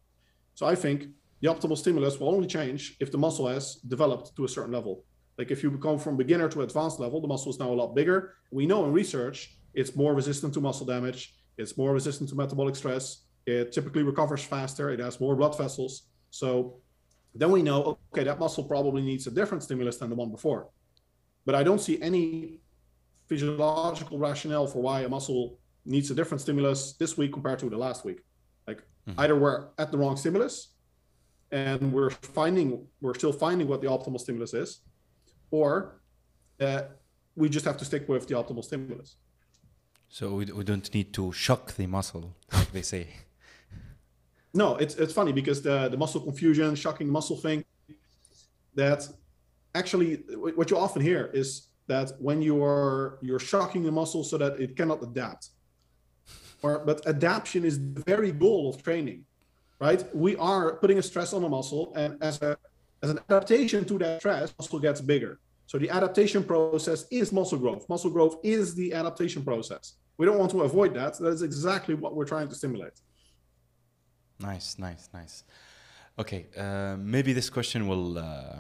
So 0.56 0.66
I 0.66 0.74
think 0.74 1.08
the 1.42 1.50
optimal 1.50 1.78
stimulus 1.78 2.18
will 2.18 2.30
only 2.30 2.48
change 2.48 2.96
if 3.02 3.12
the 3.12 3.18
muscle 3.18 3.48
has 3.48 3.76
developed 3.96 4.36
to 4.38 4.46
a 4.46 4.48
certain 4.48 4.72
level. 4.72 5.04
Like 5.38 5.52
if 5.52 5.62
you 5.64 5.70
become 5.70 6.00
from 6.00 6.16
beginner 6.16 6.48
to 6.50 6.62
advanced 6.62 7.00
level, 7.00 7.20
the 7.20 7.28
muscle 7.28 7.52
is 7.52 7.60
now 7.60 7.70
a 7.70 7.78
lot 7.82 7.94
bigger. 7.94 8.36
We 8.52 8.66
know 8.66 8.86
in 8.86 8.94
research 8.94 9.58
it's 9.74 9.98
more 9.98 10.14
resistant 10.14 10.54
to 10.54 10.62
muscle 10.62 10.86
damage, 10.86 11.36
it's 11.58 11.78
more 11.78 11.92
resistant 11.94 12.30
to 12.30 12.36
metabolic 12.36 12.76
stress, 12.78 13.26
it 13.46 13.74
typically 13.74 14.04
recovers 14.04 14.44
faster, 14.44 14.90
it 14.92 15.02
has 15.02 15.20
more 15.20 15.36
blood 15.36 15.58
vessels. 15.58 16.04
So 16.30 16.80
then 17.36 17.52
we 17.52 17.62
know, 17.62 18.00
okay, 18.14 18.24
that 18.24 18.40
muscle 18.40 18.64
probably 18.64 19.02
needs 19.02 19.28
a 19.28 19.32
different 19.32 19.64
stimulus 19.64 19.98
than 19.98 20.10
the 20.10 20.16
one 20.16 20.32
before. 20.32 20.70
But 21.46 21.56
I 21.56 21.64
don't 21.64 21.82
see 21.82 22.02
any 22.02 22.60
physiological 23.28 24.18
rationale 24.18 24.68
for 24.68 24.82
why 24.82 25.02
a 25.02 25.10
muscle 25.10 25.59
needs 25.86 26.12
a 26.12 26.16
different 26.16 26.42
stimulus 26.42 26.94
this 26.94 27.18
week 27.18 27.34
compared 27.34 27.60
to 27.60 27.70
the 27.70 27.78
last 27.78 28.06
week. 28.06 28.22
Mm-hmm. 29.10 29.20
Either 29.20 29.36
we're 29.36 29.68
at 29.78 29.92
the 29.92 29.98
wrong 29.98 30.18
stimulus 30.18 30.70
and 31.52 31.92
we're 31.92 32.12
finding 32.12 32.86
we're 33.02 33.16
still 33.16 33.34
finding 33.34 33.68
what 33.68 33.82
the 33.82 33.88
optimal 33.88 34.20
stimulus 34.20 34.54
is, 34.54 34.82
or 35.52 36.02
uh, 36.62 36.82
we 37.36 37.50
just 37.50 37.66
have 37.66 37.78
to 37.78 37.86
stick 37.86 38.08
with 38.08 38.28
the 38.28 38.36
optimal 38.36 38.64
stimulus. 38.64 39.16
So 40.10 40.36
we, 40.36 40.46
we 40.46 40.64
don't 40.64 40.94
need 40.94 41.14
to 41.14 41.32
shock 41.32 41.74
the 41.76 41.88
muscle, 41.88 42.36
like 42.54 42.72
they 42.78 42.82
say. 42.84 43.08
No, 44.54 44.76
it's 44.76 44.96
it's 44.96 45.14
funny 45.14 45.32
because 45.32 45.62
the 45.62 45.90
the 45.90 45.98
muscle 45.98 46.22
confusion, 46.22 46.76
shocking 46.76 47.10
muscle 47.10 47.38
thing, 47.38 47.64
that 48.76 49.08
actually 49.74 50.16
what 50.56 50.70
you 50.70 50.78
often 50.78 51.02
hear 51.02 51.32
is 51.34 51.68
that 51.88 52.12
when 52.20 52.42
you 52.42 52.64
are 52.64 53.18
you're 53.22 53.40
shocking 53.40 53.84
the 53.84 53.92
muscle 53.92 54.24
so 54.24 54.38
that 54.38 54.60
it 54.60 54.76
cannot 54.76 55.02
adapt. 55.02 55.50
Or 56.62 56.80
but 56.80 57.06
adaptation 57.08 57.66
is 57.66 57.78
the 57.80 58.04
very 58.06 58.32
goal 58.32 58.70
of 58.70 58.84
training, 58.84 59.26
right? 59.80 60.04
We 60.16 60.36
are 60.38 60.76
putting 60.76 60.98
a 60.98 61.02
stress 61.04 61.34
on 61.34 61.44
a 61.44 61.50
muscle, 61.50 61.94
and 61.96 62.22
as 62.22 62.42
a 62.42 62.58
as 63.02 63.10
an 63.10 63.20
adaptation 63.30 63.86
to 63.86 63.98
that 64.00 64.20
stress, 64.20 64.54
muscle 64.60 64.80
gets 64.80 65.02
bigger. 65.02 65.40
So 65.68 65.78
the 65.78 65.90
adaptation 65.90 66.44
process 66.44 67.06
is 67.12 67.32
muscle 67.32 67.60
growth. 67.60 67.88
Muscle 67.88 68.10
growth 68.10 68.38
is 68.44 68.76
the 68.76 68.94
adaptation 68.94 69.44
process. 69.44 69.94
We 70.18 70.26
don't 70.26 70.38
want 70.38 70.52
to 70.52 70.62
avoid 70.62 70.94
that. 70.96 71.18
That 71.20 71.30
is 71.30 71.44
exactly 71.44 71.96
what 71.96 72.16
we're 72.16 72.26
trying 72.26 72.50
to 72.50 72.56
stimulate. 72.56 73.00
Nice, 74.40 74.78
nice, 74.78 75.10
nice. 75.14 75.44
Okay, 76.18 76.48
uh, 76.58 76.98
maybe 76.98 77.32
this 77.34 77.50
question 77.50 77.88
will 77.88 78.18
uh, 78.18 78.58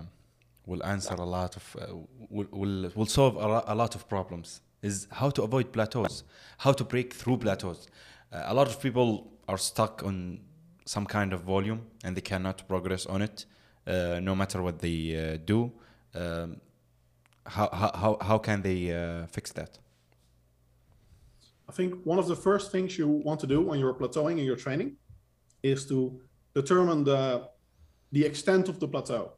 will 0.66 0.84
answer 0.84 1.16
a 1.16 1.26
lot 1.26 1.56
of 1.56 1.76
uh, 1.76 1.96
will, 2.30 2.48
will 2.52 2.92
will 2.96 3.06
solve 3.06 3.36
a, 3.38 3.74
a, 3.74 3.76
lot 3.76 3.96
of 3.96 4.08
problems. 4.08 4.62
Is 4.82 5.08
how 5.12 5.30
to 5.32 5.44
avoid 5.44 5.74
plateaus, 5.74 6.24
how 6.60 6.72
to 6.72 6.84
break 6.84 7.14
through 7.14 7.38
plateaus. 7.38 7.88
Uh, 8.32 8.44
a 8.46 8.54
lot 8.54 8.68
of 8.68 8.82
people 8.82 9.30
are 9.48 9.58
stuck 9.58 10.04
on 10.06 10.40
some 10.86 11.06
kind 11.06 11.34
of 11.34 11.42
volume 11.42 11.82
and 12.04 12.16
they 12.16 12.22
cannot 12.22 12.68
progress 12.68 13.06
on 13.06 13.22
it, 13.22 13.46
uh, 13.86 14.20
no 14.22 14.36
matter 14.36 14.62
what 14.62 14.80
they 14.80 15.34
uh, 15.34 15.38
do. 15.46 15.72
Um, 16.16 16.62
how, 17.46 17.70
how 17.72 18.18
how 18.22 18.38
can 18.38 18.62
they 18.62 18.82
fix 19.32 19.52
that? 19.54 19.80
I 21.68 21.72
think 21.72 22.04
one 22.04 22.18
of 22.18 22.28
the 22.28 22.36
first 22.36 22.72
things 22.72 22.98
you 22.98 23.08
want 23.08 23.40
to 23.42 23.48
do 23.48 23.62
when 23.62 23.80
you're 23.80 23.94
plateauing 23.94 24.40
in 24.40 24.46
your 24.46 24.56
training 24.56 24.98
is 25.62 25.86
to 25.88 26.20
determine 26.54 27.04
the 27.04 27.50
the 28.12 28.26
extent 28.26 28.70
of 28.70 28.80
the 28.80 28.88
plateau. 28.88 29.34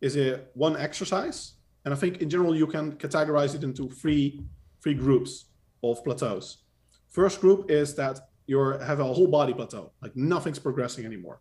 Is 0.00 0.16
it 0.16 0.50
one 0.54 0.76
exercise? 0.76 1.54
And 1.84 1.94
I 1.94 1.96
think 1.96 2.18
in 2.18 2.28
general 2.28 2.54
you 2.56 2.66
can 2.66 2.92
categorize 2.96 3.54
it 3.54 3.62
into 3.62 3.88
three 3.88 4.42
three 4.82 4.94
groups 4.94 5.46
of 5.82 6.02
plateaus. 6.04 6.64
First 7.10 7.40
group 7.40 7.70
is 7.70 7.94
that 7.94 8.20
you 8.46 8.58
have 8.58 9.00
a 9.00 9.04
whole 9.04 9.26
body 9.26 9.52
plateau, 9.52 9.92
like 10.02 10.14
nothing's 10.16 10.58
progressing 10.58 11.04
anymore. 11.04 11.40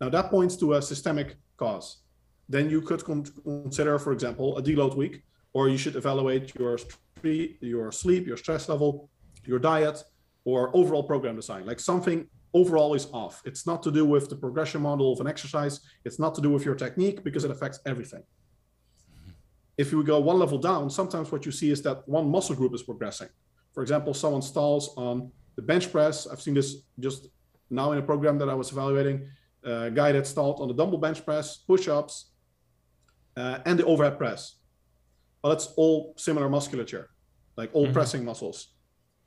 Now 0.00 0.08
that 0.08 0.30
points 0.30 0.56
to 0.56 0.74
a 0.74 0.82
systemic 0.82 1.36
cause. 1.56 1.98
Then 2.48 2.68
you 2.68 2.80
could 2.82 3.04
con- 3.04 3.24
consider, 3.44 3.98
for 3.98 4.12
example, 4.12 4.58
a 4.58 4.62
deload 4.62 4.96
week, 4.96 5.22
or 5.52 5.68
you 5.68 5.78
should 5.78 5.96
evaluate 5.96 6.54
your 6.58 6.78
your 7.22 7.92
sleep, 7.92 8.26
your 8.26 8.36
stress 8.36 8.68
level, 8.68 9.08
your 9.46 9.60
diet, 9.60 10.02
or 10.44 10.58
overall 10.74 11.04
program 11.04 11.36
design. 11.36 11.64
Like 11.66 11.80
something 11.80 12.26
overall 12.52 12.94
is 12.94 13.06
off. 13.12 13.42
It's 13.44 13.64
not 13.66 13.82
to 13.84 13.90
do 13.90 14.04
with 14.04 14.28
the 14.28 14.36
progression 14.36 14.82
model 14.82 15.12
of 15.12 15.20
an 15.20 15.26
exercise. 15.26 15.80
It's 16.04 16.18
not 16.18 16.34
to 16.34 16.40
do 16.40 16.50
with 16.50 16.64
your 16.64 16.74
technique 16.74 17.22
because 17.22 17.44
it 17.44 17.50
affects 17.50 17.78
everything. 17.86 18.24
If 19.78 19.92
you 19.92 20.02
go 20.04 20.20
one 20.20 20.38
level 20.38 20.58
down, 20.58 20.90
sometimes 20.90 21.32
what 21.32 21.46
you 21.46 21.52
see 21.52 21.70
is 21.70 21.82
that 21.82 22.06
one 22.08 22.30
muscle 22.30 22.54
group 22.54 22.74
is 22.74 22.82
progressing. 22.82 23.28
For 23.72 23.82
example, 23.82 24.12
someone 24.14 24.42
stalls 24.42 24.94
on 24.96 25.30
the 25.56 25.62
bench 25.62 25.90
press. 25.90 26.26
I've 26.26 26.42
seen 26.42 26.54
this 26.54 26.82
just 27.00 27.28
now 27.70 27.92
in 27.92 27.98
a 27.98 28.02
program 28.02 28.38
that 28.38 28.48
I 28.48 28.54
was 28.54 28.70
evaluating. 28.70 29.28
A 29.64 29.90
guy 29.90 30.12
that 30.12 30.26
stalled 30.26 30.60
on 30.60 30.68
the 30.68 30.74
dumbbell 30.74 30.98
bench 30.98 31.24
press, 31.24 31.56
push-ups, 31.56 32.32
uh, 33.36 33.58
and 33.64 33.78
the 33.78 33.84
overhead 33.86 34.18
press. 34.18 34.56
Well, 35.42 35.52
that's 35.52 35.66
all 35.76 36.14
similar 36.16 36.48
musculature, 36.48 37.10
like 37.56 37.70
all 37.72 37.84
mm-hmm. 37.84 37.92
pressing 37.92 38.24
muscles, 38.24 38.74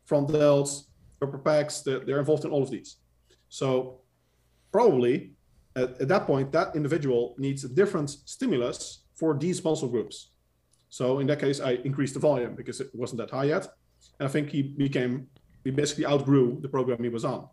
front 0.05 0.29
delts, 0.29 0.83
upper 1.21 1.39
pecs. 1.39 1.83
They're, 1.83 1.99
they're 1.99 2.19
involved 2.19 2.45
in 2.45 2.51
all 2.51 2.63
of 2.63 2.69
these. 2.69 2.97
So 3.49 4.01
probably 4.71 5.33
at, 5.75 6.01
at, 6.01 6.07
that 6.07 6.25
point, 6.25 6.51
that 6.51 6.75
individual 6.75 7.35
needs 7.37 7.63
a 7.63 7.69
different 7.69 8.09
stimulus 8.09 9.03
for 9.15 9.37
these 9.37 9.63
muscle 9.63 9.89
groups. 9.89 10.31
So 10.99 11.19
in 11.19 11.27
that 11.27 11.39
case, 11.41 11.59
I 11.59 11.71
increased 11.89 12.13
the 12.13 12.21
volume 12.21 12.55
because 12.55 12.79
it 12.79 12.89
wasn't 12.93 13.19
that 13.21 13.29
high 13.29 13.47
yet. 13.55 13.63
And 14.17 14.29
I 14.29 14.31
think 14.31 14.45
he 14.49 14.61
became, 14.61 15.27
he 15.65 15.71
basically 15.71 16.05
outgrew 16.05 16.47
the 16.61 16.69
program 16.69 17.03
he 17.03 17.09
was 17.09 17.25
on. 17.25 17.49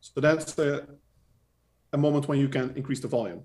So 0.00 0.20
that's 0.20 0.56
a, 0.60 0.86
a 1.92 1.98
moment 1.98 2.28
when 2.28 2.38
you 2.38 2.48
can 2.48 2.66
increase 2.76 3.00
the 3.00 3.08
volume. 3.08 3.40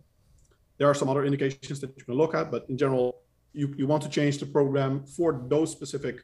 There 0.78 0.88
are 0.88 0.94
some 0.94 1.10
other 1.10 1.26
indications 1.26 1.80
that 1.82 1.92
you 1.98 2.04
can 2.06 2.14
look 2.14 2.36
at, 2.36 2.52
but 2.52 2.62
in 2.70 2.78
general, 2.78 3.08
you, 3.54 3.74
you 3.76 3.88
want 3.88 4.04
to 4.04 4.10
change 4.18 4.38
the 4.38 4.46
program 4.46 5.04
for 5.04 5.30
those 5.54 5.72
specific 5.72 6.16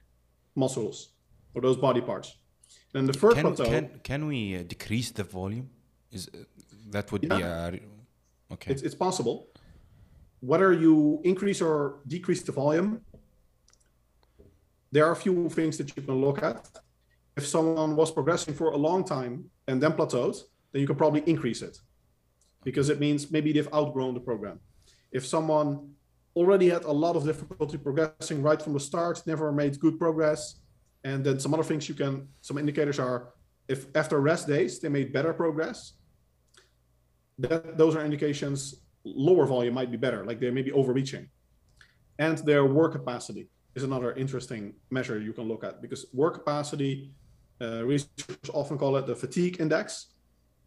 muscles 0.53 0.97
or 1.55 1.62
those 1.64 1.78
body 1.78 2.01
parts. 2.01 2.36
And 2.93 3.10
the 3.10 3.18
first 3.24 3.38
can, 3.38 3.45
plateau. 3.47 3.66
Can, 3.72 3.89
can 4.03 4.28
we 4.28 4.55
uh, 4.55 4.62
decrease 4.68 5.10
the 5.10 5.24
volume? 5.24 5.68
Is 6.12 6.30
uh, 6.32 6.38
that 6.91 7.12
would 7.12 7.24
yeah. 7.24 7.38
be 7.38 7.43
a 7.43 8.53
okay? 8.53 8.72
It's, 8.72 8.84
it's 8.84 8.93
possible. 8.93 9.47
Whether 10.41 10.71
you 10.73 11.21
increase 11.23 11.61
or 11.61 11.99
decrease 12.07 12.41
the 12.43 12.51
volume, 12.51 13.01
there 14.91 15.05
are 15.05 15.11
a 15.11 15.15
few 15.15 15.49
things 15.49 15.77
that 15.77 15.95
you 15.95 16.01
can 16.01 16.15
look 16.15 16.41
at. 16.41 16.67
If 17.37 17.45
someone 17.45 17.95
was 17.95 18.11
progressing 18.11 18.53
for 18.53 18.71
a 18.71 18.77
long 18.77 19.03
time 19.03 19.45
and 19.67 19.81
then 19.81 19.93
plateaued, 19.93 20.37
then 20.71 20.81
you 20.81 20.87
can 20.87 20.95
probably 20.95 21.23
increase 21.25 21.61
it 21.61 21.77
because 22.63 22.89
it 22.89 22.99
means 22.99 23.31
maybe 23.31 23.51
they've 23.53 23.73
outgrown 23.73 24.13
the 24.13 24.19
program. 24.19 24.59
If 25.11 25.25
someone 25.25 25.91
already 26.35 26.69
had 26.69 26.83
a 26.83 26.91
lot 26.91 27.15
of 27.15 27.25
difficulty 27.25 27.77
progressing 27.77 28.41
right 28.41 28.61
from 28.61 28.73
the 28.73 28.79
start, 28.79 29.21
never 29.25 29.51
made 29.51 29.79
good 29.79 29.97
progress, 29.97 30.59
and 31.03 31.23
then 31.23 31.39
some 31.39 31.53
other 31.53 31.63
things 31.63 31.87
you 31.87 31.95
can, 31.95 32.27
some 32.41 32.57
indicators 32.57 32.99
are 32.99 33.33
if 33.67 33.85
after 33.95 34.19
rest 34.19 34.47
days 34.47 34.79
they 34.79 34.89
made 34.89 35.13
better 35.13 35.31
progress, 35.31 35.93
that 37.37 37.77
those 37.77 37.95
are 37.95 38.03
indications 38.03 38.81
lower 39.03 39.45
volume 39.45 39.73
might 39.73 39.91
be 39.91 39.97
better, 39.97 40.25
like 40.25 40.39
they 40.39 40.51
may 40.51 40.61
be 40.61 40.71
overreaching. 40.71 41.29
And 42.17 42.37
their 42.39 42.65
work 42.65 42.93
capacity 42.93 43.47
is 43.75 43.83
another 43.83 44.13
interesting 44.13 44.73
measure 44.89 45.19
you 45.19 45.33
can 45.33 45.45
look 45.45 45.63
at 45.63 45.81
because 45.81 46.05
work 46.13 46.33
capacity, 46.33 47.11
uh, 47.61 47.83
researchers 47.85 48.49
often 48.53 48.77
call 48.77 48.97
it 48.97 49.05
the 49.07 49.15
fatigue 49.15 49.59
index. 49.59 50.13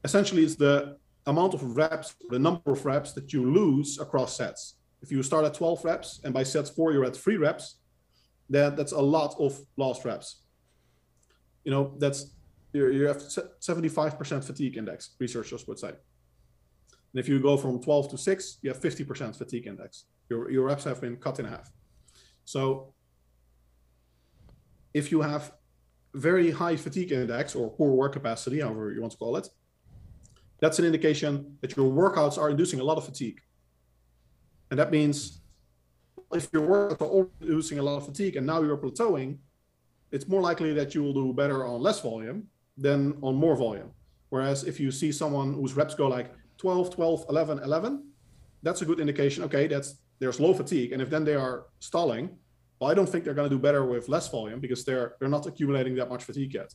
Essentially, 0.04 0.44
it's 0.44 0.56
the 0.56 0.96
amount 1.26 1.54
of 1.54 1.76
reps, 1.76 2.14
the 2.30 2.38
number 2.38 2.72
of 2.72 2.84
reps 2.84 3.12
that 3.12 3.32
you 3.32 3.52
lose 3.52 3.98
across 3.98 4.36
sets. 4.36 4.76
If 5.02 5.10
you 5.10 5.22
start 5.22 5.44
at 5.44 5.54
12 5.54 5.84
reps 5.84 6.20
and 6.24 6.32
by 6.32 6.42
sets 6.42 6.70
four 6.70 6.92
you're 6.92 7.04
at 7.04 7.16
three 7.16 7.36
reps, 7.36 7.78
that 8.50 8.76
that's 8.76 8.92
a 8.92 9.00
lot 9.00 9.34
of 9.38 9.58
lost 9.76 10.04
reps. 10.04 10.42
You 11.64 11.70
know, 11.72 11.94
that's 11.98 12.32
you 12.72 13.06
have 13.06 13.18
75% 13.18 14.44
fatigue 14.44 14.76
index, 14.78 15.10
researchers 15.18 15.66
would 15.68 15.78
say. 15.78 15.92
And 17.12 17.20
if 17.20 17.28
you 17.28 17.40
go 17.40 17.56
from 17.56 17.82
12 17.82 18.10
to 18.10 18.18
6, 18.18 18.58
you 18.62 18.70
have 18.70 18.80
50% 18.80 19.36
fatigue 19.36 19.66
index. 19.66 20.06
Your, 20.30 20.50
your 20.50 20.66
reps 20.66 20.84
have 20.84 21.00
been 21.00 21.16
cut 21.16 21.38
in 21.38 21.44
half. 21.44 21.70
So 22.44 22.94
if 24.94 25.10
you 25.10 25.20
have 25.20 25.52
very 26.14 26.50
high 26.50 26.76
fatigue 26.76 27.12
index 27.12 27.54
or 27.54 27.70
poor 27.70 27.92
work 27.92 28.12
capacity, 28.12 28.60
however 28.60 28.92
you 28.92 29.00
want 29.00 29.12
to 29.12 29.18
call 29.18 29.36
it, 29.36 29.48
that's 30.60 30.78
an 30.78 30.84
indication 30.84 31.58
that 31.60 31.76
your 31.76 31.90
workouts 31.90 32.38
are 32.38 32.50
inducing 32.50 32.80
a 32.80 32.84
lot 32.84 32.96
of 32.96 33.04
fatigue. 33.04 33.40
And 34.70 34.78
that 34.78 34.90
means 34.90 35.42
if 36.32 36.48
your 36.52 36.62
workouts 36.62 37.02
are 37.02 37.28
inducing 37.40 37.78
a 37.78 37.82
lot 37.82 37.96
of 37.96 38.06
fatigue 38.06 38.36
and 38.36 38.46
now 38.46 38.62
you're 38.62 38.78
plateauing, 38.78 39.38
it's 40.12 40.28
more 40.28 40.40
likely 40.40 40.72
that 40.74 40.94
you 40.94 41.02
will 41.02 41.12
do 41.12 41.32
better 41.32 41.66
on 41.66 41.80
less 41.80 42.00
volume 42.00 42.46
than 42.76 43.16
on 43.22 43.34
more 43.34 43.56
volume. 43.56 43.90
Whereas 44.30 44.64
if 44.64 44.80
you 44.80 44.90
see 44.90 45.12
someone 45.12 45.52
whose 45.52 45.74
reps 45.74 45.94
go 45.94 46.08
like 46.08 46.32
12, 46.62 46.94
12, 46.94 47.24
11, 47.28 47.58
11, 47.58 48.04
that's 48.62 48.82
a 48.82 48.84
good 48.84 49.00
indication. 49.00 49.42
Okay, 49.44 49.66
that's 49.66 49.96
there's 50.20 50.38
low 50.38 50.54
fatigue, 50.54 50.92
and 50.92 51.02
if 51.02 51.10
then 51.10 51.24
they 51.24 51.34
are 51.34 51.66
stalling, 51.80 52.30
well, 52.78 52.88
I 52.88 52.94
don't 52.94 53.08
think 53.08 53.24
they're 53.24 53.34
going 53.34 53.50
to 53.50 53.56
do 53.56 53.60
better 53.60 53.84
with 53.84 54.08
less 54.08 54.28
volume 54.28 54.60
because 54.60 54.84
they're 54.84 55.16
they're 55.18 55.34
not 55.36 55.44
accumulating 55.46 55.96
that 55.96 56.08
much 56.08 56.22
fatigue 56.22 56.54
yet. 56.54 56.70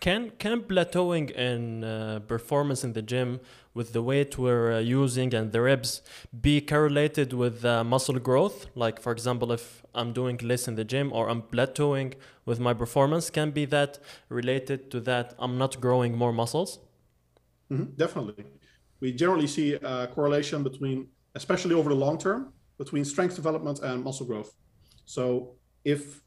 Can 0.00 0.30
can 0.38 0.62
plateauing 0.62 1.30
in 1.32 1.84
uh, 1.84 2.20
performance 2.26 2.82
in 2.86 2.94
the 2.94 3.02
gym 3.02 3.40
with 3.74 3.92
the 3.92 4.00
weight 4.00 4.38
we're 4.38 4.72
uh, 4.72 4.78
using 4.78 5.34
and 5.34 5.52
the 5.52 5.60
reps 5.60 6.00
be 6.48 6.62
correlated 6.62 7.34
with 7.34 7.62
uh, 7.66 7.84
muscle 7.84 8.18
growth? 8.18 8.66
Like 8.74 8.98
for 8.98 9.12
example, 9.12 9.52
if 9.52 9.84
I'm 9.94 10.14
doing 10.14 10.38
less 10.42 10.66
in 10.66 10.76
the 10.76 10.86
gym 10.92 11.12
or 11.12 11.28
I'm 11.28 11.42
plateauing 11.42 12.14
with 12.46 12.58
my 12.58 12.72
performance, 12.72 13.28
can 13.28 13.50
be 13.50 13.66
that 13.66 13.98
related 14.30 14.90
to 14.92 15.00
that 15.00 15.34
I'm 15.38 15.58
not 15.58 15.82
growing 15.82 16.16
more 16.16 16.32
muscles? 16.32 16.78
Mm 17.68 17.76
-hmm, 17.78 17.96
definitely, 17.96 18.44
we 19.00 19.12
generally 19.12 19.46
see 19.46 19.74
a 19.74 20.06
correlation 20.08 20.62
between, 20.62 21.08
especially 21.34 21.74
over 21.74 21.88
the 21.90 21.96
long 21.96 22.18
term, 22.18 22.52
between 22.78 23.04
strength 23.04 23.36
development 23.36 23.80
and 23.80 24.02
muscle 24.02 24.26
growth. 24.26 24.52
So 25.04 25.56
if 25.84 26.22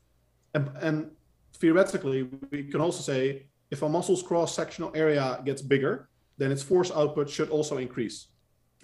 and, 0.53 0.69
and 0.81 1.11
theoretically, 1.57 2.29
we 2.51 2.63
can 2.63 2.81
also 2.81 3.01
say 3.01 3.47
if 3.71 3.81
a 3.81 3.89
muscle's 3.89 4.21
cross-sectional 4.21 4.91
area 4.93 5.41
gets 5.45 5.61
bigger, 5.61 6.09
then 6.37 6.51
its 6.51 6.61
force 6.61 6.91
output 6.91 7.29
should 7.29 7.49
also 7.49 7.77
increase, 7.77 8.27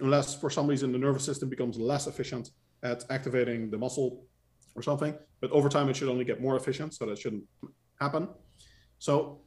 unless 0.00 0.34
for 0.34 0.50
some 0.50 0.66
reason 0.66 0.90
the 0.90 0.98
nervous 0.98 1.24
system 1.24 1.48
becomes 1.48 1.78
less 1.78 2.06
efficient 2.06 2.50
at 2.82 3.04
activating 3.10 3.70
the 3.70 3.78
muscle 3.78 4.24
or 4.74 4.82
something. 4.82 5.14
But 5.40 5.50
over 5.52 5.68
time, 5.68 5.88
it 5.88 5.96
should 5.96 6.08
only 6.08 6.24
get 6.24 6.40
more 6.40 6.56
efficient, 6.56 6.94
so 6.94 7.06
that 7.06 7.18
shouldn't 7.18 7.44
happen. 8.00 8.28
So 8.98 9.42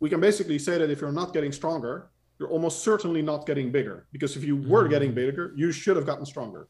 we 0.00 0.08
can 0.08 0.20
basically 0.20 0.58
say 0.58 0.78
that 0.78 0.90
if 0.90 1.00
you're 1.00 1.12
not 1.12 1.32
getting 1.32 1.52
stronger, 1.52 2.10
you're 2.38 2.48
almost 2.50 2.82
certainly 2.84 3.22
not 3.22 3.46
getting 3.46 3.70
bigger. 3.72 4.06
Because 4.12 4.36
if 4.36 4.44
you 4.44 4.56
were 4.56 4.84
Mm. 4.86 4.90
getting 4.90 5.12
bigger, 5.14 5.52
you 5.56 5.72
should 5.72 5.96
have 5.96 6.06
gotten 6.06 6.24
stronger. 6.24 6.68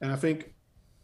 And 0.00 0.10
I 0.12 0.16
think, 0.16 0.54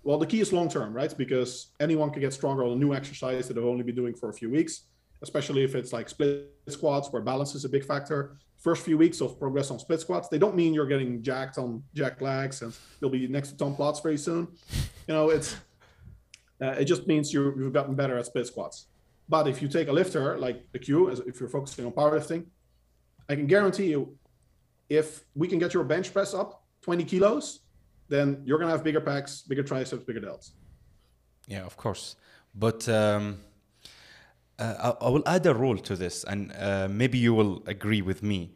well, 0.02 0.18
the 0.18 0.26
key 0.26 0.40
is 0.40 0.52
long 0.52 0.68
term, 0.68 0.92
right? 0.92 1.14
Because 1.16 1.68
anyone 1.80 2.10
can 2.10 2.20
get 2.20 2.32
stronger 2.32 2.64
on 2.64 2.72
a 2.72 2.76
new 2.76 2.92
exercise 2.94 3.48
that 3.48 3.54
they've 3.54 3.64
only 3.64 3.82
been 3.84 3.94
doing 3.94 4.14
for 4.14 4.28
a 4.30 4.32
few 4.32 4.50
weeks, 4.50 4.82
especially 5.22 5.62
if 5.64 5.74
it's 5.74 5.92
like 5.92 6.08
split 6.08 6.50
squats 6.68 7.12
where 7.12 7.22
balance 7.22 7.54
is 7.54 7.64
a 7.64 7.68
big 7.68 7.84
factor. 7.84 8.36
First 8.58 8.84
few 8.84 8.96
weeks 8.96 9.20
of 9.20 9.38
progress 9.38 9.70
on 9.70 9.78
split 9.78 10.00
squats, 10.00 10.28
they 10.28 10.38
don't 10.38 10.54
mean 10.54 10.72
you're 10.72 10.86
getting 10.86 11.22
jacked 11.22 11.58
on 11.58 11.82
jack 11.94 12.20
legs 12.20 12.62
and 12.62 12.72
you'll 13.00 13.10
be 13.10 13.26
next 13.26 13.48
to 13.50 13.56
Tom 13.56 13.74
Platz 13.74 14.00
very 14.00 14.16
soon. 14.18 14.46
You 15.08 15.14
know, 15.14 15.30
it's 15.30 15.56
uh, 16.60 16.76
it 16.78 16.84
just 16.84 17.06
means 17.08 17.32
you 17.32 17.52
you've 17.58 17.72
gotten 17.72 17.94
better 17.96 18.16
at 18.16 18.26
split 18.26 18.46
squats. 18.46 18.86
But 19.28 19.48
if 19.48 19.60
you 19.62 19.68
take 19.68 19.88
a 19.88 19.92
lifter 19.92 20.38
like 20.38 20.70
the 20.72 20.78
Q, 20.78 21.08
if 21.08 21.40
you're 21.40 21.48
focusing 21.48 21.86
on 21.86 21.92
powerlifting, 21.92 22.46
I 23.28 23.34
can 23.34 23.46
guarantee 23.46 23.86
you, 23.86 24.16
if 24.88 25.24
we 25.34 25.48
can 25.48 25.58
get 25.58 25.74
your 25.74 25.84
bench 25.84 26.12
press 26.12 26.34
up 26.34 26.64
20 26.82 27.04
kilos, 27.04 27.60
then 28.08 28.42
you're 28.44 28.58
gonna 28.58 28.70
have 28.70 28.84
bigger 28.84 29.00
pecs, 29.00 29.46
bigger 29.48 29.62
triceps, 29.62 30.04
bigger 30.04 30.20
delts. 30.20 30.50
Yeah, 31.46 31.64
of 31.64 31.76
course. 31.76 32.16
But 32.54 32.88
um, 32.88 33.38
uh, 34.58 34.94
I, 35.00 35.06
I 35.06 35.08
will 35.08 35.22
add 35.26 35.46
a 35.46 35.54
rule 35.54 35.78
to 35.78 35.96
this, 35.96 36.24
and 36.24 36.52
uh, 36.58 36.88
maybe 36.90 37.18
you 37.18 37.34
will 37.34 37.62
agree 37.66 38.02
with 38.02 38.22
me. 38.22 38.52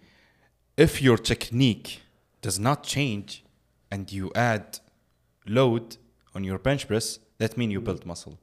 If 0.77 1.01
your 1.01 1.17
technique 1.17 2.03
does 2.43 2.59
not 2.59 2.83
change 2.83 3.45
and 3.91 4.12
you 4.12 4.31
add 4.35 4.79
load 5.47 5.97
on 6.35 6.45
your 6.45 6.59
bench 6.59 6.87
press, 6.87 7.19
that 7.39 7.57
means 7.57 7.73
you 7.73 7.81
build 7.81 8.05
muscle. 8.05 8.39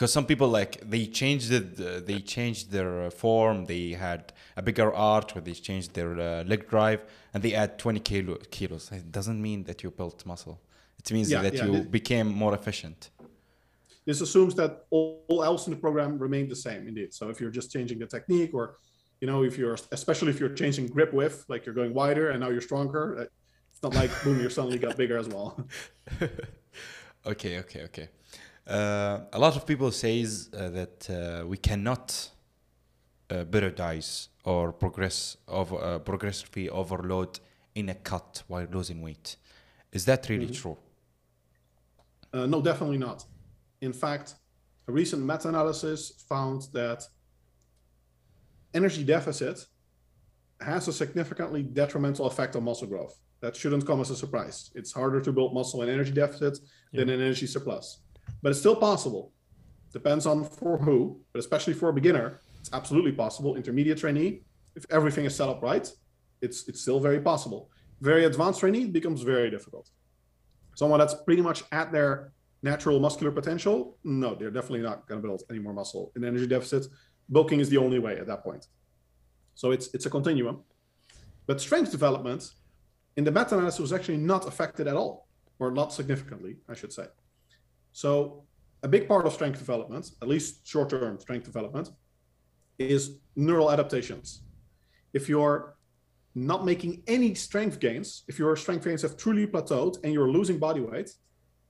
Because 0.00 0.14
some 0.14 0.24
people 0.24 0.48
like 0.48 0.80
they 0.80 1.04
changed 1.04 1.52
it, 1.52 1.78
uh, 1.78 2.00
they 2.00 2.20
changed 2.20 2.70
their 2.70 3.02
uh, 3.02 3.10
form. 3.10 3.66
They 3.66 3.90
had 3.92 4.32
a 4.56 4.62
bigger 4.62 4.90
arch, 4.94 5.36
or 5.36 5.42
they 5.42 5.52
changed 5.52 5.92
their 5.92 6.18
uh, 6.18 6.42
leg 6.44 6.70
drive, 6.70 7.00
and 7.34 7.42
they 7.42 7.52
add 7.52 7.78
20 7.78 8.00
kilo, 8.00 8.36
kilos. 8.50 8.90
It 8.92 9.12
doesn't 9.12 9.42
mean 9.42 9.64
that 9.64 9.82
you 9.82 9.90
built 9.90 10.24
muscle. 10.24 10.58
It 10.98 11.12
means 11.12 11.30
Yeah, 11.30 11.42
that 11.42 11.52
yeah, 11.52 11.66
you 11.66 11.72
this- 11.72 11.84
became 11.84 12.28
more 12.28 12.54
efficient. 12.54 13.10
This 14.06 14.22
assumes 14.22 14.54
that 14.54 14.86
all, 14.88 15.22
all 15.28 15.44
else 15.44 15.66
in 15.66 15.74
the 15.74 15.78
program 15.78 16.18
remained 16.18 16.50
the 16.50 16.56
same, 16.56 16.88
indeed. 16.88 17.12
So 17.12 17.28
if 17.28 17.38
you're 17.38 17.50
just 17.60 17.70
changing 17.70 17.98
the 17.98 18.06
technique, 18.06 18.54
or 18.54 18.78
you 19.20 19.26
know, 19.26 19.44
if 19.44 19.58
you're 19.58 19.76
especially 19.92 20.30
if 20.30 20.40
you're 20.40 20.54
changing 20.62 20.86
grip 20.86 21.12
width, 21.12 21.44
like 21.50 21.66
you're 21.66 21.74
going 21.74 21.92
wider 21.92 22.30
and 22.30 22.40
now 22.40 22.48
you're 22.48 22.62
stronger, 22.62 23.04
uh, 23.18 23.24
it's 23.70 23.82
not 23.82 23.94
like 23.94 24.10
boom, 24.24 24.40
you 24.40 24.48
suddenly 24.48 24.78
got 24.78 24.96
bigger 24.96 25.18
as 25.18 25.28
well. 25.28 25.48
Okay, 27.26 27.58
okay, 27.58 27.82
okay. 27.82 28.08
Uh, 28.66 29.20
a 29.32 29.38
lot 29.38 29.56
of 29.56 29.66
people 29.66 29.90
says 29.90 30.48
uh, 30.52 30.68
that 30.68 31.10
uh, 31.10 31.46
we 31.46 31.56
cannot 31.56 32.30
uh, 33.30 33.44
periodize 33.44 34.28
or 34.44 34.72
progress 34.72 35.36
over 35.48 35.76
uh, 35.76 35.98
progressively 35.98 36.68
overload 36.68 37.40
in 37.74 37.88
a 37.88 37.94
cut 37.94 38.42
while 38.48 38.66
losing 38.70 39.00
weight. 39.02 39.36
Is 39.92 40.04
that 40.04 40.28
really 40.28 40.46
Mhm. 40.48 40.54
true? 40.62 40.76
Uh, 42.32 42.46
no, 42.46 42.62
definitely 42.62 42.98
not. 42.98 43.24
In 43.80 43.92
fact, 43.92 44.34
a 44.86 44.92
recent 44.92 45.22
meta-analysis 45.24 46.24
found 46.28 46.62
that 46.72 47.02
energy 48.74 49.04
deficit 49.04 49.66
has 50.60 50.86
a 50.88 50.92
significantly 50.92 51.62
detrimental 51.62 52.26
effect 52.26 52.54
on 52.54 52.62
muscle 52.64 52.86
growth. 52.86 53.18
That 53.40 53.56
shouldn't 53.56 53.86
come 53.86 54.00
as 54.00 54.10
a 54.10 54.16
surprise. 54.16 54.70
It's 54.74 54.92
harder 54.92 55.20
to 55.22 55.32
build 55.32 55.54
muscle 55.54 55.82
in 55.82 55.88
energy 55.88 56.12
deficit 56.12 56.58
than 56.92 57.08
in 57.08 57.20
energy 57.20 57.46
surplus, 57.46 58.00
but 58.42 58.50
it's 58.50 58.58
still 58.58 58.76
possible. 58.76 59.32
Depends 59.92 60.26
on 60.26 60.44
for 60.44 60.78
who, 60.78 61.20
but 61.32 61.40
especially 61.40 61.74
for 61.74 61.88
a 61.88 61.92
beginner, 61.92 62.40
it's 62.60 62.72
absolutely 62.72 63.12
possible. 63.12 63.56
Intermediate 63.56 63.98
trainee, 63.98 64.42
if 64.76 64.84
everything 64.90 65.24
is 65.24 65.34
set 65.34 65.48
up 65.48 65.62
right, 65.62 65.90
it's 66.40 66.68
it's 66.68 66.80
still 66.80 67.00
very 67.00 67.20
possible. 67.20 67.70
Very 68.00 68.24
advanced 68.24 68.60
trainee 68.60 68.86
becomes 68.86 69.22
very 69.22 69.50
difficult 69.50 69.90
someone 70.80 70.98
that's 70.98 71.14
pretty 71.14 71.42
much 71.42 71.62
at 71.72 71.92
their 71.92 72.32
natural 72.62 72.98
muscular 73.00 73.32
potential, 73.32 73.98
no, 74.04 74.34
they're 74.34 74.50
definitely 74.50 74.80
not 74.90 75.06
going 75.06 75.20
to 75.20 75.26
build 75.26 75.42
any 75.50 75.58
more 75.58 75.72
muscle 75.72 76.12
in 76.16 76.24
energy 76.24 76.46
deficit. 76.46 76.86
Bulking 77.28 77.60
is 77.60 77.68
the 77.68 77.76
only 77.76 77.98
way 77.98 78.18
at 78.18 78.26
that 78.26 78.42
point. 78.42 78.66
So 79.54 79.70
it's 79.72 79.86
it's 79.94 80.06
a 80.06 80.10
continuum. 80.10 80.56
But 81.46 81.60
strength 81.60 81.90
development 81.90 82.42
in 83.16 83.24
the 83.24 83.32
meta-analysis 83.38 83.80
was 83.80 83.92
actually 83.92 84.18
not 84.32 84.46
affected 84.50 84.86
at 84.88 84.96
all, 84.96 85.28
or 85.58 85.70
not 85.70 85.92
significantly, 85.92 86.52
I 86.68 86.74
should 86.74 86.92
say. 86.92 87.06
So 87.92 88.44
a 88.82 88.88
big 88.88 89.08
part 89.08 89.26
of 89.26 89.32
strength 89.32 89.58
development, 89.58 90.10
at 90.22 90.28
least 90.28 90.66
short-term 90.66 91.18
strength 91.20 91.44
development, 91.44 91.90
is 92.78 93.18
neural 93.36 93.70
adaptations. 93.70 94.42
If 95.12 95.28
you're 95.28 95.76
not 96.34 96.64
making 96.64 97.02
any 97.06 97.34
strength 97.34 97.80
gains, 97.80 98.24
if 98.28 98.38
your 98.38 98.56
strength 98.56 98.84
gains 98.84 99.02
have 99.02 99.16
truly 99.16 99.46
plateaued 99.46 99.98
and 100.04 100.12
you're 100.12 100.30
losing 100.30 100.58
body 100.58 100.80
weight, 100.80 101.10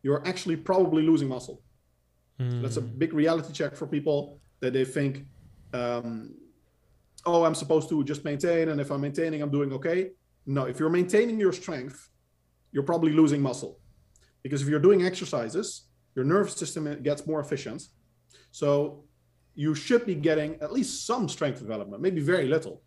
you're 0.02 0.26
actually 0.26 0.56
probably 0.56 1.02
losing 1.02 1.28
muscle. 1.28 1.62
Mm. 2.38 2.62
That's 2.62 2.76
a 2.76 2.82
big 2.82 3.12
reality 3.12 3.52
check 3.52 3.74
for 3.74 3.86
people 3.86 4.40
that 4.60 4.72
they 4.72 4.84
think, 4.84 5.26
um, 5.72 6.34
oh, 7.26 7.44
I'm 7.44 7.54
supposed 7.54 7.88
to 7.88 8.04
just 8.04 8.24
maintain, 8.24 8.68
and 8.68 8.80
if 8.80 8.90
I'm 8.90 9.00
maintaining, 9.00 9.42
I'm 9.42 9.50
doing 9.50 9.72
okay. 9.72 10.10
No, 10.46 10.64
if 10.64 10.78
you're 10.78 10.90
maintaining 10.90 11.38
your 11.38 11.52
strength, 11.52 12.08
you're 12.72 12.82
probably 12.82 13.12
losing 13.12 13.42
muscle. 13.42 13.78
Because 14.42 14.62
if 14.62 14.68
you're 14.68 14.80
doing 14.80 15.04
exercises, 15.04 15.88
your 16.14 16.24
nervous 16.24 16.54
system 16.54 17.02
gets 17.02 17.26
more 17.26 17.40
efficient. 17.40 17.82
So 18.50 19.04
you 19.54 19.74
should 19.74 20.06
be 20.06 20.14
getting 20.14 20.56
at 20.60 20.72
least 20.72 21.06
some 21.06 21.28
strength 21.28 21.60
development, 21.60 22.02
maybe 22.02 22.20
very 22.20 22.46
little. 22.46 22.82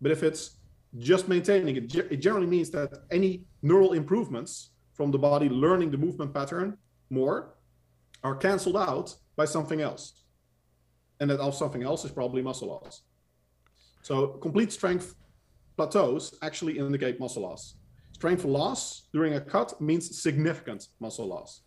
But 0.00 0.10
if 0.10 0.22
it's 0.22 0.58
just 0.98 1.28
maintaining 1.28 1.76
it, 1.76 1.94
it 1.94 2.16
generally 2.18 2.46
means 2.46 2.70
that 2.70 2.90
any 3.10 3.44
neural 3.62 3.92
improvements 3.92 4.70
from 4.94 5.10
the 5.10 5.18
body 5.18 5.48
learning 5.48 5.90
the 5.90 5.98
movement 5.98 6.32
pattern 6.32 6.78
more 7.10 7.56
are 8.22 8.36
canceled 8.36 8.76
out 8.76 9.14
by 9.36 9.44
something 9.44 9.80
else. 9.80 10.24
And 11.20 11.30
that 11.30 11.54
something 11.54 11.82
else 11.82 12.04
is 12.04 12.10
probably 12.10 12.42
muscle 12.42 12.68
loss. 12.68 13.02
So 14.02 14.26
complete 14.26 14.72
strength 14.72 15.14
plateaus 15.76 16.36
actually 16.42 16.78
indicate 16.78 17.18
muscle 17.18 17.42
loss. 17.42 17.76
Strength 18.12 18.44
loss 18.44 19.08
during 19.12 19.34
a 19.34 19.40
cut 19.40 19.80
means 19.80 20.20
significant 20.22 20.88
muscle 21.00 21.26
loss. 21.26 21.62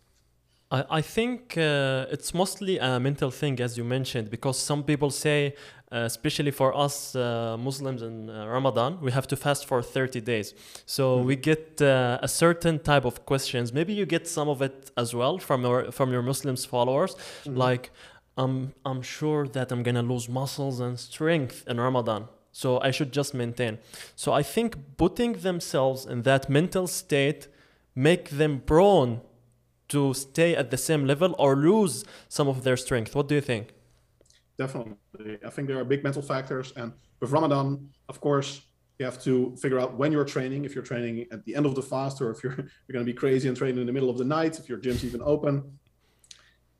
I, 0.70 0.84
I 0.90 1.00
think 1.00 1.56
uh, 1.56 2.06
it's 2.10 2.34
mostly 2.34 2.78
a 2.78 3.00
mental 3.00 3.30
thing, 3.30 3.60
as 3.60 3.78
you 3.78 3.84
mentioned, 3.84 4.30
because 4.30 4.58
some 4.58 4.82
people 4.82 5.10
say, 5.10 5.54
uh, 5.90 6.00
especially 6.00 6.50
for 6.50 6.76
us 6.76 7.16
uh, 7.16 7.56
Muslims 7.58 8.02
in 8.02 8.28
uh, 8.28 8.46
Ramadan, 8.46 9.00
we 9.00 9.10
have 9.12 9.26
to 9.28 9.36
fast 9.36 9.66
for 9.66 9.82
30 9.82 10.20
days. 10.20 10.54
So 10.84 11.18
we 11.18 11.36
get 11.36 11.80
uh, 11.80 12.18
a 12.20 12.28
certain 12.28 12.78
type 12.78 13.04
of 13.06 13.24
questions. 13.24 13.72
Maybe 13.72 13.94
you 13.94 14.04
get 14.04 14.28
some 14.28 14.48
of 14.48 14.60
it 14.60 14.90
as 14.96 15.14
well 15.14 15.38
from 15.38 15.62
your 15.62 15.90
from 15.90 16.12
your 16.12 16.22
Muslims 16.22 16.64
followers, 16.64 17.16
like, 17.46 17.90
I'm 18.36 18.72
I'm 18.84 19.02
sure 19.02 19.48
that 19.48 19.72
I'm 19.72 19.82
gonna 19.82 20.02
lose 20.02 20.28
muscles 20.28 20.80
and 20.80 20.98
strength 20.98 21.64
in 21.66 21.80
Ramadan. 21.80 22.28
So 22.52 22.80
I 22.80 22.90
should 22.90 23.12
just 23.12 23.34
maintain. 23.34 23.78
So 24.16 24.32
I 24.32 24.42
think 24.42 24.76
putting 24.96 25.32
themselves 25.34 26.06
in 26.06 26.22
that 26.22 26.48
mental 26.48 26.86
state 26.86 27.48
make 27.94 28.30
them 28.30 28.60
prone 28.64 29.20
to 29.88 30.14
stay 30.14 30.54
at 30.54 30.70
the 30.70 30.76
same 30.76 31.06
level 31.06 31.34
or 31.38 31.56
lose 31.56 32.04
some 32.28 32.48
of 32.48 32.64
their 32.64 32.76
strength. 32.76 33.14
What 33.14 33.28
do 33.28 33.34
you 33.34 33.40
think? 33.40 33.72
Definitely. 34.58 34.94
I 35.44 35.50
think 35.50 35.68
there 35.68 35.78
are 35.78 35.84
big 35.84 36.02
mental 36.02 36.22
factors. 36.22 36.72
And 36.76 36.92
with 37.20 37.30
Ramadan, 37.30 37.88
of 38.08 38.20
course, 38.20 38.62
you 38.98 39.04
have 39.04 39.22
to 39.22 39.56
figure 39.56 39.78
out 39.78 39.96
when 39.96 40.10
you're 40.10 40.24
training, 40.24 40.64
if 40.64 40.74
you're 40.74 40.84
training 40.84 41.26
at 41.30 41.44
the 41.44 41.54
end 41.54 41.66
of 41.66 41.74
the 41.74 41.82
fast 41.82 42.20
or 42.20 42.30
if 42.30 42.42
you're, 42.42 42.54
you're 42.56 42.92
going 42.92 43.04
to 43.06 43.12
be 43.12 43.16
crazy 43.16 43.48
and 43.48 43.56
training 43.56 43.80
in 43.80 43.86
the 43.86 43.92
middle 43.92 44.10
of 44.10 44.18
the 44.18 44.24
night, 44.24 44.58
if 44.58 44.68
your 44.68 44.78
gym's 44.78 45.04
even 45.04 45.22
open. 45.22 45.78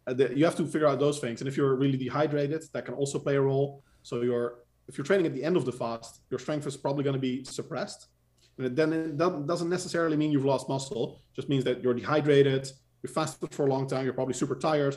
Uh, 0.06 0.14
you 0.34 0.44
have 0.44 0.56
to 0.56 0.66
figure 0.66 0.88
out 0.88 0.98
those 0.98 1.20
things. 1.20 1.40
And 1.40 1.48
if 1.48 1.56
you're 1.56 1.76
really 1.76 1.96
dehydrated, 1.96 2.64
that 2.72 2.84
can 2.84 2.94
also 2.94 3.18
play 3.18 3.36
a 3.36 3.40
role. 3.40 3.84
So 4.02 4.22
you're 4.22 4.60
if 4.88 4.96
you're 4.96 5.04
training 5.04 5.26
at 5.26 5.34
the 5.34 5.44
end 5.44 5.56
of 5.56 5.64
the 5.64 5.72
fast, 5.72 6.22
your 6.30 6.40
strength 6.40 6.66
is 6.66 6.76
probably 6.76 7.04
going 7.04 7.14
to 7.14 7.20
be 7.20 7.44
suppressed. 7.44 8.08
And 8.56 8.74
then 8.74 8.92
it 8.92 9.18
doesn't 9.18 9.68
necessarily 9.68 10.16
mean 10.16 10.32
you've 10.32 10.46
lost 10.46 10.68
muscle. 10.68 11.20
Just 11.36 11.48
means 11.48 11.62
that 11.64 11.82
you're 11.82 11.94
dehydrated, 11.94 12.68
you 13.02 13.08
fasted 13.08 13.54
for 13.54 13.66
a 13.66 13.70
long 13.70 13.86
time, 13.88 14.04
you're 14.04 14.14
probably 14.14 14.34
super 14.34 14.54
tired. 14.56 14.96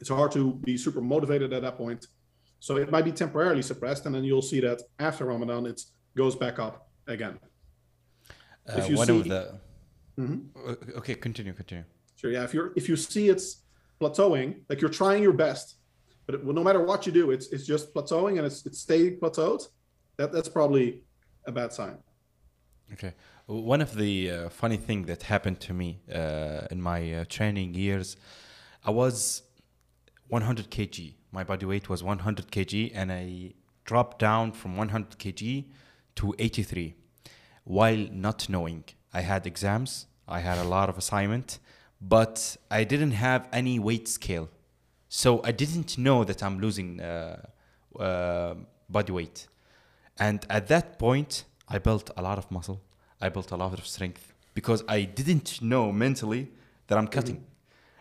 It's 0.00 0.08
hard 0.10 0.32
to 0.32 0.54
be 0.64 0.76
super 0.76 1.00
motivated 1.00 1.52
at 1.52 1.62
that 1.62 1.76
point. 1.76 2.06
So 2.60 2.76
it 2.76 2.90
might 2.90 3.04
be 3.04 3.12
temporarily 3.12 3.62
suppressed, 3.62 4.06
and 4.06 4.14
then 4.14 4.24
you'll 4.24 4.42
see 4.42 4.60
that 4.60 4.82
after 4.98 5.24
Ramadan 5.26 5.66
it 5.66 5.80
goes 6.16 6.34
back 6.36 6.58
up 6.58 6.88
again. 7.06 7.38
Uh, 8.68 8.78
If 8.78 8.88
you 8.88 8.96
one 8.96 9.10
of 9.10 9.22
see- 9.22 9.28
the 9.28 9.60
Mhm. 10.18 10.46
Uh, 10.56 10.98
okay, 10.98 11.14
continue, 11.16 11.52
continue. 11.52 11.84
Sure. 12.14 12.30
Yeah. 12.30 12.44
If 12.44 12.54
you're 12.54 12.72
if 12.76 12.88
you 12.88 12.96
see 12.96 13.28
it's 13.28 13.64
plateauing, 14.00 14.60
like 14.68 14.80
you're 14.80 14.90
trying 15.02 15.22
your 15.24 15.32
best, 15.32 15.76
but 16.26 16.36
it, 16.36 16.44
no 16.44 16.62
matter 16.62 16.80
what 16.84 17.04
you 17.06 17.12
do, 17.12 17.32
it's 17.32 17.48
it's 17.48 17.66
just 17.66 17.92
plateauing 17.92 18.38
and 18.38 18.46
it's 18.46 18.64
it's 18.64 18.78
staying 18.78 19.18
plateaued. 19.18 19.66
That 20.16 20.30
that's 20.32 20.48
probably 20.48 21.02
a 21.46 21.52
bad 21.52 21.72
sign. 21.72 21.98
Okay. 22.92 23.12
One 23.46 23.82
of 23.82 23.94
the 23.94 24.30
uh, 24.30 24.48
funny 24.48 24.78
thing 24.78 25.02
that 25.02 25.24
happened 25.24 25.60
to 25.60 25.74
me 25.74 26.00
uh, 26.10 26.62
in 26.70 26.80
my 26.80 27.12
uh, 27.12 27.24
training 27.28 27.74
years, 27.74 28.16
I 28.82 28.90
was 28.90 29.42
100 30.28 30.70
kg. 30.70 31.12
My 31.30 31.44
body 31.44 31.66
weight 31.66 31.90
was 31.90 32.02
100 32.02 32.50
kg, 32.50 32.92
and 32.94 33.12
I 33.12 33.52
dropped 33.84 34.18
down 34.18 34.52
from 34.52 34.78
100 34.78 35.18
kg 35.18 35.66
to 36.14 36.34
83, 36.38 36.94
while 37.64 38.08
not 38.10 38.48
knowing. 38.48 38.84
I 39.12 39.20
had 39.20 39.46
exams, 39.46 40.06
I 40.26 40.40
had 40.40 40.56
a 40.56 40.64
lot 40.64 40.88
of 40.88 40.96
assignment, 40.96 41.58
but 42.00 42.56
I 42.70 42.84
didn't 42.84 43.10
have 43.10 43.46
any 43.52 43.78
weight 43.78 44.08
scale, 44.08 44.48
so 45.10 45.42
I 45.44 45.52
didn't 45.52 45.98
know 45.98 46.24
that 46.24 46.42
I'm 46.42 46.60
losing 46.60 46.98
uh, 46.98 47.44
uh, 48.00 48.54
body 48.88 49.12
weight. 49.12 49.48
And 50.18 50.46
at 50.48 50.68
that 50.68 50.98
point, 50.98 51.44
I 51.68 51.76
built 51.76 52.10
a 52.16 52.22
lot 52.22 52.38
of 52.38 52.50
muscle. 52.50 52.80
I 53.24 53.30
built 53.30 53.50
a 53.52 53.56
lot 53.56 53.72
of 53.72 53.86
strength 53.86 54.34
because 54.52 54.84
I 54.86 55.04
didn't 55.04 55.62
know 55.62 55.90
mentally 55.90 56.50
that 56.88 56.98
I'm 56.98 57.08
cutting. 57.08 57.42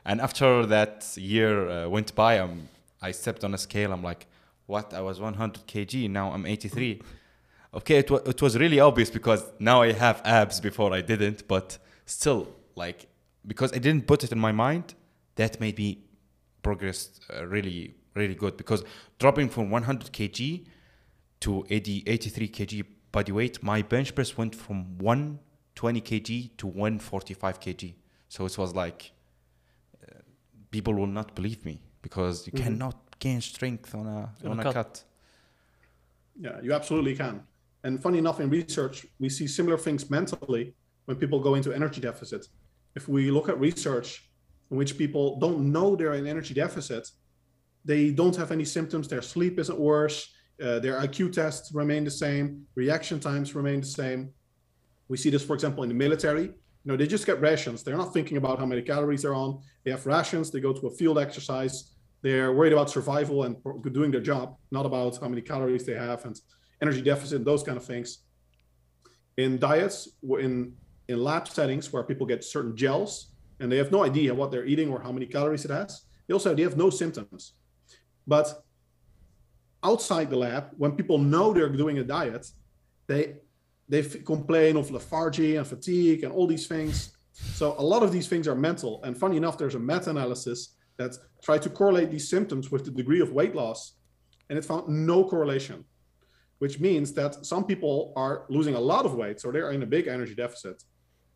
And 0.05 0.19
after 0.19 0.65
that 0.65 0.97
year 1.15 1.69
uh, 1.69 1.87
went 1.87 2.13
by, 2.13 2.39
um, 2.39 2.67
I 3.01 3.11
stepped 3.11 3.45
on 3.45 3.53
a 3.53 3.57
scale. 3.57 3.93
I'm 3.93 4.03
like, 4.03 4.27
what? 4.65 4.93
I 4.93 4.99
was 4.99 5.21
100 5.21 5.65
kg. 5.65 6.09
Now 6.09 6.33
I'm 6.33 6.45
83. 6.45 7.01
okay, 7.73 7.97
it, 7.99 8.11
it 8.11 8.41
was 8.41 8.57
really 8.57 8.81
obvious 8.81 9.09
because 9.09 9.45
now 9.59 9.81
I 9.81 9.93
have 9.93 10.21
abs 10.25 10.59
before 10.59 10.93
I 10.93 10.99
didn't, 11.01 11.47
but 11.47 11.77
still, 12.05 12.49
like, 12.75 13.07
because 13.47 13.71
I 13.71 13.77
didn't 13.77 14.05
put 14.07 14.25
it 14.25 14.33
in 14.33 14.39
my 14.39 14.51
mind, 14.51 14.93
that 15.35 15.59
made 15.61 15.77
me 15.77 15.99
progress 16.61 17.19
uh, 17.33 17.45
really, 17.45 17.95
really 18.13 18.35
good. 18.35 18.57
Because 18.57 18.83
dropping 19.19 19.47
from 19.47 19.69
100 19.69 20.11
kg 20.11 20.65
to 21.39 21.65
80, 21.69 22.03
83 22.07 22.49
kg 22.49 22.85
body 23.13 23.31
weight, 23.31 23.63
my 23.63 23.81
bench 23.81 24.13
press 24.13 24.35
went 24.37 24.53
from 24.55 24.97
120 24.97 26.01
kg 26.01 26.57
to 26.57 26.67
145 26.67 27.59
kg. 27.61 27.93
So 28.27 28.45
it 28.45 28.57
was 28.57 28.75
like 28.75 29.11
uh, 30.03 30.19
people 30.71 30.93
will 30.93 31.07
not 31.19 31.33
believe 31.35 31.63
me 31.63 31.79
because 32.01 32.45
you 32.47 32.51
Mhm. 32.53 32.63
cannot 32.63 32.97
gain 33.19 33.39
strength 33.39 33.95
on 33.95 34.05
a 34.07 34.21
On 34.43 34.51
on 34.51 34.57
a 34.59 34.61
a 34.61 34.63
cut. 34.63 34.73
cut. 34.73 35.03
Yeah, 36.45 36.59
you 36.65 36.73
absolutely 36.73 37.15
can. 37.15 37.35
And 37.83 38.01
funny 38.01 38.17
enough, 38.17 38.39
in 38.43 38.49
research, 38.49 39.05
we 39.19 39.29
see 39.29 39.47
similar 39.47 39.77
things 39.77 40.09
mentally 40.09 40.73
when 41.05 41.17
people 41.17 41.39
go 41.39 41.53
into 41.55 41.71
energy 41.71 42.01
deficit. 42.01 42.47
If 42.95 43.07
we 43.07 43.29
look 43.31 43.47
at 43.49 43.59
research 43.59 44.09
in 44.71 44.77
which 44.77 44.97
people 44.97 45.25
don't 45.39 45.59
know 45.75 45.95
they're 45.95 46.13
in 46.21 46.25
energy 46.27 46.53
deficit, 46.53 47.11
they 47.85 48.11
don't 48.11 48.35
have 48.41 48.51
any 48.51 48.65
symptoms, 48.65 49.07
their 49.07 49.21
sleep 49.21 49.59
isn't 49.59 49.79
worse, 49.79 50.17
uh, 50.63 50.79
their 50.79 50.99
IQ 51.01 51.33
tests 51.33 51.73
remain 51.73 52.03
the 52.05 52.11
same, 52.11 52.65
reaction 52.75 53.19
times 53.19 53.53
remain 53.53 53.81
the 53.81 53.87
same. 53.87 54.31
We 55.09 55.17
see 55.17 55.29
this, 55.29 55.43
for 55.43 55.53
example, 55.53 55.83
in 55.83 55.89
the 55.89 55.95
military. 55.95 56.43
You 56.43 56.87
know, 56.91 56.95
they 56.95 57.07
just 57.07 57.25
get 57.25 57.41
rations. 57.41 57.83
They're 57.83 57.97
not 57.97 58.13
thinking 58.13 58.37
about 58.37 58.59
how 58.59 58.65
many 58.65 58.81
calories 58.81 59.23
they're 59.23 59.35
on. 59.35 59.61
They 59.83 59.91
have 59.91 60.05
rations. 60.05 60.51
They 60.51 60.61
go 60.61 60.71
to 60.73 60.87
a 60.87 60.91
field 60.91 61.19
exercise. 61.19 61.91
They're 62.21 62.53
worried 62.53 62.71
about 62.71 62.89
survival 62.89 63.43
and 63.43 63.57
doing 63.91 64.11
their 64.11 64.21
job, 64.21 64.55
not 64.71 64.85
about 64.85 65.19
how 65.19 65.27
many 65.27 65.41
calories 65.41 65.85
they 65.85 65.95
have 65.95 66.23
and 66.23 66.39
energy 66.81 67.01
deficit 67.01 67.37
and 67.37 67.45
those 67.45 67.63
kind 67.63 67.77
of 67.77 67.83
things. 67.83 68.19
In 69.37 69.59
diets, 69.59 70.09
in 70.39 70.73
in 71.09 71.21
lab 71.21 71.49
settings 71.49 71.91
where 71.91 72.03
people 72.03 72.25
get 72.25 72.43
certain 72.43 72.75
gels 72.77 73.33
and 73.59 73.69
they 73.69 73.77
have 73.77 73.91
no 73.91 74.05
idea 74.05 74.33
what 74.33 74.51
they're 74.51 74.65
eating 74.65 74.89
or 74.89 75.01
how 75.01 75.11
many 75.11 75.25
calories 75.25 75.65
it 75.65 75.71
has, 75.71 76.03
they 76.27 76.33
also 76.33 76.55
they 76.55 76.63
have 76.63 76.77
no 76.77 76.89
symptoms. 76.89 77.53
But 78.25 78.63
outside 79.83 80.29
the 80.29 80.37
lab, 80.37 80.69
when 80.77 80.93
people 80.93 81.17
know 81.17 81.53
they're 81.53 81.69
doing 81.69 81.99
a 81.99 82.03
diet, 82.03 82.47
they 83.07 83.35
they 83.89 84.01
complain 84.01 84.77
of 84.77 84.91
lethargy 84.91 85.57
and 85.57 85.67
fatigue 85.67 86.23
and 86.23 86.31
all 86.31 86.47
these 86.47 86.67
things. 86.67 87.15
So 87.33 87.75
a 87.77 87.83
lot 87.83 88.03
of 88.03 88.11
these 88.11 88.27
things 88.27 88.47
are 88.47 88.55
mental. 88.55 89.03
And 89.03 89.17
funny 89.17 89.37
enough, 89.37 89.57
there's 89.57 89.75
a 89.75 89.79
meta-analysis 89.79 90.75
that 90.97 91.17
tried 91.43 91.61
to 91.63 91.69
correlate 91.69 92.11
these 92.11 92.29
symptoms 92.29 92.71
with 92.71 92.85
the 92.85 92.91
degree 92.91 93.19
of 93.19 93.31
weight 93.31 93.55
loss, 93.55 93.95
and 94.49 94.57
it 94.57 94.63
found 94.63 94.87
no 94.87 95.23
correlation, 95.23 95.83
which 96.59 96.79
means 96.79 97.13
that 97.13 97.45
some 97.45 97.65
people 97.65 98.13
are 98.15 98.45
losing 98.49 98.75
a 98.75 98.79
lot 98.79 99.05
of 99.05 99.15
weight, 99.15 99.39
so 99.39 99.51
they're 99.51 99.71
in 99.71 99.83
a 99.83 99.85
big 99.85 100.07
energy 100.07 100.35
deficit, 100.35 100.83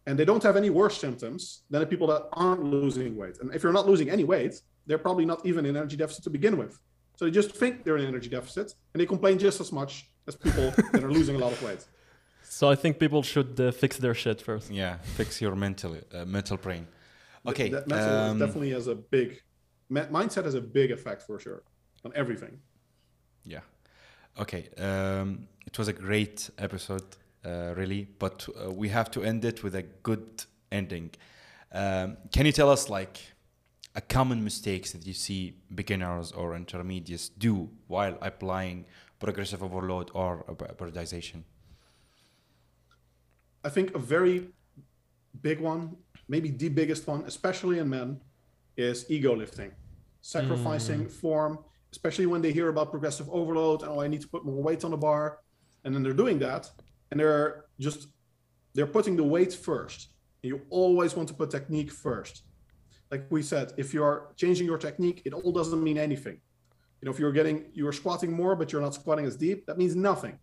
and 0.06 0.18
they 0.18 0.26
don't 0.26 0.44
have 0.44 0.56
any 0.56 0.70
worse 0.70 0.98
symptoms 0.98 1.64
than 1.70 1.82
the 1.82 1.88
people 1.88 2.08
that 2.08 2.24
aren't 2.34 2.64
losing 2.64 3.16
weight. 3.16 3.38
And 3.42 3.54
if 3.54 3.64
you're 3.64 3.74
not 3.74 3.88
losing 3.88 4.10
any 4.10 4.24
weight, 4.24 4.56
they're 4.86 4.98
probably 4.98 5.26
not 5.26 5.46
even 5.46 5.66
in 5.66 5.76
energy 5.76 5.98
deficit 5.98 6.24
to 6.24 6.30
begin 6.30 6.58
with. 6.58 6.80
So 7.18 7.26
they 7.26 7.32
just 7.32 7.52
think 7.52 7.84
they're 7.84 7.98
in 7.98 8.06
energy 8.06 8.30
deficit, 8.30 8.74
and 8.94 9.02
they 9.02 9.06
complain 9.06 9.38
just 9.38 9.60
as 9.60 9.72
much 9.72 10.10
as 10.28 10.36
people 10.36 10.72
that 10.94 11.04
are 11.04 11.12
losing 11.12 11.36
a 11.36 11.40
lot 11.40 11.52
of 11.52 11.62
weight. 11.62 11.86
So 12.44 12.70
I 12.70 12.76
think 12.76 12.98
people 12.98 13.22
should 13.24 13.60
uh, 13.60 13.72
fix 13.72 13.98
their 13.98 14.14
shit 14.14 14.42
first. 14.42 14.72
Yeah, 14.72 14.98
fix 15.16 15.42
your 15.42 15.56
mental 15.56 15.98
uh, 16.14 16.26
mental 16.26 16.58
brain. 16.58 16.88
Okay, 17.46 17.70
that 17.70 17.88
mental 17.88 18.14
um, 18.20 18.40
definitely 18.40 18.72
has 18.72 18.88
a 18.88 18.96
big 18.96 19.42
mi- 19.90 20.02
mindset 20.02 20.46
has 20.46 20.54
a 20.54 20.62
big 20.62 20.92
effect 20.92 21.22
for 21.22 21.40
sure 21.40 21.64
on 22.06 22.12
everything. 22.16 22.60
Yeah. 23.44 23.62
Okay. 24.40 24.70
Um, 24.78 25.48
it 25.66 25.78
was 25.78 25.88
a 25.88 25.94
great 25.94 26.50
episode, 26.58 27.06
uh, 27.46 27.74
really, 27.76 28.08
but 28.20 28.48
uh, 28.50 28.72
we 28.72 28.90
have 28.90 29.10
to 29.12 29.24
end 29.24 29.44
it 29.46 29.64
with 29.64 29.76
a 29.76 29.84
good 29.84 30.44
ending. 30.72 31.12
Um, 31.72 32.18
can 32.32 32.46
you 32.46 32.52
tell 32.52 32.70
us 32.70 32.90
like 32.90 33.20
a 33.98 34.02
common 34.02 34.44
mistakes 34.44 34.92
that 34.92 35.08
you 35.08 35.14
see 35.14 35.56
beginners 35.74 36.32
or 36.32 36.56
intermediates 36.56 37.30
do 37.30 37.68
while 37.88 38.16
applying 38.22 38.86
progressive 39.20 39.64
overload 39.64 40.12
or 40.14 40.46
periodization? 40.78 41.42
I 43.64 43.70
think 43.70 43.96
a 43.96 44.00
very 44.00 44.50
big 45.42 45.60
one, 45.60 45.98
maybe 46.30 46.50
the 46.52 46.70
biggest 46.70 47.08
one, 47.08 47.24
especially 47.26 47.80
in 47.80 47.90
men, 47.90 48.22
is 48.78 49.10
ego 49.10 49.36
lifting, 49.36 49.72
sacrificing 50.22 51.06
mm. 51.06 51.12
form, 51.12 51.58
especially 51.92 52.28
when 52.28 52.44
they 52.44 52.52
hear 52.52 52.70
about 52.70 52.92
progressive 52.92 53.28
overload 53.32 53.82
and 53.82 53.92
oh, 53.92 54.02
I 54.02 54.08
need 54.08 54.22
to 54.22 54.28
put 54.28 54.46
more 54.46 54.62
weight 54.62 54.86
on 54.86 54.92
the 54.92 54.98
bar, 54.98 55.40
and 55.84 55.94
then 55.94 56.04
they're 56.04 56.14
doing 56.14 56.38
that, 56.40 56.70
and 57.10 57.20
they're 57.20 57.66
just 57.80 58.10
they're 58.76 58.94
putting 58.98 59.16
the 59.16 59.24
weight 59.24 59.54
first. 59.56 60.10
You 60.44 60.62
always 60.70 61.16
want 61.16 61.28
to 61.30 61.34
put 61.34 61.50
technique 61.50 61.92
first. 61.92 62.44
Like 63.12 63.26
we 63.30 63.42
said, 63.42 63.74
if 63.78 63.94
you're 63.94 64.34
changing 64.36 64.66
your 64.66 64.78
technique, 64.78 65.22
it 65.26 65.34
all 65.34 65.52
doesn't 65.52 65.82
mean 65.82 65.98
anything. 65.98 66.40
You 67.02 67.06
know, 67.06 67.12
if 67.12 67.20
you're 67.20 67.32
getting 67.32 67.66
you're 67.74 67.94
squatting 67.94 68.32
more, 68.34 68.56
but 68.56 68.72
you're 68.72 68.82
not 68.82 68.96
squatting 68.96 69.26
as 69.26 69.36
deep, 69.36 69.66
that 69.68 69.78
means 69.78 69.96
nothing. 69.96 70.40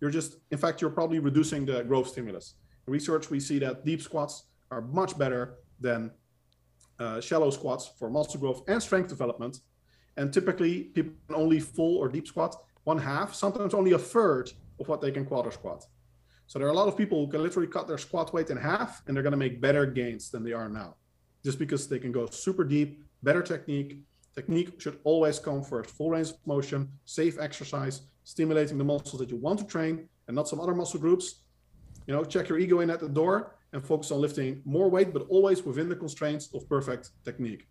You're 0.00 0.10
just, 0.10 0.36
in 0.50 0.58
fact, 0.58 0.80
you're 0.80 0.90
probably 0.90 1.18
reducing 1.18 1.64
the 1.64 1.82
growth 1.82 2.08
stimulus. 2.08 2.54
In 2.86 2.92
research, 2.92 3.30
we 3.30 3.40
see 3.40 3.58
that 3.60 3.84
deep 3.84 4.02
squats 4.02 4.44
are 4.70 4.82
much 4.82 5.16
better 5.16 5.54
than 5.80 6.10
uh, 6.98 7.20
shallow 7.20 7.50
squats 7.50 7.90
for 7.98 8.10
muscle 8.10 8.38
growth 8.38 8.62
and 8.68 8.82
strength 8.82 9.08
development. 9.08 9.60
And 10.16 10.32
typically, 10.32 10.84
people 10.84 11.12
can 11.26 11.36
only 11.36 11.60
full 11.60 11.96
or 11.98 12.08
deep 12.08 12.26
squat 12.26 12.56
one 12.84 12.98
half, 12.98 13.34
sometimes 13.34 13.74
only 13.74 13.92
a 13.92 13.98
third 13.98 14.52
of 14.78 14.88
what 14.88 15.00
they 15.00 15.10
can 15.10 15.24
quarter 15.24 15.50
squat. 15.50 15.86
So 16.46 16.58
there 16.58 16.68
are 16.68 16.72
a 16.72 16.74
lot 16.74 16.88
of 16.88 16.96
people 16.96 17.24
who 17.24 17.32
can 17.32 17.42
literally 17.42 17.68
cut 17.68 17.88
their 17.88 17.98
squat 17.98 18.32
weight 18.34 18.50
in 18.50 18.56
half, 18.58 19.02
and 19.06 19.16
they're 19.16 19.22
going 19.22 19.32
to 19.32 19.38
make 19.38 19.60
better 19.60 19.86
gains 19.86 20.30
than 20.30 20.44
they 20.44 20.52
are 20.52 20.68
now, 20.68 20.96
just 21.44 21.58
because 21.58 21.86
they 21.88 21.98
can 21.98 22.10
go 22.10 22.26
super 22.26 22.64
deep, 22.64 23.04
better 23.22 23.42
technique. 23.42 23.98
Technique 24.34 24.80
should 24.80 24.98
always 25.04 25.38
come 25.38 25.62
first. 25.62 25.90
Full 25.90 26.10
range 26.10 26.30
of 26.30 26.36
motion, 26.46 26.88
safe 27.04 27.38
exercise, 27.38 28.02
stimulating 28.24 28.78
the 28.78 28.84
muscles 28.84 29.20
that 29.20 29.30
you 29.30 29.36
want 29.36 29.58
to 29.60 29.66
train, 29.66 30.08
and 30.26 30.34
not 30.34 30.48
some 30.48 30.60
other 30.60 30.74
muscle 30.74 30.98
groups. 30.98 31.42
You 32.06 32.14
know, 32.14 32.24
check 32.24 32.48
your 32.48 32.58
ego 32.58 32.80
in 32.80 32.90
at 32.90 33.00
the 33.00 33.08
door 33.08 33.54
and 33.72 33.86
focus 33.86 34.10
on 34.10 34.20
lifting 34.20 34.62
more 34.64 34.88
weight, 34.90 35.12
but 35.12 35.26
always 35.28 35.62
within 35.62 35.88
the 35.88 35.96
constraints 35.96 36.48
of 36.54 36.68
perfect 36.68 37.10
technique. 37.24 37.66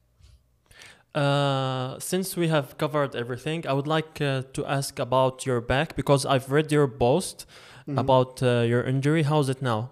Uh, 1.15 1.99
since 1.99 2.35
we 2.35 2.47
have 2.47 2.77
covered 2.77 3.15
everything, 3.15 3.67
I 3.67 3.73
would 3.73 3.85
like 3.87 4.19
uh, 4.19 4.43
to 4.53 4.65
ask 4.65 4.97
about 4.99 5.45
your 5.45 5.61
back 5.61 5.95
because 5.95 6.25
I've 6.25 6.51
read 6.51 6.71
your 6.71 6.87
post 6.87 7.45
Mhm. 7.87 7.99
about 7.99 8.41
uh, 8.41 8.61
your 8.61 8.83
injury. 8.83 9.23
How's 9.23 9.49
it 9.49 9.61
now? 9.61 9.91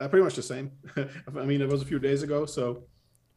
Uh, 0.00 0.08
pretty 0.08 0.24
much 0.24 0.36
the 0.36 0.42
same. 0.42 0.70
I 0.96 1.44
mean, 1.44 1.60
it 1.60 1.68
was 1.68 1.82
a 1.82 1.84
few 1.84 1.98
days 1.98 2.22
ago, 2.22 2.46
so 2.46 2.84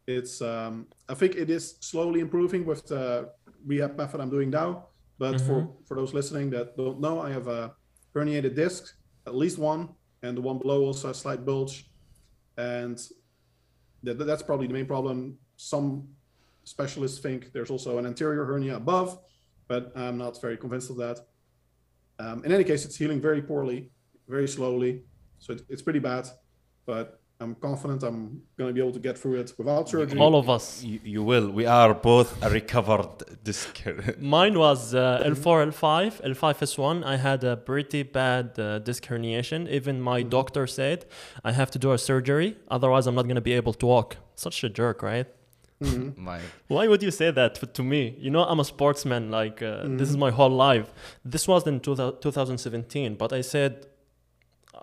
it's. 0.08 0.42
Um, 0.42 0.88
I 1.10 1.16
think 1.16 1.36
it 1.36 1.50
is 1.50 1.76
slowly 1.80 2.20
improving 2.20 2.66
with 2.66 2.88
the 2.88 3.30
rehab 3.66 3.98
method 3.98 4.22
I'm 4.22 4.30
doing 4.30 4.50
now. 4.50 4.88
But 5.18 5.40
for 5.42 5.70
for 5.88 5.96
those 5.96 6.14
listening 6.14 6.50
that 6.52 6.76
don't 6.78 7.00
know, 7.00 7.22
I 7.22 7.32
have 7.32 7.48
a 7.48 7.76
herniated 8.16 8.56
disc, 8.56 8.96
at 9.28 9.36
least 9.36 9.58
one, 9.58 9.90
and 10.24 10.36
the 10.38 10.42
one 10.42 10.58
below 10.58 10.84
also 10.86 11.10
has 11.10 11.18
slight 11.18 11.46
bulge, 11.46 11.90
and 12.58 13.00
that, 14.04 14.18
that's 14.18 14.44
probably 14.44 14.68
the 14.68 14.74
main 14.74 14.88
problem. 14.88 15.38
Some 15.58 16.08
specialists 16.64 17.20
think 17.20 17.54
there's 17.54 17.70
also 17.70 17.98
an 17.98 18.06
anterior 18.06 18.46
hernia 18.46 18.78
above, 18.78 19.20
but 19.68 19.92
I'm 19.96 20.18
not 20.18 20.42
very 20.42 20.58
convinced 20.58 20.90
of 20.90 20.98
that. 20.98 21.20
Um, 22.20 22.44
in 22.44 22.52
any 22.52 22.64
case, 22.64 22.86
it's 22.86 22.96
healing 22.96 23.22
very 23.22 23.42
poorly, 23.42 23.92
very 24.28 24.48
slowly, 24.48 25.04
so 25.40 25.54
it, 25.54 25.62
it's 25.70 25.82
pretty 25.82 26.00
bad. 26.00 26.28
But 26.86 27.20
I'm 27.40 27.56
confident 27.56 28.04
I'm 28.04 28.44
going 28.58 28.70
to 28.70 28.74
be 28.74 28.80
able 28.80 28.92
to 28.92 29.00
get 29.00 29.18
through 29.18 29.40
it 29.40 29.54
without 29.58 29.90
surgery. 29.90 30.20
All 30.20 30.36
of 30.36 30.48
us. 30.50 30.84
You, 30.84 31.00
you 31.04 31.24
will. 31.24 31.50
We 31.50 31.66
are 31.66 31.94
both 31.94 32.30
a 32.44 32.50
recovered 32.50 33.10
disc. 33.44 33.82
Mine 34.20 34.58
was 34.60 34.94
uh, 34.94 35.24
L4, 35.26 35.72
L5, 35.72 36.22
L5S1. 36.36 37.04
I 37.04 37.18
had 37.18 37.44
a 37.44 37.58
pretty 37.58 38.04
bad 38.04 38.60
uh, 38.60 38.80
disc 38.80 39.06
herniation. 39.08 39.68
Even 39.70 40.02
my 40.02 40.22
Mhm. 40.24 40.30
doctor 40.30 40.68
said 40.68 41.06
I 41.44 41.52
have 41.54 41.72
to 41.72 41.80
do 41.80 41.92
a 41.94 41.98
surgery, 41.98 42.58
otherwise 42.70 43.08
I'm 43.08 43.16
not 43.16 43.28
gonna 43.28 43.42
be 43.42 43.54
able 43.54 43.74
to 43.74 43.86
walk. 43.88 44.18
Such 44.36 44.64
a 44.64 44.70
jerk, 44.70 45.02
right? 45.02 45.28
Mhm. 45.82 46.14
Why 46.68 46.88
would 46.88 47.02
you 47.02 47.10
say 47.10 47.32
that 47.32 47.56
to, 47.56 47.66
to 47.66 47.84
me? 47.84 48.16
You 48.20 48.30
know, 48.30 48.44
I'm 48.44 48.60
a 48.60 48.64
sportsman. 48.74 49.32
Like 49.32 49.64
uh, 49.64 49.88
this 50.00 50.10
is 50.12 50.16
Mhm. 50.16 50.20
my 50.28 50.32
whole 50.32 50.56
life. 50.70 50.88
This 51.26 51.48
was 51.48 51.66
in 51.66 51.80
2000, 51.80 52.22
2017, 52.22 53.16
but 53.16 53.34
I 53.34 53.42
said 53.42 53.88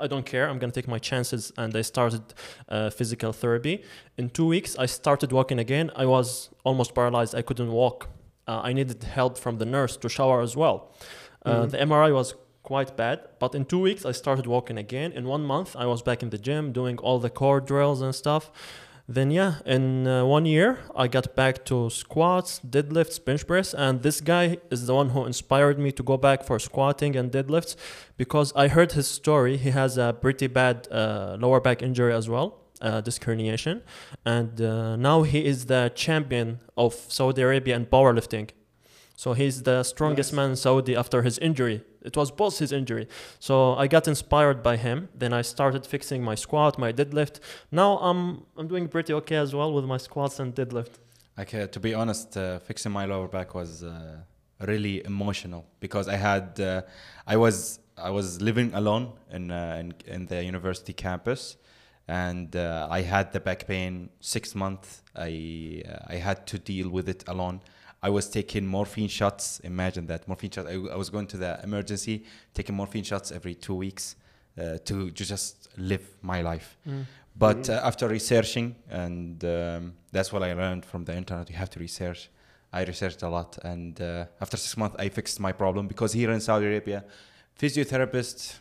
I 0.01 0.07
don't 0.07 0.25
care. 0.27 0.49
I'm 0.49 0.59
gonna 0.59 0.73
take 0.73 0.89
my 0.89 0.99
chances, 0.99 1.53
and 1.57 1.75
I 1.77 1.83
started 1.83 2.23
uh, 2.69 2.91
physical 2.91 3.33
therapy. 3.33 3.83
In 4.17 4.31
two 4.31 4.47
weeks, 4.47 4.77
I 4.79 4.87
started 4.87 5.33
walking 5.33 5.59
again. 5.59 5.91
I 5.97 6.07
was 6.07 6.51
almost 6.65 6.95
paralyzed. 6.95 7.35
I 7.35 7.43
couldn't 7.43 7.73
walk. 7.73 8.09
Uh, 8.47 8.61
I 8.69 8.73
needed 8.73 9.03
help 9.05 9.37
from 9.39 9.59
the 9.59 9.67
nurse 9.67 9.97
to 9.99 10.09
shower 10.09 10.41
as 10.43 10.57
well. 10.57 10.77
Uh, 11.45 11.51
Mhm. 11.67 11.71
The 11.71 11.79
MRI 11.81 12.13
was 12.13 12.35
quite 12.63 12.97
bad, 12.97 13.19
but 13.39 13.55
in 13.55 13.65
two 13.65 13.79
weeks, 13.81 14.05
I 14.05 14.13
started 14.13 14.47
walking 14.47 14.79
again. 14.79 15.13
In 15.13 15.25
one 15.27 15.43
month, 15.45 15.75
I 15.77 15.87
was 15.87 16.03
back 16.03 16.23
in 16.23 16.31
the 16.31 16.39
gym 16.39 16.73
doing 16.73 16.99
all 16.99 17.19
the 17.19 17.31
core 17.31 17.61
drills 17.61 18.01
and 18.03 18.15
stuff. 18.15 18.51
Then 19.11 19.31
yeah, 19.31 19.55
in 19.65 20.07
uh, 20.07 20.27
one 20.27 20.45
year 20.45 20.81
I 20.95 21.09
got 21.09 21.35
back 21.35 21.65
to 21.65 21.89
squats, 21.89 22.61
deadlifts, 22.61 23.25
bench 23.25 23.47
press, 23.47 23.73
and 23.73 24.03
this 24.03 24.21
guy 24.21 24.59
is 24.71 24.87
the 24.87 24.95
one 24.95 25.09
who 25.09 25.25
inspired 25.25 25.79
me 25.79 25.93
to 25.93 26.03
go 26.03 26.19
back 26.19 26.45
for 26.45 26.59
squatting 26.59 27.17
and 27.17 27.33
deadlifts 27.33 27.75
because 28.19 28.53
I 28.55 28.69
heard 28.69 28.93
his 28.93 29.09
story. 29.09 29.57
He 29.57 29.71
has 29.71 29.97
a 29.97 30.15
pretty 30.21 30.47
bad 30.47 30.89
uh, 30.91 31.39
lower 31.41 31.59
back 31.59 31.81
injury 31.81 32.13
as 32.13 32.29
well, 32.29 32.59
uh, 32.83 33.01
disc 33.01 33.25
herniation, 33.25 33.81
and 34.27 34.61
uh, 34.61 34.97
now 34.97 35.23
he 35.23 35.43
is 35.43 35.65
the 35.67 35.91
champion 35.95 36.61
of 36.77 36.93
Saudi 36.93 37.41
Arabia 37.41 37.77
in 37.77 37.87
powerlifting. 37.87 38.51
So 39.19 39.33
he's 39.33 39.65
the 39.65 39.83
strongest 39.83 40.33
man 40.33 40.51
in 40.51 40.57
Saudi 40.57 40.95
after 40.95 41.23
his 41.23 41.39
injury. 41.39 41.83
It 42.03 42.17
was 42.17 42.31
both 42.31 42.61
his 42.61 42.71
injury. 42.71 43.09
So 43.41 43.75
I 43.75 43.89
got 43.89 44.07
inspired 44.07 44.63
by 44.63 44.77
him. 44.77 45.09
Then 45.13 45.33
I 45.33 45.43
started 45.43 45.85
fixing 45.85 46.23
my 46.23 46.37
squat, 46.37 46.79
my 46.79 46.93
deadlift. 46.93 47.41
Now 47.73 47.99
I'm 47.99 48.45
I'm 48.57 48.69
doing 48.69 48.87
pretty 48.87 49.13
okay 49.15 49.35
as 49.35 49.53
well 49.53 49.73
with 49.73 49.85
my 49.87 49.97
squats 49.97 50.39
and 50.39 50.55
deadlift. 50.55 50.93
Uh, 51.37 51.67
to 51.67 51.81
be 51.81 51.95
honest, 51.95 52.37
uh, 52.37 52.61
fixing 52.61 52.93
my 52.93 53.07
lower 53.07 53.27
back 53.27 53.57
was 53.57 53.83
uh, 53.83 54.19
really 54.61 55.05
emotional 55.05 55.67
because 55.81 56.07
I 56.07 56.17
had 56.17 56.61
uh, 56.61 56.83
I 57.27 57.37
was 57.37 57.81
I 57.97 58.11
was 58.11 58.41
living 58.41 58.73
alone 58.73 59.15
in 59.33 59.51
uh, 59.51 59.79
in, 59.81 59.95
in 60.07 60.27
the 60.27 60.45
university 60.45 60.93
campus, 60.93 61.57
and 62.07 62.55
uh, 62.55 62.87
I 62.89 63.01
had 63.01 63.33
the 63.33 63.41
back 63.41 63.67
pain 63.67 64.11
six 64.21 64.55
months. 64.55 65.03
I 65.17 65.83
uh, 65.89 66.15
I 66.15 66.17
had 66.29 66.47
to 66.47 66.59
deal 66.61 66.89
with 66.89 67.09
it 67.09 67.25
alone. 67.27 67.63
I 68.03 68.11
was 68.11 68.29
taking 68.31 68.67
morphine 68.67 69.09
shots. 69.09 69.61
Imagine 69.65 70.07
that 70.07 70.27
morphine 70.29 70.51
shots. 70.51 70.69
I, 70.69 70.75
I 70.75 70.97
was 70.97 71.11
going 71.11 71.27
to 71.29 71.37
the 71.37 71.59
emergency, 71.65 72.25
taking 72.55 72.75
morphine 72.77 73.05
shots 73.05 73.33
every 73.33 73.55
two 73.55 73.75
weeks 73.75 74.15
uh, 74.57 74.79
to, 74.85 75.11
to 75.11 75.25
just 75.25 75.69
live 75.77 76.07
my 76.23 76.43
life. 76.43 76.77
But 77.37 77.59
Mhm. 77.65 77.71
uh, 77.71 77.87
after 77.87 78.09
researching, 78.09 78.75
and 78.91 79.45
um, 79.45 79.95
that's 80.13 80.33
what 80.33 80.43
I 80.43 80.53
learned 80.55 80.85
from 80.85 81.05
the 81.05 81.17
internet, 81.17 81.49
you 81.51 81.57
have 81.57 81.71
to 81.71 81.79
research. 81.81 82.31
I 82.73 82.85
researched 82.85 83.23
a 83.23 83.29
lot, 83.29 83.59
and 83.65 84.01
uh, 84.01 84.27
after 84.41 84.57
six 84.57 84.77
months, 84.77 84.97
I 84.99 85.09
fixed 85.09 85.41
my 85.41 85.53
problem 85.53 85.87
because 85.89 86.13
here 86.13 86.31
in 86.33 86.41
Saudi 86.41 86.67
Arabia, 86.67 87.05
physiotherapists, 87.59 88.59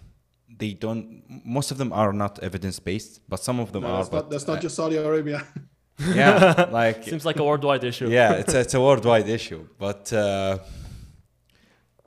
they 0.57 0.73
don't. 0.73 1.23
Most 1.45 1.71
of 1.71 1.77
them 1.77 1.91
are 1.91 2.13
not 2.13 2.39
evidence 2.39 2.79
based, 2.79 3.19
but 3.27 3.39
some 3.43 3.59
of 3.59 3.71
them 3.73 3.83
No, 3.83 3.89
are. 3.89 3.97
that's, 3.97 4.09
but, 4.09 4.21
not, 4.23 4.29
that's 4.31 4.47
not 4.47 4.57
uh, 4.57 4.61
just 4.61 4.75
Saudi 4.75 4.95
Arabia. 4.97 5.43
yeah, 5.99 6.67
like 6.71 7.03
Seems 7.03 7.25
like 7.25 7.39
a 7.39 7.43
worldwide 7.43 7.83
issue. 7.83 8.09
yeah, 8.09 8.33
it's 8.33 8.53
a, 8.53 8.59
it's 8.59 8.73
a 8.73 8.79
worldwide 8.81 9.27
issue. 9.29 9.67
But 9.79 10.11
uh, 10.13 10.59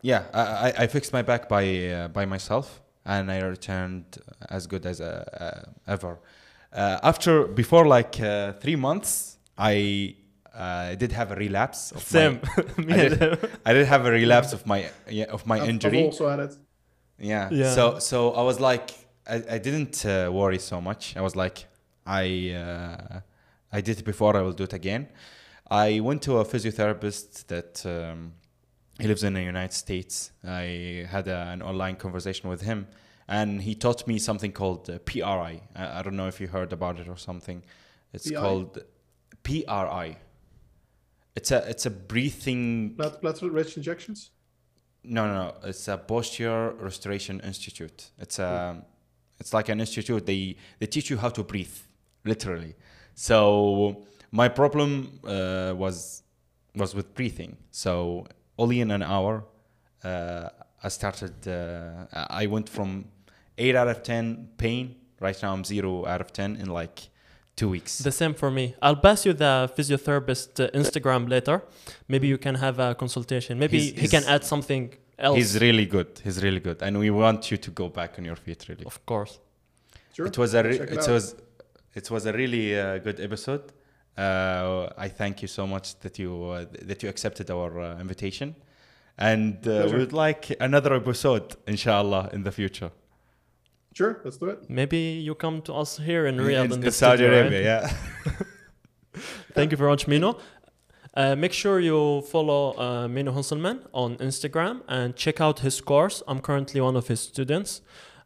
yeah, 0.03 0.25
I, 0.33 0.41
I, 0.41 0.73
I 0.79 0.87
fixed 0.87 1.13
my 1.13 1.23
back 1.23 1.49
by 1.49 1.65
uh, 1.89 2.09
by 2.09 2.25
myself, 2.27 2.81
and 3.05 3.31
I 3.31 3.41
returned 3.41 4.05
as 4.49 4.67
good 4.67 4.87
as 4.87 5.01
uh, 5.01 5.25
uh, 5.41 5.93
ever. 5.93 6.19
Uh, 6.73 6.99
after 7.03 7.45
before 7.47 7.87
like 7.87 8.21
uh, 8.21 8.53
three 8.55 8.77
months, 8.77 9.37
I 9.59 10.15
uh, 10.55 10.95
did 10.95 11.13
have 11.13 11.33
a 11.33 11.35
relapse. 11.37 11.93
Of 11.93 12.03
Same. 12.03 12.41
My, 12.77 12.85
Me 12.85 12.95
I, 12.95 13.09
did. 13.09 13.39
I 13.67 13.73
did 13.73 13.87
have 13.87 14.07
a 14.07 14.11
relapse 14.11 14.53
of 14.53 14.67
my 14.67 14.89
yeah, 15.09 15.25
of 15.25 15.47
my 15.47 15.57
I've- 15.57 15.65
I've 15.65 15.69
injury. 15.71 16.05
also 16.05 16.29
had 16.29 16.41
it. 16.41 16.57
Yeah. 17.19 17.49
Yeah. 17.51 17.75
So 17.75 17.99
so 17.99 18.33
I 18.33 18.43
was 18.43 18.61
like, 18.61 18.91
I, 19.29 19.43
I 19.51 19.59
didn't 19.59 20.07
uh, 20.07 20.31
worry 20.33 20.59
so 20.59 20.81
much. 20.81 21.17
I 21.17 21.21
was 21.21 21.37
like, 21.37 21.67
I 22.07 22.53
uh, 22.55 23.21
I 23.73 23.81
did 23.81 23.99
it 23.99 24.05
before. 24.05 24.37
I 24.37 24.43
will 24.43 24.53
do 24.53 24.65
it 24.65 24.73
again. 24.73 25.09
I 25.71 26.01
went 26.01 26.23
to 26.23 26.39
a 26.39 26.45
physiotherapist 26.45 27.47
that 27.47 27.87
um, 27.87 28.33
he 28.99 29.07
lives 29.07 29.23
in 29.23 29.35
the 29.35 29.43
United 29.43 29.73
States. 29.73 30.33
I 30.45 31.07
had 31.09 31.29
a, 31.29 31.49
an 31.49 31.63
online 31.63 31.97
conversation 31.97 32.51
with 32.51 32.63
him, 32.63 32.89
and 33.29 33.63
he 33.63 33.75
taught 33.75 34.07
me 34.07 34.19
something 34.19 34.53
called 34.53 34.91
uh, 34.91 34.99
PRI. 35.01 35.61
I, 35.77 35.99
I 35.99 36.03
don't 36.03 36.17
know 36.17 36.27
if 36.27 36.41
you 36.41 36.49
heard 36.49 36.73
about 36.73 36.99
it 36.99 37.09
or 37.09 37.17
something. 37.17 37.63
It's 38.13 38.29
PI? 38.31 38.41
called 38.41 38.83
PRI. 39.45 40.17
It's 41.37 41.53
a 41.53 41.59
it's 41.69 41.87
a 41.87 41.91
breathing 41.91 42.95
Plat- 42.97 43.23
platelet-rich 43.23 43.77
injections. 43.77 44.31
no, 45.05 45.27
no, 45.29 45.35
no. 45.35 45.55
It's 45.69 45.87
a 45.87 45.97
posture 45.97 46.73
restoration 46.73 47.41
institute. 47.41 48.11
It's 48.19 48.39
a, 48.41 48.85
it's 49.39 49.55
like 49.55 49.69
an 49.69 49.79
institute. 49.81 50.27
They 50.27 50.57
they 50.81 50.87
teach 50.87 51.09
you 51.11 51.17
how 51.17 51.29
to 51.31 51.45
breathe, 51.45 51.77
literally. 52.25 52.75
So 53.21 54.05
my 54.31 54.49
problem 54.49 55.21
uh, 55.25 55.75
was 55.77 56.23
was 56.75 56.95
with 56.95 57.09
breathing. 57.15 57.53
So 57.71 58.27
only 58.57 58.81
in 58.81 58.91
an 58.91 59.03
hour, 59.03 59.45
uh, 60.03 60.49
I 60.83 60.89
started. 60.89 61.35
Uh, 61.47 62.07
I 62.43 62.47
went 62.47 62.67
from 62.77 62.91
eight 63.59 63.77
out 63.77 63.89
of 63.89 63.99
ten 64.03 64.49
pain. 64.57 64.85
Right 65.21 65.39
now, 65.43 65.53
I'm 65.53 65.65
zero 65.65 66.07
out 66.07 66.23
of 66.23 66.33
ten 66.33 66.57
in 66.57 66.69
like 66.81 66.97
two 67.57 67.69
weeks. 67.69 67.99
The 67.99 68.17
same 68.23 68.33
for 68.33 68.51
me. 68.51 68.65
I'll 68.81 69.01
pass 69.09 69.27
you 69.27 69.35
the 69.35 69.55
physiotherapist 69.77 70.51
uh, 70.65 70.81
Instagram 70.81 71.29
later. 71.29 71.57
Maybe 72.09 72.27
you 72.27 72.39
can 72.39 72.55
have 72.55 72.79
a 72.79 72.95
consultation. 72.95 73.59
Maybe 73.59 73.79
He's- 73.81 74.01
he 74.03 74.09
can 74.09 74.25
add 74.35 74.45
something 74.45 74.95
else. 75.19 75.37
He's 75.37 75.61
really 75.61 75.85
good. 75.85 76.11
He's 76.25 76.43
really 76.43 76.61
good, 76.69 76.79
and 76.83 76.99
we 76.99 77.11
want 77.11 77.51
you 77.51 77.59
to 77.67 77.71
go 77.71 77.87
back 77.91 78.19
on 78.19 78.25
your 78.25 78.37
feet. 78.37 78.61
Really. 78.71 78.87
of 78.87 79.05
course. 79.05 79.39
Sure. 80.15 80.27
It 80.27 80.39
was 80.39 80.55
a 80.55 80.63
re- 80.63 80.79
it, 80.79 81.07
it 81.07 81.09
was 81.19 81.27
it 81.95 82.11
was 82.11 82.27
a 82.27 82.33
really 82.33 82.79
uh, 82.79 82.99
good 82.99 83.21
episode. 83.21 83.73
Uh, 84.17 84.91
I 84.99 85.09
thank 85.09 85.43
you 85.43 85.49
so 85.49 85.67
much 85.67 85.99
that 86.01 86.19
you 86.19 86.45
uh, 86.47 86.65
that 86.83 87.03
you 87.03 87.09
accepted 87.09 87.51
our 87.51 87.81
uh, 87.81 88.01
invitation, 88.01 88.55
and 89.17 89.67
uh, 89.67 89.89
we 89.91 89.99
would 89.99 90.13
like 90.13 90.55
another 90.61 90.95
episode, 90.95 91.57
inshallah, 91.67 92.31
in 92.33 92.43
the 92.43 92.53
future. 92.53 92.91
Sure, 93.95 94.21
let's 94.25 94.37
do 94.37 94.47
it. 94.47 94.69
Maybe 94.69 94.99
you 94.99 95.35
come 95.35 95.63
to 95.63 95.75
us 95.75 95.99
here 95.99 96.27
in 96.27 96.37
Riyadh 96.37 96.67
in, 96.67 96.73
in, 96.73 96.81
the 96.81 96.87
in 96.87 96.93
Saudi 96.93 97.25
studio, 97.25 97.31
right? 97.31 97.53
Arabia. 97.53 97.63
Yeah. 97.63 99.21
Thank 99.55 99.73
you 99.73 99.77
very 99.77 99.91
much, 99.91 100.07
Menno. 100.07 100.39
Uh, 101.15 101.35
make 101.35 101.53
sure 101.53 101.81
you 101.81 102.23
follow 102.23 102.73
uh, 102.75 103.09
Menno 103.09 103.33
Henselman 103.33 103.81
on 103.93 104.17
Instagram 104.19 104.83
and 104.87 105.17
check 105.17 105.41
out 105.41 105.61
his 105.61 105.81
course. 105.81 106.23
I'm 106.29 106.41
currently 106.41 106.81
one 106.81 106.95
of 106.95 107.09
his 107.09 107.21
students. 107.21 107.81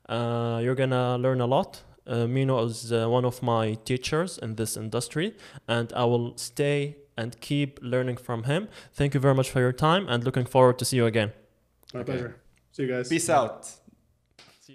Uh, 0.06 0.60
you're 0.62 0.74
gonna 0.74 1.16
learn 1.16 1.40
a 1.40 1.46
lot. 1.46 1.82
Uh, 2.06 2.26
Menno 2.26 2.66
is 2.66 2.92
uh, 2.92 3.08
one 3.08 3.24
of 3.24 3.42
my 3.42 3.74
teachers 3.84 4.38
in 4.38 4.56
this 4.56 4.76
industry, 4.76 5.34
and 5.68 5.92
I 5.94 6.04
will 6.04 6.36
stay 6.36 6.96
and 7.16 7.40
keep 7.40 7.78
learning 7.82 8.16
from 8.18 8.42
him. 8.44 8.68
Thank 8.92 9.14
you 9.14 9.20
very 9.20 9.34
much 9.34 9.50
for 9.50 9.60
your 9.60 9.72
time, 9.72 10.06
and 10.08 10.24
looking 10.24 10.44
forward 10.46 10.78
to 10.80 10.84
see 10.84 10.96
you 10.96 11.06
again. 11.06 11.32
My 11.94 12.00
Okay. 12.00 12.12
pleasure. 12.12 12.36
See 12.72 12.82
you 12.82 12.88
guys. 12.88 13.08
Peace 13.08 13.30
out. 13.30 13.70